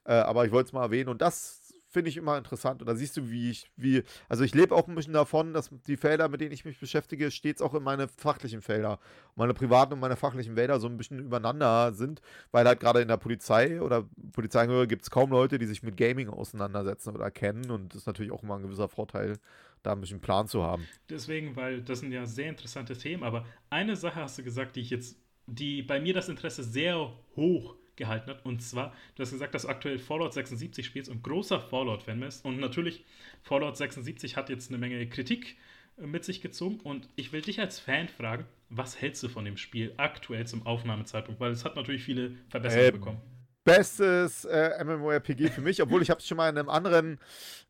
[0.06, 1.10] Äh, aber ich wollte es mal erwähnen.
[1.10, 1.61] Und das
[1.92, 2.82] finde ich immer interessant.
[2.82, 5.70] Und da siehst du, wie ich, wie, also ich lebe auch ein bisschen davon, dass
[5.88, 9.00] die Felder, mit denen ich mich beschäftige, stets auch in meine fachlichen Felder,
[9.36, 12.22] meine privaten und meine fachlichen Wälder so ein bisschen übereinander sind,
[12.52, 15.98] weil halt gerade in der Polizei oder Polizeiangehörige gibt es kaum Leute, die sich mit
[15.98, 17.70] Gaming auseinandersetzen oder kennen.
[17.70, 19.38] Und das ist natürlich auch immer ein gewisser Vorteil,
[19.84, 20.88] da ein bisschen Plan zu haben.
[21.10, 24.82] Deswegen, weil das sind ja sehr interessante Themen, aber eine Sache hast du gesagt, die
[24.82, 25.18] ich jetzt,
[25.48, 28.46] die bei mir das Interesse sehr hoch gehalten hat.
[28.46, 32.44] Und zwar, du hast gesagt, dass du aktuell Fallout 76 spielst und großer Fallout-Fan bist.
[32.44, 33.06] Und natürlich,
[33.44, 35.58] Fallout 76 hat jetzt eine Menge Kritik
[35.98, 36.80] äh, mit sich gezogen.
[36.84, 40.66] Und ich will dich als Fan fragen, was hältst du von dem Spiel aktuell zum
[40.66, 41.40] Aufnahmezeitpunkt?
[41.40, 43.22] Weil es hat natürlich viele Verbesserungen äh, bekommen.
[43.64, 47.20] Bestes äh, MMORPG für mich, obwohl ich habe es schon mal in einem anderen,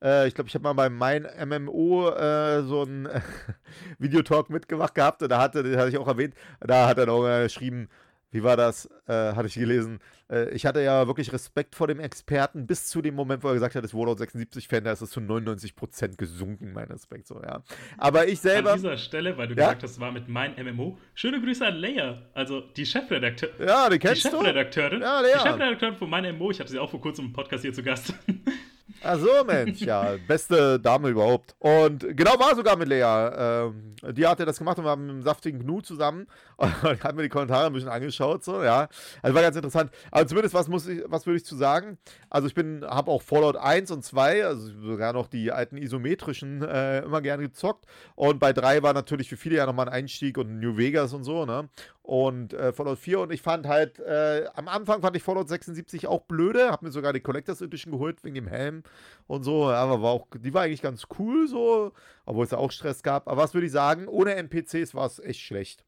[0.02, 3.10] äh, ich glaube, ich habe mal bei mein MMO äh, so einen
[4.00, 7.24] Videotalk mitgemacht gehabt und da hatte, den hatte ich auch erwähnt, da hat er noch
[7.44, 7.90] geschrieben,
[8.32, 8.90] wie war das?
[9.08, 10.00] Äh, hatte ich gelesen.
[10.30, 13.54] Äh, ich hatte ja wirklich Respekt vor dem Experten bis zu dem Moment, wo er
[13.54, 17.42] gesagt hat, das Fallout 76 Fan, da ist es zu 99% gesunken, mein Respekt so,
[17.42, 17.62] ja.
[17.98, 18.72] Aber ich selber.
[18.72, 19.66] An dieser Stelle, weil du ja?
[19.68, 20.98] gesagt hast, war mit meinem MMO.
[21.14, 23.68] Schöne Grüße an Leia, also die Chefredakteurin.
[23.68, 25.02] Ja, die kennst die Chefredakteurin.
[25.02, 25.38] Ja, Leia.
[25.38, 26.52] Die Chefredakteurin von meinem MMO.
[26.52, 28.14] Ich hatte sie auch vor kurzem im Podcast hier zu Gast.
[29.04, 31.56] Ach so, Mensch, ja, beste Dame überhaupt.
[31.60, 33.04] Und genau war sogar mit Lea.
[33.04, 36.28] Ähm, die hatte das gemacht und wir haben mit einem saftigen Gnu zusammen.
[36.58, 38.88] Und haben mir die Kommentare ein bisschen angeschaut, so, ja.
[39.22, 39.92] Also war ganz interessant.
[40.12, 41.98] Aber zumindest, was muss ich, was würde ich zu sagen?
[42.30, 46.62] Also ich bin, habe auch Fallout 1 und 2, also sogar noch die alten isometrischen,
[46.62, 47.86] äh, immer gerne gezockt.
[48.16, 51.24] Und bei 3 war natürlich für viele ja nochmal ein Einstieg und New Vegas und
[51.24, 51.70] so, ne?
[52.12, 56.08] Und äh, Fallout 4 und ich fand halt, äh, am Anfang fand ich Fallout 76
[56.08, 58.84] auch blöde, habe mir sogar die Collectors Edition geholt wegen dem Helm
[59.28, 61.94] und so, aber war auch, die war eigentlich ganz cool so,
[62.26, 63.30] obwohl es da auch Stress gab.
[63.30, 65.86] Aber was würde ich sagen, ohne NPCs war es echt schlecht.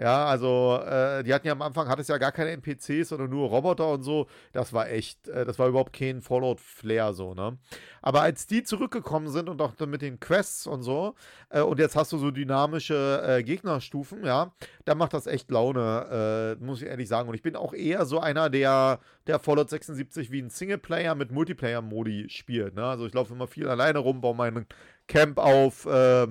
[0.00, 3.30] Ja, also äh, die hatten ja am Anfang, hat es ja gar keine NPCs, sondern
[3.30, 4.28] nur Roboter und so.
[4.52, 7.58] Das war echt, äh, das war überhaupt kein Fallout-Flair so, ne?
[8.00, 11.16] Aber als die zurückgekommen sind und auch mit den Quests und so,
[11.50, 14.52] äh, und jetzt hast du so dynamische äh, Gegnerstufen, ja,
[14.84, 17.28] dann macht das echt Laune, äh, muss ich ehrlich sagen.
[17.28, 21.32] Und ich bin auch eher so einer, der, der Fallout 76 wie ein Singleplayer mit
[21.32, 22.84] Multiplayer-Modi spielt, ne?
[22.84, 24.66] Also ich laufe immer viel alleine rum, baue meinen
[25.08, 26.28] Camp auf, äh,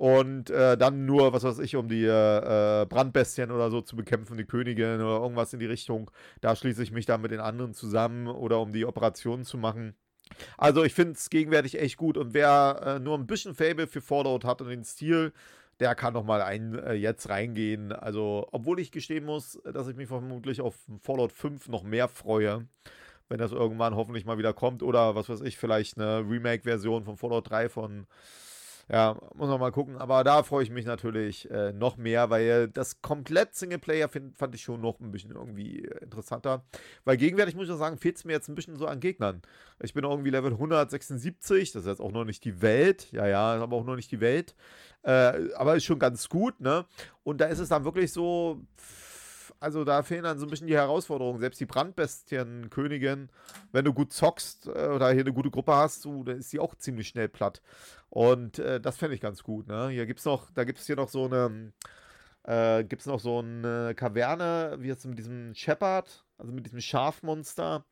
[0.00, 4.38] und äh, dann nur, was weiß ich, um die äh, Brandbestien oder so zu bekämpfen,
[4.38, 6.10] die Königin oder irgendwas in die Richtung.
[6.40, 9.94] Da schließe ich mich dann mit den anderen zusammen oder um die Operationen zu machen.
[10.56, 14.00] Also ich finde es gegenwärtig echt gut und wer äh, nur ein bisschen Fable für
[14.00, 15.34] Fallout hat und den Stil,
[15.80, 17.92] der kann noch mal ein, äh, jetzt reingehen.
[17.92, 22.66] Also, obwohl ich gestehen muss, dass ich mich vermutlich auf Fallout 5 noch mehr freue,
[23.28, 27.18] wenn das irgendwann hoffentlich mal wieder kommt oder was weiß ich, vielleicht eine Remake-Version von
[27.18, 28.06] Fallout 3 von
[28.92, 29.96] ja, muss man mal gucken.
[29.98, 34.54] Aber da freue ich mich natürlich äh, noch mehr, weil das komplett Singleplayer find, fand
[34.56, 36.64] ich schon noch ein bisschen irgendwie interessanter.
[37.04, 39.42] Weil gegenwärtig muss ich sagen, fehlt es mir jetzt ein bisschen so an Gegnern.
[39.80, 43.12] Ich bin irgendwie Level 176, das ist jetzt auch noch nicht die Welt.
[43.12, 44.56] Ja, ja, aber auch noch nicht die Welt.
[45.02, 46.84] Äh, aber ist schon ganz gut, ne?
[47.22, 48.60] Und da ist es dann wirklich so.
[49.60, 51.38] Also da fehlen dann so ein bisschen die Herausforderungen.
[51.38, 53.28] Selbst die Brandbestienkönigin,
[53.72, 56.58] wenn du gut zockst äh, oder hier eine gute Gruppe hast, so, dann ist die
[56.58, 57.60] auch ziemlich schnell platt.
[58.08, 59.68] Und äh, das fände ich ganz gut.
[59.68, 59.90] Ne?
[59.90, 61.72] Hier gibt's noch, da gibt es hier noch so eine,
[62.44, 66.80] äh, gibt es noch so eine Kaverne, wie jetzt mit diesem Shepard, also mit diesem
[66.80, 67.84] Schafmonster.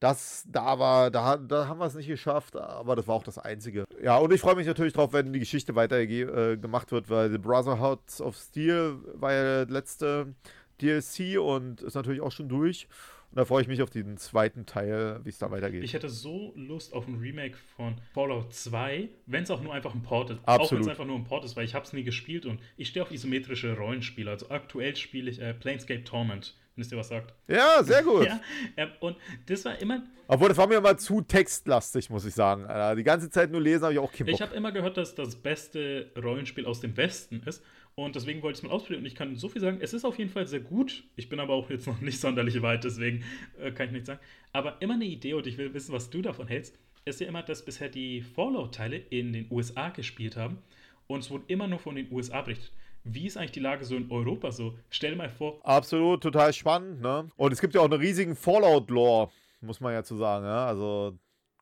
[0.00, 3.38] Das, da war, da, da haben wir es nicht geschafft, aber das war auch das
[3.38, 3.84] Einzige.
[4.02, 7.30] Ja, und ich freue mich natürlich drauf, wenn die Geschichte weiter äh, gemacht wird, weil
[7.30, 10.34] The Brotherhood of Steel war ja der letzte
[10.82, 12.88] DLC und ist natürlich auch schon durch.
[13.30, 15.84] Und da freue ich mich auf den zweiten Teil, wie es da weitergeht.
[15.84, 19.94] Ich hätte so Lust auf ein Remake von Fallout 2, wenn es auch nur einfach
[19.94, 20.40] ein Port ist.
[20.44, 20.66] Absolut.
[20.66, 22.58] Auch wenn es einfach nur ein Port ist, weil ich habe es nie gespielt und
[22.76, 24.28] ich stehe auf isometrische Rollenspiele.
[24.28, 27.32] Also aktuell spiele ich äh, Planescape Torment, wenn es dir was sagt.
[27.46, 28.26] Ja, sehr gut.
[28.26, 28.40] ja,
[28.74, 29.16] äh, und
[29.46, 30.02] das war immer.
[30.26, 32.66] Obwohl, das war mir immer zu textlastig, muss ich sagen.
[32.96, 34.34] Die ganze Zeit nur lesen habe ich auch keinen Bock.
[34.34, 37.64] Ich habe immer gehört, dass das beste Rollenspiel aus dem Westen ist.
[37.94, 39.00] Und deswegen wollte ich es mal ausprobieren.
[39.00, 41.04] Und ich kann so viel sagen, es ist auf jeden Fall sehr gut.
[41.16, 43.24] Ich bin aber auch jetzt noch nicht sonderlich weit, deswegen
[43.58, 44.20] äh, kann ich nichts sagen.
[44.52, 47.42] Aber immer eine Idee, und ich will wissen, was du davon hältst, ist ja immer,
[47.42, 50.58] dass bisher die Fallout-Teile in den USA gespielt haben.
[51.06, 52.72] Und es wurde immer nur von den USA berichtet.
[53.04, 54.78] Wie ist eigentlich die Lage so in Europa so?
[54.90, 55.60] Stell dir mal vor.
[55.64, 57.28] Absolut, total spannend, ne?
[57.36, 59.30] Und es gibt ja auch einen riesigen Fallout-Lore,
[59.62, 60.66] muss man ja zu sagen, ja?
[60.66, 61.18] Also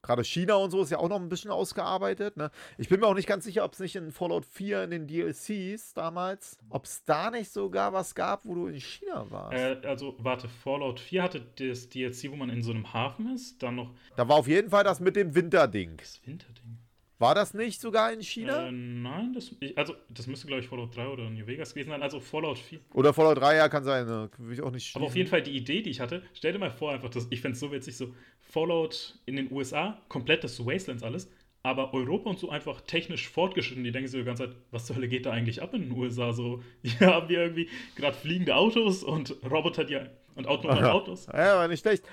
[0.08, 2.38] Gerade China und so ist ja auch noch ein bisschen ausgearbeitet.
[2.38, 2.50] Ne?
[2.78, 5.06] Ich bin mir auch nicht ganz sicher, ob es nicht in Fallout 4 in den
[5.06, 9.52] DLCs damals, ob es da nicht sogar was gab, wo du in China warst.
[9.52, 13.62] Äh, also, warte, Fallout 4 hatte das DLC, wo man in so einem Hafen ist,
[13.62, 13.90] dann noch.
[14.16, 15.98] Da war auf jeden Fall das mit dem Winterding.
[15.98, 16.78] Das Winterding.
[17.18, 18.68] War das nicht sogar in China?
[18.68, 22.00] Äh, nein, das, also das müsste, glaube ich, Fallout 3 oder New Vegas gewesen sein.
[22.00, 22.78] Also Fallout 4.
[22.94, 24.06] Oder Fallout 3, ja, kann sein.
[24.06, 24.30] Ne?
[24.38, 26.60] Will ich auch nicht Aber auf jeden Fall die Idee, die ich hatte, stell dir
[26.60, 28.14] mal vor, einfach, das, ich fände es so witzig, so
[28.48, 31.30] Fallout in den USA, komplett das Wastelands alles,
[31.62, 33.84] aber Europa und so einfach technisch fortgeschritten.
[33.84, 35.92] Die denken sich die ganze Zeit, was zur Hölle geht da eigentlich ab in den
[35.92, 36.32] USA?
[36.32, 39.98] So, hier haben wir irgendwie gerade fliegende Autos und Roboter, die
[40.34, 41.26] und autonome Autos.
[41.26, 42.04] Ja, war nicht schlecht.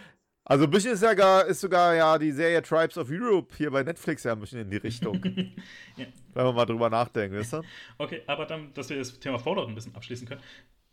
[0.48, 3.72] Also ein bisschen ist, ja gar, ist sogar ja die Serie Tribes of Europe hier
[3.72, 5.16] bei Netflix ja ein bisschen in die Richtung.
[5.96, 6.06] ja.
[6.34, 7.62] Wenn man mal drüber nachdenkt, weißt du?
[7.98, 10.42] Okay, aber dann, dass wir das Thema Fallout ein bisschen abschließen können.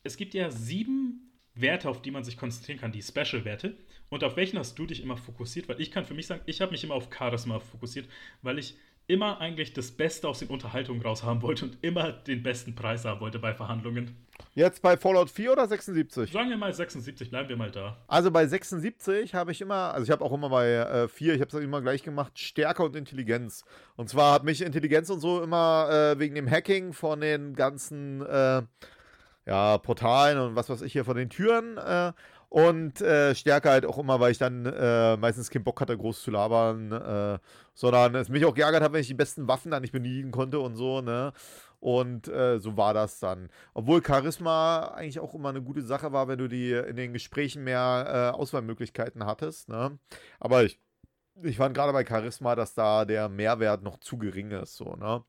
[0.04, 1.21] Es gibt ja sieben
[1.54, 3.76] Werte, auf die man sich konzentrieren kann, die Special-Werte.
[4.08, 5.68] Und auf welchen hast du dich immer fokussiert?
[5.68, 8.08] Weil ich kann für mich sagen, ich habe mich immer auf Charisma fokussiert,
[8.42, 8.76] weil ich
[9.06, 13.20] immer eigentlich das Beste aus den Unterhaltungen raushaben wollte und immer den besten Preis haben
[13.20, 14.16] wollte bei Verhandlungen.
[14.54, 16.30] Jetzt bei Fallout 4 oder 76?
[16.30, 17.96] Sagen wir mal 76, bleiben wir mal da.
[18.06, 21.40] Also bei 76 habe ich immer, also ich habe auch immer bei äh, 4, ich
[21.40, 23.64] habe es immer gleich gemacht, Stärke und Intelligenz.
[23.96, 28.24] Und zwar hat mich Intelligenz und so immer äh, wegen dem Hacking von den ganzen
[28.24, 28.62] äh,
[29.46, 32.12] ja, Portalen und was weiß ich hier von den Türen äh,
[32.48, 36.22] und äh, Stärke halt auch immer, weil ich dann äh, meistens keinen Bock hatte, groß
[36.22, 37.38] zu labern, äh,
[37.74, 40.60] sondern es mich auch geärgert hat, wenn ich die besten Waffen dann nicht bedienen konnte
[40.60, 41.32] und so, ne?
[41.80, 43.48] Und äh, so war das dann.
[43.74, 47.64] Obwohl Charisma eigentlich auch immer eine gute Sache war, wenn du die in den Gesprächen
[47.64, 49.98] mehr äh, Auswahlmöglichkeiten hattest, ne?
[50.38, 50.78] Aber ich,
[51.42, 55.24] ich fand gerade bei Charisma, dass da der Mehrwert noch zu gering ist, so, ne?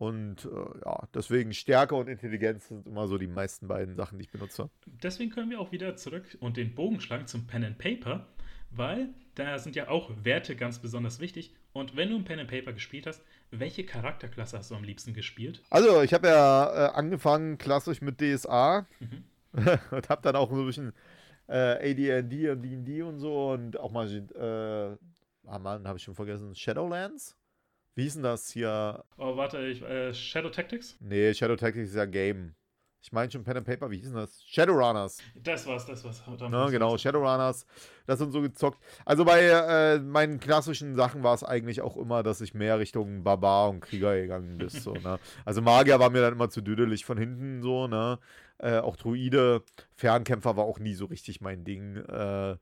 [0.00, 4.24] Und äh, ja, deswegen Stärke und Intelligenz sind immer so die meisten beiden Sachen, die
[4.24, 4.70] ich benutze.
[4.86, 8.26] Deswegen können wir auch wieder zurück und den Bogen schlagen zum Pen and Paper,
[8.70, 11.54] weil da sind ja auch Werte ganz besonders wichtig.
[11.74, 15.12] Und wenn du ein Pen and Paper gespielt hast, welche Charakterklasse hast du am liebsten
[15.12, 15.62] gespielt?
[15.68, 19.24] Also, ich habe ja äh, angefangen klassisch mit DSA mhm.
[19.90, 20.92] und habe dann auch so ein bisschen
[21.46, 24.96] äh, AD&D und D&D und so und auch mal, äh,
[25.46, 27.36] ah Mann, habe ich schon vergessen, Shadowlands?
[27.94, 29.04] Wie hieß denn das hier?
[29.18, 30.96] Oh, warte, ich, äh, Shadow Tactics?
[31.00, 32.54] Nee, Shadow Tactics ist ja Game.
[33.02, 34.42] Ich meine schon Pen and Paper, wie hieß denn das?
[34.44, 35.18] Shadowrunners.
[35.34, 36.22] Das war's, das war's.
[36.38, 37.64] Ja, genau, Shadowrunners.
[38.06, 38.78] Das sind so gezockt.
[39.06, 43.24] Also bei äh, meinen klassischen Sachen war es eigentlich auch immer, dass ich mehr Richtung
[43.24, 44.68] Barbar und Krieger gegangen bin.
[44.68, 45.18] so, ne?
[45.46, 48.18] Also Magier war mir dann immer zu düdelig von hinten so, ne?
[48.58, 49.62] Äh, auch Druide,
[49.94, 51.96] Fernkämpfer war auch nie so richtig mein Ding.
[51.96, 52.56] Äh,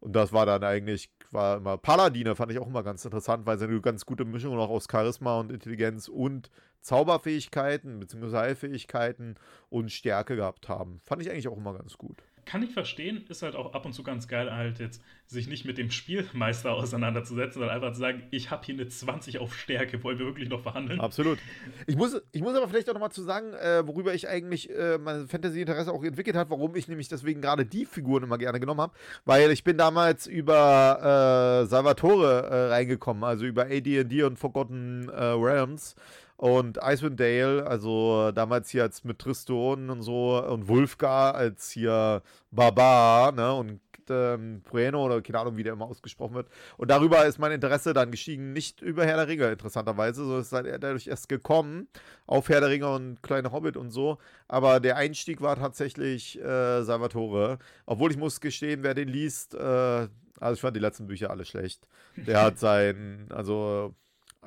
[0.00, 3.58] und das war dann eigentlich, war immer Paladine, fand ich auch immer ganz interessant, weil
[3.58, 6.50] sie eine ganz gute Mischung noch aus Charisma und Intelligenz und
[6.80, 8.36] Zauberfähigkeiten bzw.
[8.36, 9.36] Heilfähigkeiten
[9.70, 11.00] und Stärke gehabt haben.
[11.04, 13.92] Fand ich eigentlich auch immer ganz gut kann ich verstehen, ist halt auch ab und
[13.92, 18.22] zu ganz geil, halt jetzt sich nicht mit dem Spielmeister auseinanderzusetzen, sondern einfach zu sagen,
[18.30, 21.00] ich habe hier eine 20 auf Stärke, wollen wir wirklich noch verhandeln?
[21.00, 21.38] Absolut.
[21.86, 24.98] Ich muss, ich muss aber vielleicht auch nochmal zu sagen, äh, worüber ich eigentlich äh,
[24.98, 28.80] mein Fantasy-Interesse auch entwickelt habe, warum ich nämlich deswegen gerade die Figuren immer gerne genommen
[28.80, 28.94] habe,
[29.24, 35.24] weil ich bin damals über äh, Salvatore äh, reingekommen, also über AD&D und Forgotten äh,
[35.24, 35.96] Realms
[36.42, 42.20] und Icewind Dale, also damals hier als mit Triston und so und Wulfgar als hier
[42.50, 43.54] Barbar, ne?
[43.54, 46.48] Und ähm, Bueno oder keine Ahnung, wie der immer ausgesprochen wird.
[46.78, 50.24] Und darüber ist mein Interesse dann gestiegen, nicht über Herr der Ringe, interessanterweise.
[50.24, 51.86] So ist halt dadurch erst gekommen
[52.26, 54.18] auf Herr der Ringe und Kleine Hobbit und so.
[54.48, 57.60] Aber der Einstieg war tatsächlich äh, Salvatore.
[57.86, 60.08] Obwohl ich muss gestehen, wer den liest, äh,
[60.40, 61.86] also ich fand die letzten Bücher alle schlecht.
[62.16, 63.94] Der hat sein, also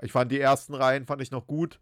[0.01, 1.79] ich fand die ersten Reihen fand ich noch gut,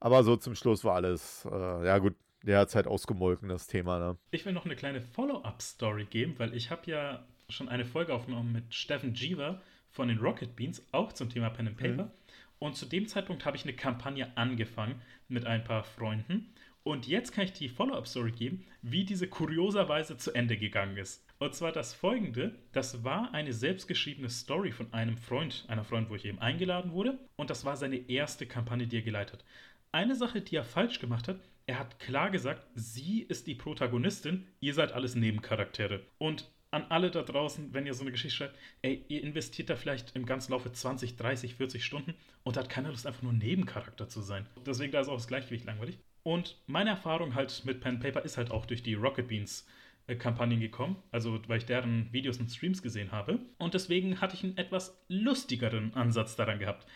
[0.00, 3.66] aber so zum Schluss war alles, äh, ja gut, der hat es halt ausgemolken, das
[3.66, 3.98] Thema.
[3.98, 4.18] Ne?
[4.30, 8.52] Ich will noch eine kleine Follow-up-Story geben, weil ich habe ja schon eine Folge aufgenommen
[8.52, 9.60] mit Steffen Jeever
[9.90, 12.04] von den Rocket Beans, auch zum Thema Pen and Paper.
[12.04, 12.10] Mhm.
[12.58, 16.52] Und zu dem Zeitpunkt habe ich eine Kampagne angefangen mit ein paar Freunden.
[16.84, 21.25] Und jetzt kann ich die Follow-up-Story geben, wie diese kurioserweise zu Ende gegangen ist.
[21.38, 26.14] Und zwar das folgende: Das war eine selbstgeschriebene Story von einem Freund, einer Freund, wo
[26.14, 27.18] ich eben eingeladen wurde.
[27.36, 29.44] Und das war seine erste Kampagne, die er geleitet hat.
[29.92, 34.46] Eine Sache, die er falsch gemacht hat, er hat klar gesagt, sie ist die Protagonistin,
[34.60, 36.00] ihr seid alles Nebencharaktere.
[36.18, 39.76] Und an alle da draußen, wenn ihr so eine Geschichte schreibt, ey, ihr investiert da
[39.76, 44.08] vielleicht im ganzen Laufe 20, 30, 40 Stunden und hat keine Lust, einfach nur Nebencharakter
[44.08, 44.46] zu sein.
[44.66, 45.98] Deswegen da ist auch das Gleichgewicht langweilig.
[46.22, 49.66] Und meine Erfahrung halt mit Pen Paper ist halt auch durch die Rocket Beans
[50.14, 53.40] Kampagnen gekommen, also weil ich deren Videos und Streams gesehen habe.
[53.58, 56.86] Und deswegen hatte ich einen etwas lustigeren Ansatz daran gehabt.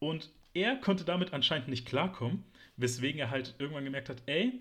[0.00, 2.44] Und er konnte damit anscheinend nicht klarkommen,
[2.76, 4.52] weswegen er halt irgendwann gemerkt hat, ey,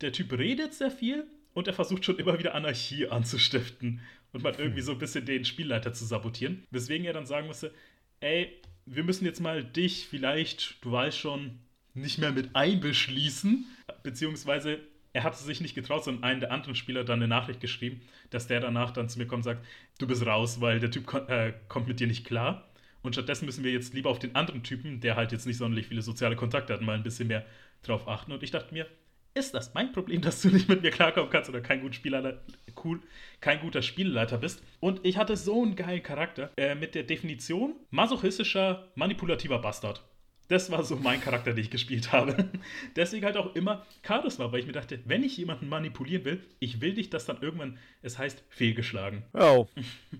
[0.00, 4.00] der Typ redet sehr viel und er versucht schon immer wieder Anarchie anzustiften
[4.32, 6.64] und mal irgendwie so ein bisschen den Spielleiter zu sabotieren.
[6.70, 7.72] Weswegen er dann sagen musste,
[8.20, 11.60] ey, wir müssen jetzt mal dich vielleicht, du weißt schon,
[11.94, 13.66] nicht mehr mit einbeschließen,
[14.02, 14.80] beziehungsweise
[15.14, 18.48] er hatte sich nicht getraut, sondern einen der anderen Spieler dann eine Nachricht geschrieben, dass
[18.48, 19.64] der danach dann zu mir kommt und sagt,
[19.98, 22.68] du bist raus, weil der Typ äh, kommt mit dir nicht klar.
[23.02, 25.86] Und stattdessen müssen wir jetzt lieber auf den anderen Typen, der halt jetzt nicht sonderlich
[25.86, 27.44] viele soziale Kontakte hat, mal ein bisschen mehr
[27.82, 28.32] drauf achten.
[28.32, 28.88] Und ich dachte mir,
[29.34, 32.40] ist das mein Problem, dass du nicht mit mir klarkommen kannst oder kein, gut Spieler,
[32.82, 33.00] cool,
[33.40, 34.64] kein guter Spielleiter bist?
[34.80, 40.02] Und ich hatte so einen geilen Charakter äh, mit der Definition masochistischer, manipulativer Bastard.
[40.48, 42.50] Das war so mein Charakter, den ich gespielt habe.
[42.96, 46.80] Deswegen halt auch immer Charisma, weil ich mir dachte, wenn ich jemanden manipulieren will, ich
[46.80, 49.22] will dich, dass dann irgendwann, es heißt, fehlgeschlagen.
[49.32, 49.66] Oh.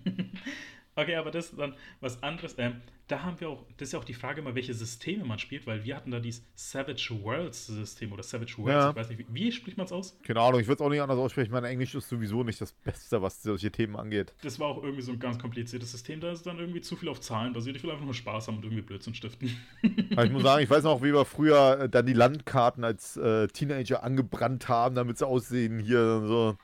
[0.95, 2.55] okay, aber das ist dann was anderes.
[2.57, 5.37] Ähm, da haben wir auch, das ist ja auch die Frage immer, welche Systeme man
[5.37, 8.89] spielt, weil wir hatten da dieses Savage Worlds System oder Savage Worlds, ja.
[8.89, 10.17] ich weiß nicht, wie, wie spricht man es aus?
[10.23, 12.71] Keine Ahnung, ich würde es auch nicht anders aussprechen, mein Englisch ist sowieso nicht das
[12.71, 14.33] Beste, was solche Themen angeht.
[14.41, 17.09] Das war auch irgendwie so ein ganz kompliziertes System, da ist dann irgendwie zu viel
[17.09, 19.55] auf Zahlen basiert, ich will einfach nur Spaß haben und irgendwie Blödsinn stiften.
[19.83, 23.47] ich muss sagen, ich weiß noch, wie wir früher äh, dann die Landkarten als äh,
[23.49, 26.57] Teenager angebrannt haben, damit sie aussehen hier so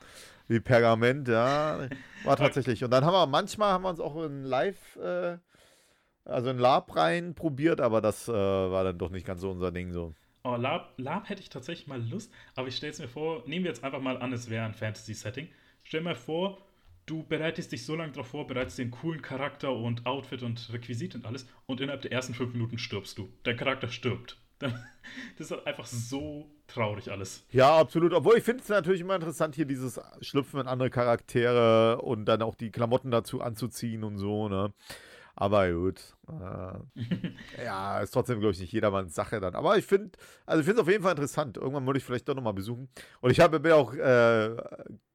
[0.52, 1.88] wie Pergament, ja,
[2.24, 2.84] war tatsächlich.
[2.84, 5.38] Und dann haben wir, manchmal haben wir uns auch in Live- äh,
[6.24, 9.72] also in Lab rein probiert, aber das äh, war dann doch nicht ganz so unser
[9.72, 10.14] Ding so.
[10.44, 13.64] Oh, Lab, Lab hätte ich tatsächlich mal Lust, aber ich stelle es mir vor, nehmen
[13.64, 15.48] wir jetzt einfach mal an, es wäre ein Fantasy-Setting.
[15.84, 16.58] Stell mir vor,
[17.06, 21.14] du bereitest dich so lange darauf vor, bereitest den coolen Charakter und Outfit und Requisit
[21.14, 23.32] und alles und innerhalb der ersten fünf Minuten stirbst du.
[23.44, 24.36] Dein Charakter stirbt.
[25.38, 27.44] Das ist einfach so traurig alles.
[27.50, 28.12] Ja, absolut.
[28.12, 32.42] Obwohl ich finde es natürlich immer interessant, hier dieses Schlüpfen in andere Charaktere und dann
[32.42, 34.72] auch die Klamotten dazu anzuziehen und so, ne?
[35.34, 36.14] Aber gut.
[36.28, 39.54] Äh, ja, ist trotzdem, glaube ich, nicht jedermanns Sache dann.
[39.54, 40.10] Aber ich finde,
[40.46, 41.56] also ich finde es auf jeden Fall interessant.
[41.56, 42.88] Irgendwann würde ich vielleicht doch nochmal besuchen.
[43.20, 44.56] Und ich habe mir auch äh,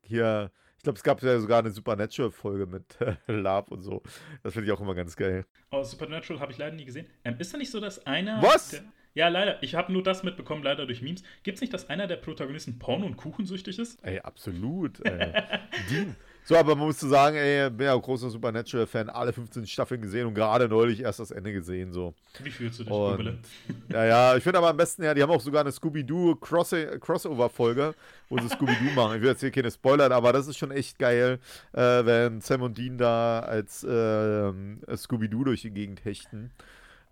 [0.02, 4.02] hier, ich glaube, es gab ja sogar eine Supernatural-Folge mit äh, Lab und so.
[4.44, 5.46] Das finde ich auch immer ganz geil.
[5.72, 7.08] Oh, Supernatural habe ich leider nie gesehen.
[7.24, 8.42] Ähm, ist da nicht so, dass einer.
[8.42, 8.70] Was?
[8.72, 8.82] Der,
[9.18, 9.62] ja, leider.
[9.64, 11.24] Ich habe nur das mitbekommen, leider durch Memes.
[11.42, 13.98] Gibt es nicht, dass einer der Protagonisten Porno und Kuchensüchtig ist?
[14.04, 15.04] Ey, absolut.
[15.04, 15.34] Ey.
[16.48, 20.02] So, aber man muss zu sagen, ey, bin ja auch großer Supernatural-Fan, alle 15 Staffeln
[20.02, 21.92] gesehen und gerade neulich erst das Ende gesehen.
[21.92, 22.14] So.
[22.42, 23.40] Wie fühlst du dich, und,
[23.92, 27.96] Ja, ja, ich finde aber am besten, ja, die haben auch sogar eine Scooby-Doo Crossover-Folge,
[28.30, 29.18] wo sie Scooby-Doo machen.
[29.18, 31.40] Ich will jetzt hier keine Spoiler, aber das ist schon echt geil,
[31.74, 34.54] äh, wenn Sam und Dean da als äh,
[34.96, 36.52] Scooby-Doo durch die Gegend hechten.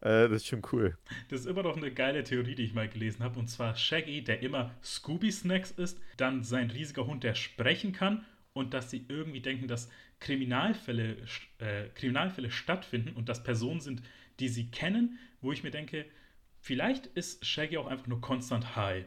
[0.05, 0.97] Äh, das ist schon cool.
[1.29, 3.39] Das ist immer noch eine geile Theorie, die ich mal gelesen habe.
[3.39, 8.23] Und zwar Shaggy, der immer Scooby-Snacks isst, dann sein riesiger Hund, der sprechen kann
[8.53, 11.17] und dass sie irgendwie denken, dass Kriminalfälle,
[11.57, 14.01] äh, Kriminalfälle stattfinden und dass Personen sind,
[14.39, 16.05] die sie kennen, wo ich mir denke,
[16.65, 19.05] Vielleicht ist Shaggy auch einfach nur konstant high.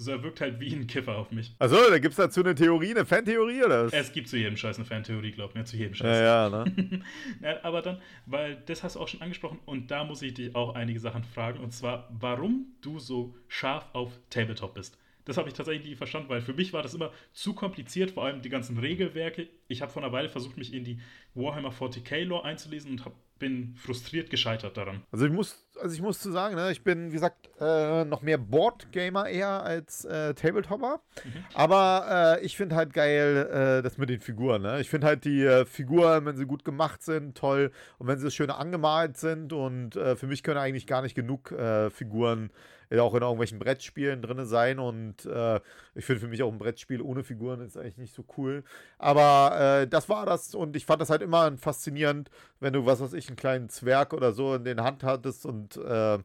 [0.00, 1.56] So, er wirkt halt wie ein Kiffer auf mich.
[1.58, 3.92] Achso, da gibt es dazu eine Theorie, eine Fantheorie oder was?
[3.92, 6.18] Es gibt zu jedem Scheiß eine Fantheorie, glaub mir, zu jedem Scheiß.
[6.18, 7.02] Ja, ja, ne?
[7.42, 10.54] ja, aber dann, weil das hast du auch schon angesprochen und da muss ich dich
[10.54, 14.96] auch einige Sachen fragen und zwar, warum du so scharf auf Tabletop bist.
[15.24, 18.24] Das habe ich tatsächlich nie verstanden, weil für mich war das immer zu kompliziert, vor
[18.24, 19.48] allem die ganzen Regelwerke.
[19.66, 21.00] Ich habe vor einer Weile versucht, mich in die
[21.34, 25.02] Warhammer 40k Lore einzulesen und habe bin frustriert gescheitert daran.
[25.12, 28.22] Also ich muss, also ich muss zu sagen, ne, ich bin, wie gesagt, äh, noch
[28.22, 31.00] mehr Board-Gamer eher als äh, Tabletopper.
[31.24, 31.44] Mhm.
[31.54, 34.62] Aber äh, ich finde halt geil, äh, das mit den Figuren.
[34.62, 34.80] Ne?
[34.80, 37.70] Ich finde halt die äh, Figuren, wenn sie gut gemacht sind, toll.
[37.98, 39.52] Und wenn sie schön angemalt sind.
[39.52, 41.54] Und äh, für mich können eigentlich gar nicht genug
[41.90, 42.50] Figuren
[42.92, 44.78] auch in irgendwelchen Brettspielen drin sein.
[44.78, 45.60] Und äh,
[45.94, 48.64] ich finde für mich auch ein Brettspiel ohne Figuren ist eigentlich nicht so cool.
[48.98, 53.00] Aber äh, das war das und ich fand das halt immer faszinierend, wenn du, was
[53.00, 56.18] weiß ich, einen kleinen Zwerg oder so in den Hand hattest und äh,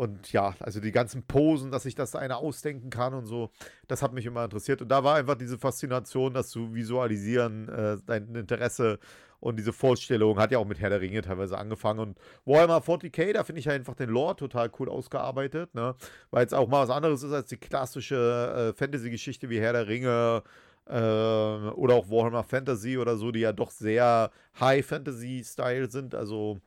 [0.00, 3.50] und ja, also die ganzen Posen, dass sich das einer ausdenken kann und so,
[3.86, 4.80] das hat mich immer interessiert.
[4.80, 8.98] Und da war einfach diese Faszination, das zu visualisieren, äh, dein Interesse
[9.40, 12.00] und diese Vorstellung hat ja auch mit Herr der Ringe teilweise angefangen.
[12.00, 15.94] Und Warhammer 40k, da finde ich einfach den Lore total cool ausgearbeitet, ne?
[16.30, 19.86] Weil es auch mal was anderes ist als die klassische äh, Fantasy-Geschichte wie Herr der
[19.86, 20.42] Ringe
[20.86, 26.14] äh, oder auch Warhammer Fantasy oder so, die ja doch sehr High Fantasy-Style sind.
[26.14, 26.58] Also,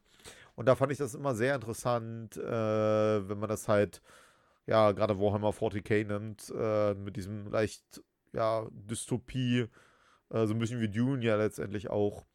[0.55, 4.01] und da fand ich das immer sehr interessant, äh, wenn man das halt,
[4.67, 8.03] ja, gerade Warhammer 40k nimmt, äh, mit diesem leicht,
[8.34, 9.67] ja, Dystopie,
[10.30, 12.25] äh, so ein bisschen wie Dune ja letztendlich auch.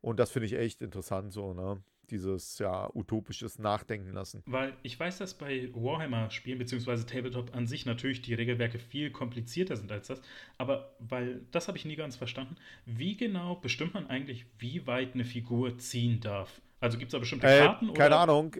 [0.00, 1.82] Und das finde ich echt interessant, so, ne?
[2.10, 4.42] Dieses ja utopisches Nachdenken lassen.
[4.46, 9.76] Weil ich weiß, dass bei Warhammer-Spielen beziehungsweise Tabletop an sich natürlich die Regelwerke viel komplizierter
[9.76, 10.20] sind als das.
[10.58, 12.56] Aber weil das habe ich nie ganz verstanden.
[12.84, 16.60] Wie genau bestimmt man eigentlich, wie weit eine Figur ziehen darf?
[16.80, 17.92] Also gibt es da bestimmte äh, Karten?
[17.94, 18.20] Keine oder?
[18.20, 18.56] Ahnung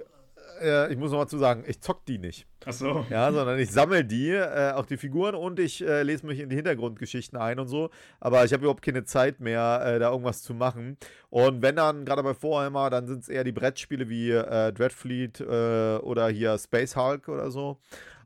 [0.61, 2.47] äh, ich muss noch mal zu sagen, ich zock die nicht.
[2.65, 3.07] Ach so.
[3.11, 6.49] Ja, sondern ich sammle die, äh, auch die Figuren und ich äh, lese mich in
[6.49, 7.91] die Hintergrundgeschichten ein und so.
[8.21, 10.97] Aber ich habe überhaupt keine Zeit mehr, äh, da irgendwas zu machen.
[11.31, 15.41] Und wenn dann, gerade bei Vorheimer, dann sind es eher die Brettspiele wie äh, Dreadfleet
[15.41, 17.79] äh, oder hier Space Hulk oder so.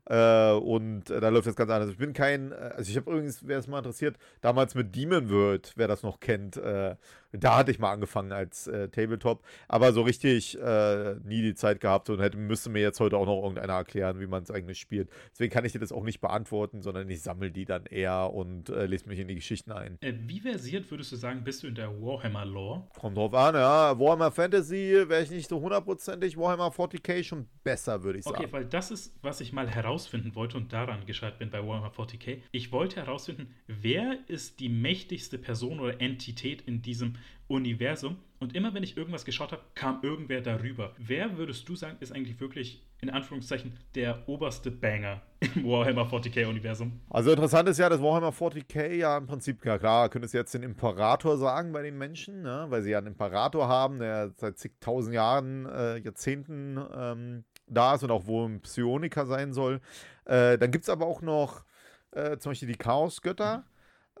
[0.05, 1.89] Äh, und äh, da läuft das ganz anders.
[1.91, 5.73] Ich bin kein, also ich habe übrigens, wer es mal interessiert, damals mit Demon World,
[5.75, 6.95] wer das noch kennt, äh,
[7.31, 11.79] da hatte ich mal angefangen als äh, Tabletop, aber so richtig äh, nie die Zeit
[11.79, 14.79] gehabt und hätte, müsste mir jetzt heute auch noch irgendeiner erklären, wie man es eigentlich
[14.79, 15.09] spielt.
[15.31, 18.69] Deswegen kann ich dir das auch nicht beantworten, sondern ich sammle die dann eher und
[18.69, 19.97] äh, lese mich in die Geschichten ein.
[20.01, 22.87] Äh, wie versiert würdest du sagen, bist du in der Warhammer-Lore?
[22.99, 23.97] Kommt drauf an, ja.
[23.99, 26.37] Warhammer Fantasy wäre ich nicht so hundertprozentig.
[26.37, 28.37] Warhammer 40k schon besser, würde ich sagen.
[28.37, 31.91] Okay, weil das ist, was ich mal herausfinden wollte und daran gescheitert bin bei Warhammer
[31.91, 32.41] 40k.
[32.51, 37.15] Ich wollte herausfinden, wer ist die mächtigste Person oder Entität in diesem
[37.51, 38.17] Universum.
[38.39, 40.93] Und immer wenn ich irgendwas geschaut habe, kam irgendwer darüber.
[40.97, 47.01] Wer würdest du sagen, ist eigentlich wirklich in Anführungszeichen der oberste Banger im Warhammer 40k-Universum?
[47.09, 50.63] Also interessant ist ja, dass Warhammer 40k ja im Prinzip, ja klar, könntest jetzt den
[50.63, 52.65] Imperator sagen bei den Menschen, ne?
[52.69, 58.03] weil sie ja einen Imperator haben, der seit zigtausend Jahren, äh, Jahrzehnten ähm, da ist
[58.03, 59.81] und auch wohl ein Psioniker sein soll.
[60.25, 61.63] Äh, dann gibt es aber auch noch
[62.11, 63.59] äh, zum Beispiel die Chaosgötter.
[63.59, 63.70] Mhm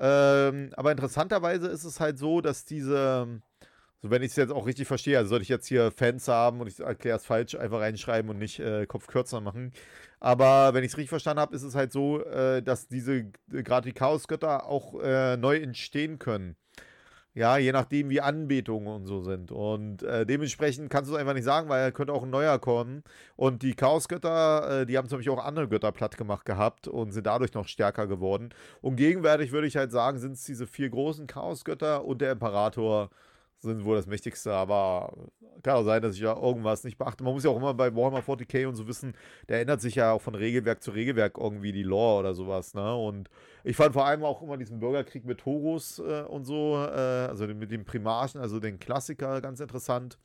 [0.03, 3.39] ähm, aber interessanterweise ist es halt so, dass diese,
[4.01, 6.59] so wenn ich es jetzt auch richtig verstehe, also sollte ich jetzt hier Fans haben
[6.59, 9.73] und ich erkläre es falsch, einfach reinschreiben und nicht äh, Kopf kürzer machen.
[10.19, 13.89] Aber wenn ich es richtig verstanden habe, ist es halt so, äh, dass diese, gerade
[13.89, 16.55] die Chaosgötter auch äh, neu entstehen können.
[17.33, 19.51] Ja, je nachdem, wie Anbetungen und so sind.
[19.53, 23.03] Und äh, dementsprechend kannst du es einfach nicht sagen, weil könnte auch ein neuer kommen.
[23.37, 27.11] Und die Chaosgötter, äh, die haben zum Beispiel auch andere Götter platt gemacht gehabt und
[27.11, 28.49] sind dadurch noch stärker geworden.
[28.81, 33.09] Und gegenwärtig würde ich halt sagen, sind es diese vier großen Chaosgötter und der Imperator
[33.61, 35.13] sind wohl das Mächtigste, aber
[35.63, 37.23] kann auch sein, dass ich ja irgendwas nicht beachte.
[37.23, 39.13] Man muss ja auch immer bei Warhammer 40k und so wissen,
[39.47, 42.95] der ändert sich ja auch von Regelwerk zu Regelwerk irgendwie die Lore oder sowas, ne?
[42.95, 43.29] Und
[43.63, 47.45] ich fand vor allem auch immer diesen Bürgerkrieg mit Horus äh, und so, äh, also
[47.47, 50.17] mit dem Primarchen, also den Klassiker, ganz interessant.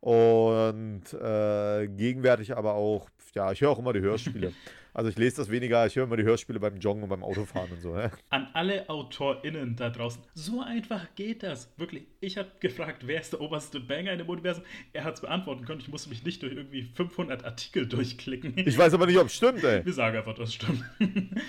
[0.00, 4.52] Und äh, gegenwärtig aber auch, ja, ich höre auch immer die Hörspiele.
[4.94, 7.70] Also ich lese das weniger, ich höre immer die Hörspiele beim Joggen und beim Autofahren
[7.72, 7.96] und so.
[7.96, 8.10] Ja.
[8.28, 11.72] An alle AutorInnen da draußen, so einfach geht das.
[11.78, 14.64] Wirklich, ich habe gefragt, wer ist der oberste Banger in dem Universum?
[14.92, 15.80] Er hat es beantworten können.
[15.80, 18.54] Ich musste mich nicht durch irgendwie 500 Artikel durchklicken.
[18.56, 19.84] Ich weiß aber nicht, ob es stimmt, ey.
[19.84, 20.84] Wir sagen einfach, das stimmt.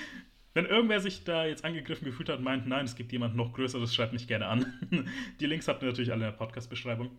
[0.55, 3.53] Wenn irgendwer sich da jetzt angegriffen gefühlt hat und meint, nein, es gibt jemand noch
[3.53, 4.71] Größeres, schreibt mich gerne an.
[5.39, 7.09] Die Links habt ihr natürlich alle in der Podcast-Beschreibung.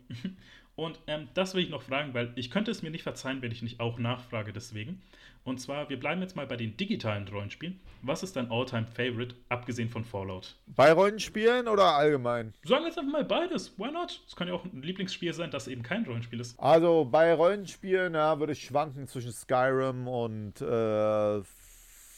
[0.76, 3.52] Und ähm, das will ich noch fragen, weil ich könnte es mir nicht verzeihen, wenn
[3.52, 5.02] ich nicht auch nachfrage deswegen.
[5.44, 7.78] Und zwar, wir bleiben jetzt mal bei den digitalen Rollenspielen.
[8.00, 10.56] Was ist dein Alltime favorite abgesehen von Fallout?
[10.66, 12.54] Bei Rollenspielen oder allgemein?
[12.64, 13.78] Sagen wir jetzt einfach mal beides.
[13.78, 14.22] Why not?
[14.26, 16.58] Es kann ja auch ein Lieblingsspiel sein, das eben kein Rollenspiel ist.
[16.58, 21.42] Also bei Rollenspielen ja, würde ich schwanken zwischen Skyrim und äh,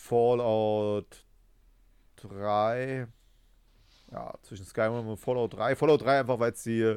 [0.07, 1.25] Fallout
[2.17, 3.09] 3.
[4.13, 5.75] Ja, zwischen Skyrim und Fallout 3.
[5.75, 6.97] Fallout 3 einfach, weil es die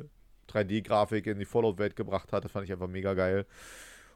[0.49, 2.45] 3D-Grafik in die Fallout-Welt gebracht hat.
[2.45, 3.45] Das fand ich einfach mega geil.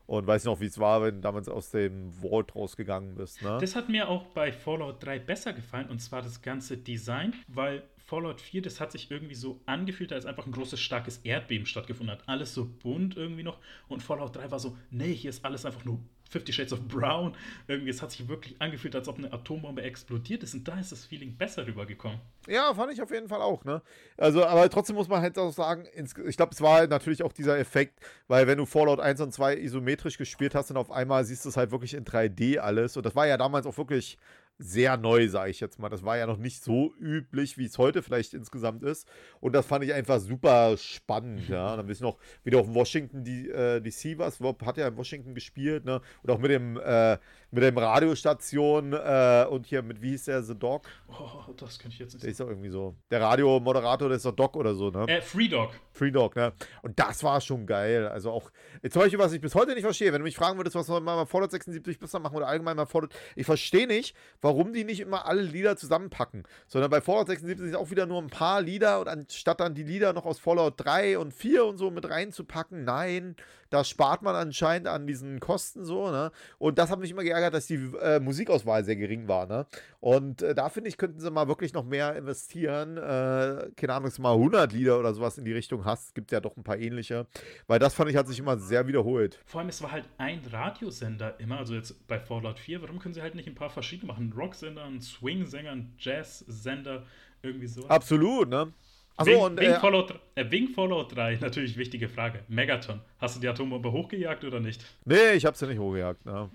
[0.06, 3.42] Und weiß noch, wie es war, wenn du damals aus dem Vault rausgegangen bist.
[3.42, 3.58] Ne?
[3.62, 7.84] Das hat mir auch bei Fallout 3 besser gefallen, und zwar das ganze Design, weil
[8.06, 12.16] Fallout 4, das hat sich irgendwie so angefühlt, als einfach ein großes, starkes Erdbeben stattgefunden
[12.16, 12.28] hat.
[12.28, 13.60] Alles so bunt irgendwie noch.
[13.88, 16.00] Und Fallout 3 war so, nee, hier ist alles einfach nur
[16.34, 17.36] Fifty Shades of Brown.
[17.68, 20.54] Irgendwie, es hat sich wirklich angefühlt, als ob eine Atombombe explodiert ist.
[20.54, 22.20] Und da ist das Feeling besser rübergekommen.
[22.48, 23.82] Ja, fand ich auf jeden Fall auch, ne?
[24.18, 27.58] Also, aber trotzdem muss man halt auch sagen, ich glaube, es war natürlich auch dieser
[27.58, 31.46] Effekt, weil wenn du Fallout 1 und 2 isometrisch gespielt hast und auf einmal siehst
[31.46, 32.98] du es halt wirklich in 3D alles.
[32.98, 34.18] Und das war ja damals auch wirklich
[34.58, 35.90] sehr neu, sage ich jetzt mal.
[35.90, 39.08] Das war ja noch nicht so üblich, wie es heute vielleicht insgesamt ist.
[39.40, 41.48] Und das fand ich einfach super spannend.
[41.50, 41.76] Ja.
[41.76, 44.42] Dann wissen noch, wie du auf Washington die, äh, warst.
[44.42, 45.86] Rob hat ja in Washington gespielt.
[45.86, 46.02] Ne?
[46.22, 47.18] Und auch mit dem, äh,
[47.54, 50.88] mit dem Radiostation äh, und hier mit, wie hieß der, The Dog?
[51.08, 52.96] Oh, das kann ich jetzt nicht Der ist doch irgendwie so.
[53.12, 55.06] Der Radiomoderator, der ist doch Dog oder so, ne?
[55.08, 55.70] Äh, Free Dog.
[55.92, 56.54] Free Dog, ne?
[56.82, 58.08] Und das war schon geil.
[58.08, 58.50] Also auch,
[58.90, 61.02] zum Beispiel, was ich bis heute nicht verstehe, wenn du mich fragen würdest, was soll
[61.02, 64.84] man mal Fallout 76 besser machen oder allgemein mal Fallout, ich verstehe nicht, warum die
[64.84, 68.62] nicht immer alle Lieder zusammenpacken, sondern bei Fallout 76 sind auch wieder nur ein paar
[68.62, 72.10] Lieder und anstatt dann die Lieder noch aus Fallout 3 und 4 und so mit
[72.10, 73.36] reinzupacken, nein,
[73.74, 76.32] da spart man anscheinend an diesen Kosten so, ne?
[76.60, 79.66] Und das hat mich immer geärgert, dass die äh, Musikauswahl sehr gering war, ne?
[80.00, 82.98] Und äh, da finde ich, könnten sie mal wirklich noch mehr investieren.
[82.98, 86.14] Äh, keine Ahnung, mal 100 Lieder oder sowas in die Richtung hast.
[86.14, 87.26] Gibt ja doch ein paar ähnliche.
[87.66, 89.40] Weil das fand ich, hat sich immer sehr wiederholt.
[89.46, 92.82] Vor allem, es war halt ein Radiosender immer, also jetzt bei Fallout 4.
[92.84, 94.30] Warum können sie halt nicht ein paar verschiedene machen?
[94.30, 97.04] Ein Rocksender, Swing-Sänger, Jazz-Sender,
[97.42, 97.88] irgendwie so.
[97.88, 98.72] Absolut, ne?
[99.16, 99.60] Achso, Wing, und.
[99.60, 102.40] Wing, äh, Fallout, äh, Wing Fallout 3, natürlich wichtige Frage.
[102.48, 103.02] Megaton.
[103.20, 104.84] Hast du die Atombombe hochgejagt oder nicht?
[105.06, 106.26] Nee, ich hab sie nicht hochgejagt.
[106.26, 106.50] Ne?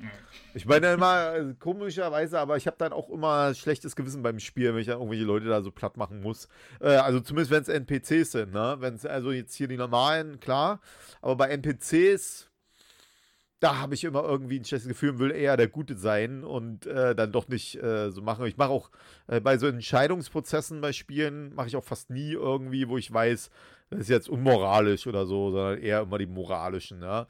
[0.54, 4.74] Ich meine immer, äh, komischerweise, aber ich habe dann auch immer schlechtes Gewissen beim Spiel,
[4.74, 6.48] wenn ich dann irgendwelche Leute da so platt machen muss.
[6.80, 8.76] Äh, also zumindest, wenn es NPCs sind, ne?
[8.80, 10.80] Wenn es also jetzt hier die normalen, klar.
[11.22, 12.50] Aber bei NPCs
[13.60, 17.14] da habe ich immer irgendwie ein schlechtes Gefühl will eher der Gute sein und äh,
[17.14, 18.46] dann doch nicht äh, so machen.
[18.46, 18.90] Ich mache auch
[19.26, 23.50] äh, bei so Entscheidungsprozessen bei Spielen, mache ich auch fast nie irgendwie, wo ich weiß,
[23.90, 27.02] das ist jetzt unmoralisch oder so, sondern eher immer die moralischen.
[27.02, 27.26] Ja.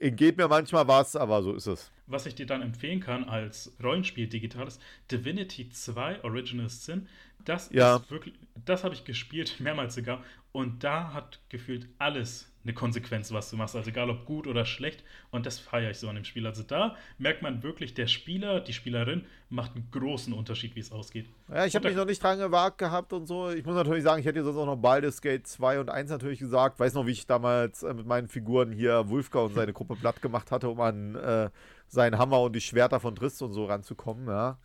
[0.00, 1.92] Geht mir manchmal was, aber so ist es.
[2.06, 4.78] Was ich dir dann empfehlen kann als Rollenspiel digitales,
[5.10, 7.06] Divinity 2 Original Sin,
[7.44, 7.96] das ja.
[7.96, 8.34] ist wirklich,
[8.64, 10.22] das habe ich gespielt, mehrmals sogar,
[10.52, 13.74] und da hat gefühlt alles eine Konsequenz, was du machst.
[13.74, 15.02] Also egal ob gut oder schlecht.
[15.30, 16.46] Und das feiere ich so an dem Spiel.
[16.46, 20.92] Also da merkt man wirklich, der Spieler, die Spielerin macht einen großen Unterschied, wie es
[20.92, 21.26] ausgeht.
[21.48, 23.50] Ja, ich habe mich noch nicht dran gewagt gehabt und so.
[23.50, 26.38] Ich muss natürlich sagen, ich hätte sonst auch noch Baldur's Gate 2 und 1 natürlich
[26.38, 26.78] gesagt.
[26.78, 30.20] Weiß noch, wie ich damals äh, mit meinen Figuren hier Wolfgang und seine Gruppe platt
[30.20, 31.48] gemacht hatte, um an äh,
[31.88, 34.26] seinen Hammer und die Schwerter von Driss und so ranzukommen.
[34.26, 34.58] Ja.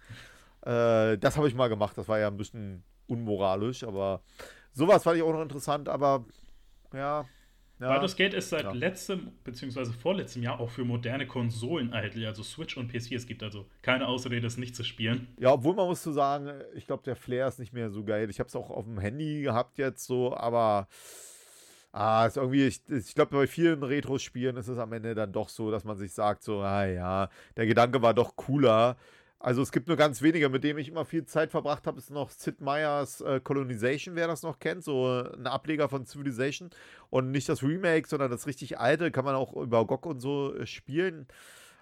[0.66, 1.98] Äh, das habe ich mal gemacht.
[1.98, 4.22] Das war ja ein bisschen unmoralisch, aber
[4.74, 5.88] sowas fand ich auch noch interessant.
[5.88, 6.26] Aber
[6.94, 7.26] ja,
[7.80, 8.72] ja, Baldur's Gate ist seit ja.
[8.72, 9.86] letztem bzw.
[9.86, 13.12] vorletztem Jahr auch für moderne Konsolen erhältlich, also Switch und PC.
[13.12, 15.28] Es gibt also keine Ausrede, es nicht zu spielen.
[15.40, 18.30] Ja, obwohl man muss zu sagen, ich glaube, der Flair ist nicht mehr so geil.
[18.30, 20.88] Ich habe es auch auf dem Handy gehabt jetzt so, aber
[21.92, 25.50] ah, ist irgendwie, ich, ich glaube, bei vielen Retro-Spielen ist es am Ende dann doch
[25.50, 28.96] so, dass man sich sagt, so, ah ja, der Gedanke war doch cooler.
[29.46, 32.10] Also es gibt nur ganz wenige, mit denen ich immer viel Zeit verbracht habe, ist
[32.10, 36.72] noch Sid Meier's äh, Colonization, wer das noch kennt, so ein Ableger von Civilization
[37.12, 40.56] und nicht das Remake, sondern das richtig alte, kann man auch über GOG und so
[40.56, 41.28] äh, spielen.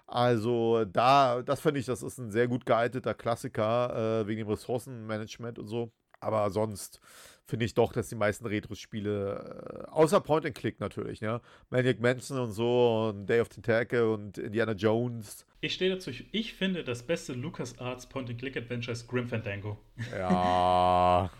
[0.06, 4.48] Also da, das finde ich, das ist ein sehr gut geeigneter Klassiker äh, wegen dem
[4.48, 5.90] Ressourcenmanagement und so.
[6.20, 7.00] Aber sonst
[7.46, 11.40] finde ich doch, dass die meisten Retro-Spiele, äh, außer Point and Click natürlich, ne?
[11.70, 15.46] Maniac Mansion und so und Day of the Tentacle und Indiana Jones.
[15.64, 19.78] Ich stehe dazu, ich finde, das beste LucasArts Point and Click Adventure ist Grim Fandango.
[20.12, 21.30] Ja,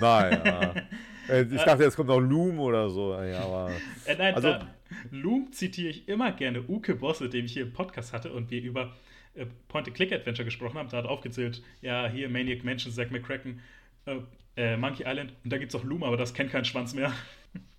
[0.00, 0.74] naja.
[1.28, 3.14] Äh, ich dachte, jetzt kommt noch Loom oder so.
[3.14, 3.70] Ja, aber,
[4.06, 4.74] äh, nein, also, da,
[5.12, 6.62] Loom zitiere ich immer gerne.
[6.68, 8.92] Uke Bosse, den ich hier im Podcast hatte und wir über
[9.36, 10.88] äh, Point-and-Click-Adventure gesprochen haben.
[10.88, 13.60] Da hat aufgezählt, ja, hier Maniac Mansion, Zack McCracken,
[14.06, 14.16] äh,
[14.56, 17.12] äh, Monkey Island und da gibt es auch Loom, aber das kennt keinen Schwanz mehr.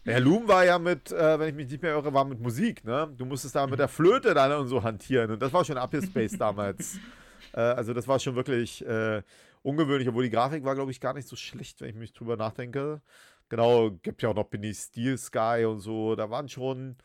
[0.06, 2.84] Ja, Loom war ja mit, äh, wenn ich mich nicht mehr irre, war mit Musik,
[2.84, 3.14] ne?
[3.18, 6.38] Du musstest da mit der Flöte dann und so hantieren und das war schon Space
[6.38, 6.98] damals.
[7.52, 9.22] Äh, also das war schon wirklich äh,
[9.64, 12.38] ungewöhnlich, obwohl die Grafik war, glaube ich, gar nicht so schlecht, wenn ich mich drüber
[12.38, 13.02] nachdenke.
[13.50, 16.16] Genau, gibt ja auch noch Beneath Steel Sky und so.
[16.16, 16.96] Da waren schon,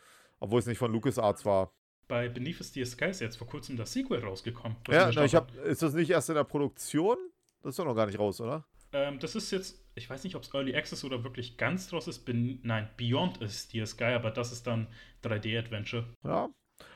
[0.41, 1.73] obwohl es nicht von LucasArts war.
[2.07, 4.79] Bei Beneath Steel Sky ist jetzt vor kurzem das Sequel rausgekommen.
[4.89, 7.19] Ja, na, ich hab, ist das nicht erst in der Produktion?
[7.62, 8.65] Das ist doch noch gar nicht raus, oder?
[8.93, 12.09] Ähm, das ist jetzt, ich weiß nicht, ob es Early Access oder wirklich ganz draus
[12.09, 12.20] ist.
[12.20, 14.89] Bin, nein, Beyond ist Steel Sky, aber das ist dann
[15.23, 16.05] 3D-Adventure.
[16.24, 16.48] Ja,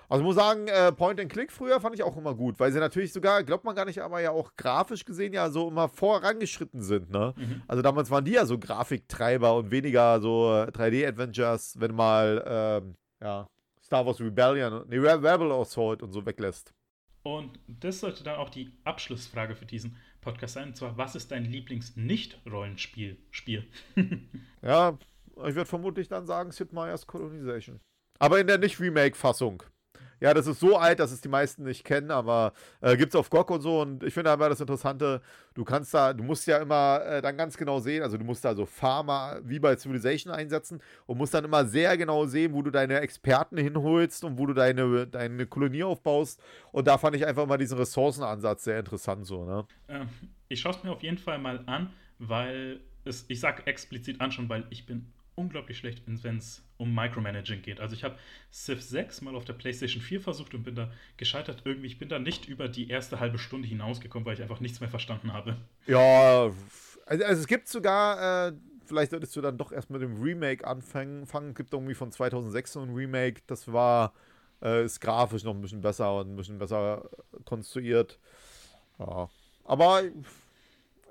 [0.08, 2.70] also ich muss sagen, äh, Point and Click früher fand ich auch immer gut, weil
[2.70, 5.88] sie natürlich sogar, glaubt man gar nicht, aber ja auch grafisch gesehen ja so immer
[5.88, 7.32] vorangeschritten sind, ne?
[7.34, 7.62] Mhm.
[7.66, 13.46] Also damals waren die ja so Grafiktreiber und weniger so 3D-Adventures, wenn mal, ähm, ja,
[13.82, 16.74] Star Wars Rebellion, nee, Rebel Assault und so weglässt.
[17.22, 21.30] Und das sollte dann auch die Abschlussfrage für diesen Podcast sein, und zwar, was ist
[21.30, 23.18] dein Lieblings-Nicht-Rollenspiel?
[23.30, 23.68] Spiel?
[24.62, 24.98] ja,
[25.36, 27.80] ich würde vermutlich dann sagen Sid Meier's Colonization.
[28.18, 29.62] Aber in der Nicht-Remake-Fassung.
[30.22, 33.16] Ja, das ist so alt, dass es die meisten nicht kennen, aber äh, gibt es
[33.16, 33.80] auf GOG und so.
[33.80, 35.20] Und ich finde aber das Interessante,
[35.52, 38.44] du kannst da, du musst ja immer äh, dann ganz genau sehen, also du musst
[38.44, 42.62] da so Pharma wie bei Civilization einsetzen und musst dann immer sehr genau sehen, wo
[42.62, 46.40] du deine Experten hinholst und wo du deine, deine Kolonie aufbaust.
[46.70, 49.66] Und da fand ich einfach mal diesen Ressourcenansatz sehr interessant so, ne?
[49.88, 50.08] Ähm,
[50.48, 54.30] ich schaue es mir auf jeden Fall mal an, weil es, ich sage explizit an
[54.30, 57.80] schon, weil ich bin unglaublich schlecht, wenn es um Micromanaging geht.
[57.80, 58.16] Also ich habe
[58.52, 61.86] Civ 6 mal auf der PlayStation 4 versucht und bin da gescheitert irgendwie.
[61.86, 64.90] Ich bin da nicht über die erste halbe Stunde hinausgekommen, weil ich einfach nichts mehr
[64.90, 65.56] verstanden habe.
[65.86, 66.50] Ja,
[67.06, 68.52] also, also es gibt sogar, äh,
[68.84, 71.22] vielleicht solltest du dann doch erst mit dem Remake anfangen.
[71.22, 74.12] Es gibt irgendwie von 2006 so ein Remake, das war,
[74.62, 77.08] äh, ist grafisch noch ein bisschen besser und ein bisschen besser
[77.44, 78.18] konstruiert.
[78.98, 79.30] Ja.
[79.64, 80.02] Aber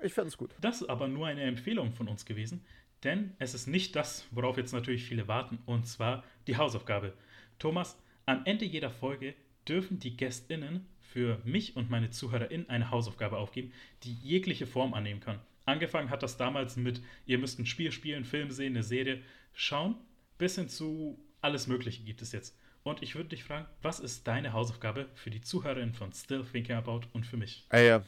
[0.02, 0.54] ich fände es gut.
[0.60, 2.64] Das ist aber nur eine Empfehlung von uns gewesen.
[3.04, 7.12] Denn es ist nicht das, worauf jetzt natürlich viele warten, und zwar die Hausaufgabe.
[7.58, 9.34] Thomas, am Ende jeder Folge
[9.68, 13.72] dürfen die GästInnen für mich und meine ZuhörerInnen eine Hausaufgabe aufgeben,
[14.04, 15.40] die jegliche Form annehmen kann.
[15.64, 19.20] Angefangen hat das damals mit, ihr müsst ein Spiel spielen, Film sehen, eine Serie
[19.52, 19.96] schauen,
[20.38, 22.56] bis hin zu alles Mögliche gibt es jetzt.
[22.82, 26.76] Und ich würde dich fragen, was ist deine Hausaufgabe für die ZuhörerInnen von Still Thinking
[26.76, 27.64] About und für mich?
[27.68, 28.00] Ey,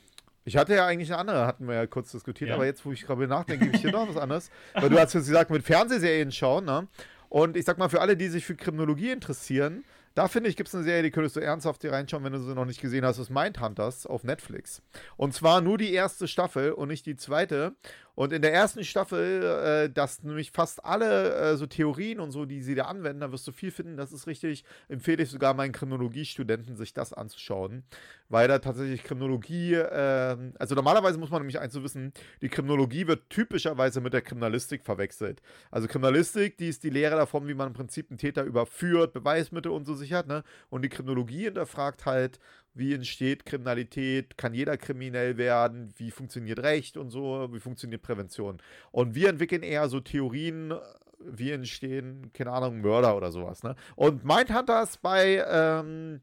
[0.44, 2.56] ich hatte ja eigentlich eine andere, hatten wir ja kurz diskutiert, ja.
[2.56, 4.50] aber jetzt, wo ich gerade nachdenke, gebe ich dir noch was anderes.
[4.74, 6.86] Weil du hast jetzt gesagt, mit Fernsehserien schauen, ne?
[7.28, 9.84] Und ich sag mal, für alle, die sich für Kriminologie interessieren,
[10.14, 12.38] da finde ich, gibt es eine Serie, die könntest du ernsthaft hier reinschauen, wenn du
[12.38, 13.18] sie noch nicht gesehen hast.
[13.18, 14.80] Ist Mindhunters auf Netflix.
[15.16, 17.74] Und zwar nur die erste Staffel und nicht die zweite.
[18.14, 22.44] Und in der ersten Staffel, äh, dass nämlich fast alle äh, so Theorien und so,
[22.44, 23.96] die sie da anwenden, da wirst du viel finden.
[23.96, 24.64] Das ist richtig.
[24.88, 27.84] Empfehle ich sogar meinen Kriminologiestudenten, sich das anzuschauen.
[28.28, 33.28] Weil da tatsächlich Kriminologie, äh, also normalerweise muss man nämlich eins wissen, die Kriminologie wird
[33.30, 35.42] typischerweise mit der Kriminalistik verwechselt.
[35.70, 39.72] Also Kriminalistik, die ist die Lehre davon, wie man im Prinzip einen Täter überführt, Beweismittel
[39.72, 40.44] und so sichert, ne?
[40.70, 42.38] Und die Kriminologie hinterfragt halt,
[42.74, 48.58] wie entsteht Kriminalität, kann jeder kriminell werden, wie funktioniert Recht und so, wie funktioniert Prävention.
[48.90, 50.74] Und wir entwickeln eher so Theorien,
[51.20, 53.62] wie entstehen, keine Ahnung, Mörder oder sowas.
[53.62, 53.76] Ne?
[53.94, 56.20] Und Mindhunters bei, ähm,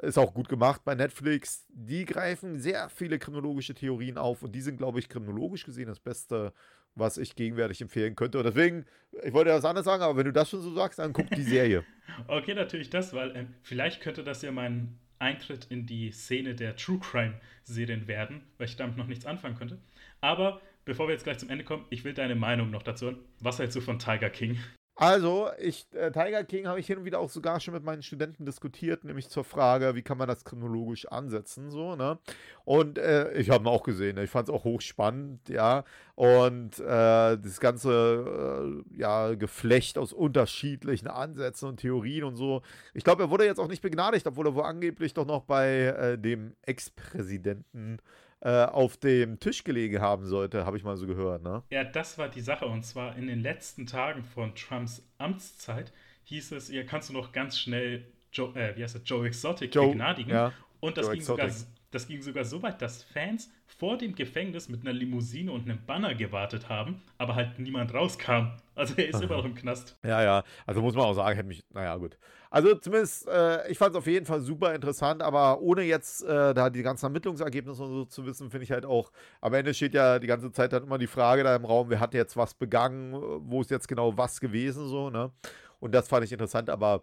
[0.00, 4.62] ist auch gut gemacht bei Netflix, die greifen sehr viele kriminologische Theorien auf und die
[4.62, 6.52] sind, glaube ich, kriminologisch gesehen das Beste,
[6.94, 8.38] was ich gegenwärtig empfehlen könnte.
[8.38, 8.86] Und deswegen,
[9.22, 11.30] ich wollte ja was anderes sagen, aber wenn du das schon so sagst, dann guck
[11.30, 11.84] die Serie.
[12.28, 16.76] okay, natürlich das, weil äh, vielleicht könnte das ja mein Eintritt in die Szene der
[16.76, 19.78] True Crime Serien werden, weil ich damit noch nichts anfangen könnte.
[20.20, 23.18] Aber bevor wir jetzt gleich zum Ende kommen, ich will deine Meinung noch dazu hören.
[23.40, 24.58] Was hältst du von Tiger King?
[24.94, 28.02] Also, ich, äh, Tiger King habe ich hin und wieder auch sogar schon mit meinen
[28.02, 32.18] Studenten diskutiert, nämlich zur Frage, wie kann man das chronologisch ansetzen, so, ne?
[32.64, 34.24] Und äh, ich habe ihn auch gesehen, ne?
[34.24, 35.84] ich fand es auch hochspannend, ja.
[36.14, 36.84] Und äh,
[37.38, 42.60] das ganze, äh, ja, Geflecht aus unterschiedlichen Ansätzen und Theorien und so.
[42.92, 45.84] Ich glaube, er wurde jetzt auch nicht begnadigt, obwohl er wohl angeblich doch noch bei
[45.86, 47.98] äh, dem Ex-Präsidenten
[48.44, 51.62] äh, auf dem Tisch gelegen haben sollte, habe ich mal so gehört, ne?
[51.70, 52.66] Ja, das war die Sache.
[52.66, 55.92] Und zwar in den letzten Tagen von Trumps Amtszeit
[56.24, 59.88] hieß es, ihr kannst du noch ganz schnell Joe, äh, wie heißt Joe Exotic Joe,
[59.88, 60.30] begnadigen.
[60.30, 61.48] Ja, und das ging, sogar,
[61.92, 65.78] das ging sogar so weit, dass Fans vor dem Gefängnis mit einer Limousine und einem
[65.86, 68.48] Banner gewartet haben, aber halt niemand rauskam.
[68.74, 69.24] Also er ist Aha.
[69.24, 69.98] immer noch im Knast.
[70.02, 70.42] Ja, ja.
[70.66, 72.16] Also muss man auch sagen, hätte mich, naja, gut.
[72.50, 76.54] Also zumindest, äh, ich fand es auf jeden Fall super interessant, aber ohne jetzt äh,
[76.54, 79.94] da die ganzen Ermittlungsergebnisse und so zu wissen, finde ich halt auch, am Ende steht
[79.94, 82.54] ja die ganze Zeit dann immer die Frage da im Raum, wer hat jetzt was
[82.54, 83.12] begangen,
[83.48, 85.30] wo ist jetzt genau was gewesen, so, ne?
[85.80, 87.02] Und das fand ich interessant, aber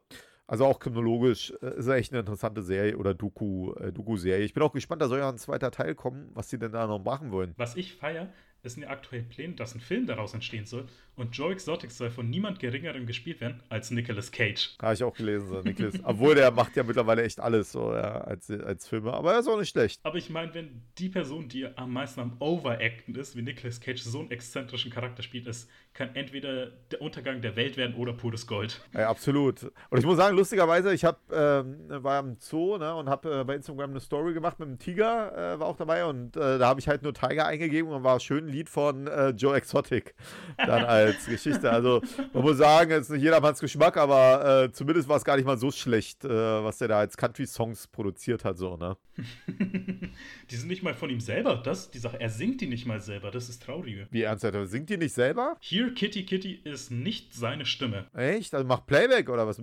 [0.49, 4.43] also auch kriminologisch äh, ist echt eine interessante Serie oder Doku, äh, Doku-Serie.
[4.43, 6.87] Ich bin auch gespannt, da soll ja ein zweiter Teil kommen, was sie denn da
[6.87, 7.53] noch machen wollen.
[7.55, 8.29] Was ich feiere,
[8.63, 10.85] es sind ja aktuell Pläne, dass ein Film daraus entstehen soll.
[11.15, 14.75] Und Joe Exotic soll von niemand Geringerem gespielt werden als Nicolas Cage.
[14.81, 15.95] Habe ich auch gelesen, so Nicolas.
[16.03, 19.13] Obwohl der macht ja mittlerweile echt alles so ja, als, als Filme.
[19.13, 19.99] Aber er ist auch nicht schlecht.
[20.03, 24.01] Aber ich meine, wenn die Person, die am meisten am Overacten ist, wie Nicolas Cage
[24.01, 28.47] so einen exzentrischen Charakter spielt, ist, kann entweder der Untergang der Welt werden oder pures
[28.47, 28.81] Gold.
[28.93, 29.63] Ja, absolut.
[29.89, 33.43] Und ich muss sagen, lustigerweise, ich hab, ähm, war im Zoo ne, und habe äh,
[33.43, 36.05] bei Instagram eine Story gemacht mit einem Tiger, äh, war auch dabei.
[36.05, 39.29] Und äh, da habe ich halt nur Tiger eingegeben und war schön Lied von äh,
[39.29, 40.13] Joe Exotic
[40.57, 41.69] dann als Geschichte.
[41.69, 42.01] Also
[42.33, 45.45] man muss sagen, es ist nicht jedermanns Geschmack, aber äh, zumindest war es gar nicht
[45.45, 48.57] mal so schlecht, äh, was der da als Country-Songs produziert hat.
[48.57, 48.97] So, ne?
[50.49, 51.57] die sind nicht mal von ihm selber.
[51.57, 53.31] Das, die Sache, er singt die nicht mal selber.
[53.31, 54.07] Das ist traurige.
[54.11, 54.45] Wie ernst?
[54.65, 55.57] Singt die nicht selber?
[55.61, 58.07] Here Kitty Kitty ist nicht seine Stimme.
[58.13, 58.53] Echt?
[58.53, 59.61] Also macht Playback oder was?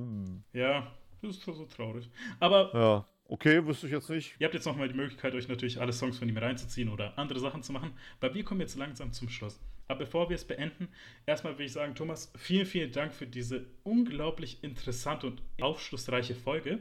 [0.53, 0.93] Ja,
[1.23, 2.11] das ist so traurig.
[2.41, 2.71] Aber.
[2.75, 3.07] Ja.
[3.28, 4.36] Okay, wüsste ich jetzt nicht.
[4.39, 7.40] Ihr habt jetzt nochmal die Möglichkeit, euch natürlich alle Songs von ihm reinzuziehen oder andere
[7.40, 7.93] Sachen zu machen.
[8.20, 9.59] Aber wir kommen jetzt langsam zum Schluss.
[9.89, 10.89] Aber bevor wir es beenden,
[11.27, 16.81] erstmal will ich sagen, Thomas, vielen, vielen Dank für diese unglaublich interessante und aufschlussreiche Folge.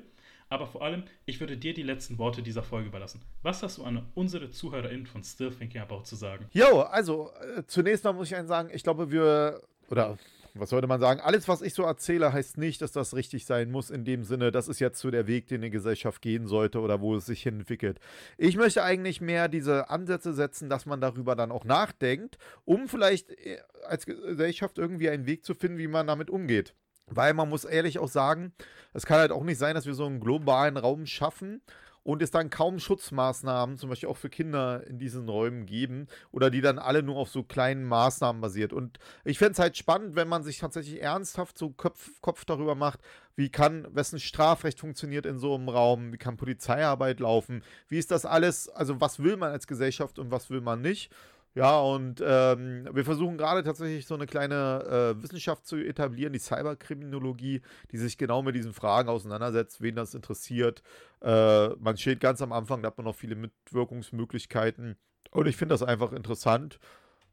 [0.50, 3.22] Aber vor allem, ich würde dir die letzten Worte dieser Folge überlassen.
[3.42, 6.48] Was hast du an unsere ZuhörerInnen von Still Thinking About zu sagen?
[6.54, 10.18] Jo, also äh, zunächst mal muss ich einen sagen, ich glaube, wir, oder
[10.58, 11.20] was sollte man sagen?
[11.20, 14.52] Alles, was ich so erzähle, heißt nicht, dass das richtig sein muss, in dem Sinne,
[14.52, 17.46] das ist jetzt so der Weg, den die Gesellschaft gehen sollte oder wo es sich
[17.46, 18.00] entwickelt.
[18.38, 23.32] Ich möchte eigentlich mehr diese Ansätze setzen, dass man darüber dann auch nachdenkt, um vielleicht
[23.32, 26.74] äh, als Gesellschaft irgendwie einen Weg zu finden, wie man damit umgeht.
[27.08, 28.54] Weil man muss ehrlich auch sagen,
[28.94, 31.62] es kann halt auch nicht sein, dass wir so einen globalen Raum schaffen
[32.06, 36.52] und es dann kaum Schutzmaßnahmen, zum Beispiel auch für Kinder in diesen Räumen geben oder
[36.52, 38.74] die dann alle nur auf so kleinen Maßnahmen basiert.
[38.74, 42.76] Und ich fände es halt spannend, wenn man sich tatsächlich ernsthaft so Kopf, Kopf darüber
[42.76, 43.00] macht,
[43.36, 48.12] wie kann, wessen Strafrecht funktioniert in so einem Raum, wie kann Polizeiarbeit laufen, wie ist
[48.12, 51.12] das alles, also was will man als Gesellschaft und was will man nicht.
[51.56, 56.40] Ja, und ähm, wir versuchen gerade tatsächlich so eine kleine äh, Wissenschaft zu etablieren, die
[56.40, 57.62] Cyberkriminologie,
[57.92, 60.84] die sich genau mit diesen Fragen auseinandersetzt, wen das interessiert.
[61.22, 64.98] Äh, man steht ganz am Anfang, da hat man noch viele Mitwirkungsmöglichkeiten.
[65.32, 66.78] Und ich finde das einfach interessant.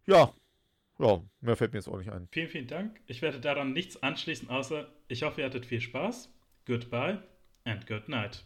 [0.06, 0.32] Ja,
[1.00, 2.28] ja, mehr fällt mir jetzt auch nicht ein.
[2.30, 3.00] Vielen, vielen Dank.
[3.06, 6.32] Ich werde daran nichts anschließen, außer ich hoffe, ihr hattet viel Spaß.
[6.64, 7.20] Goodbye
[7.64, 8.40] and good night.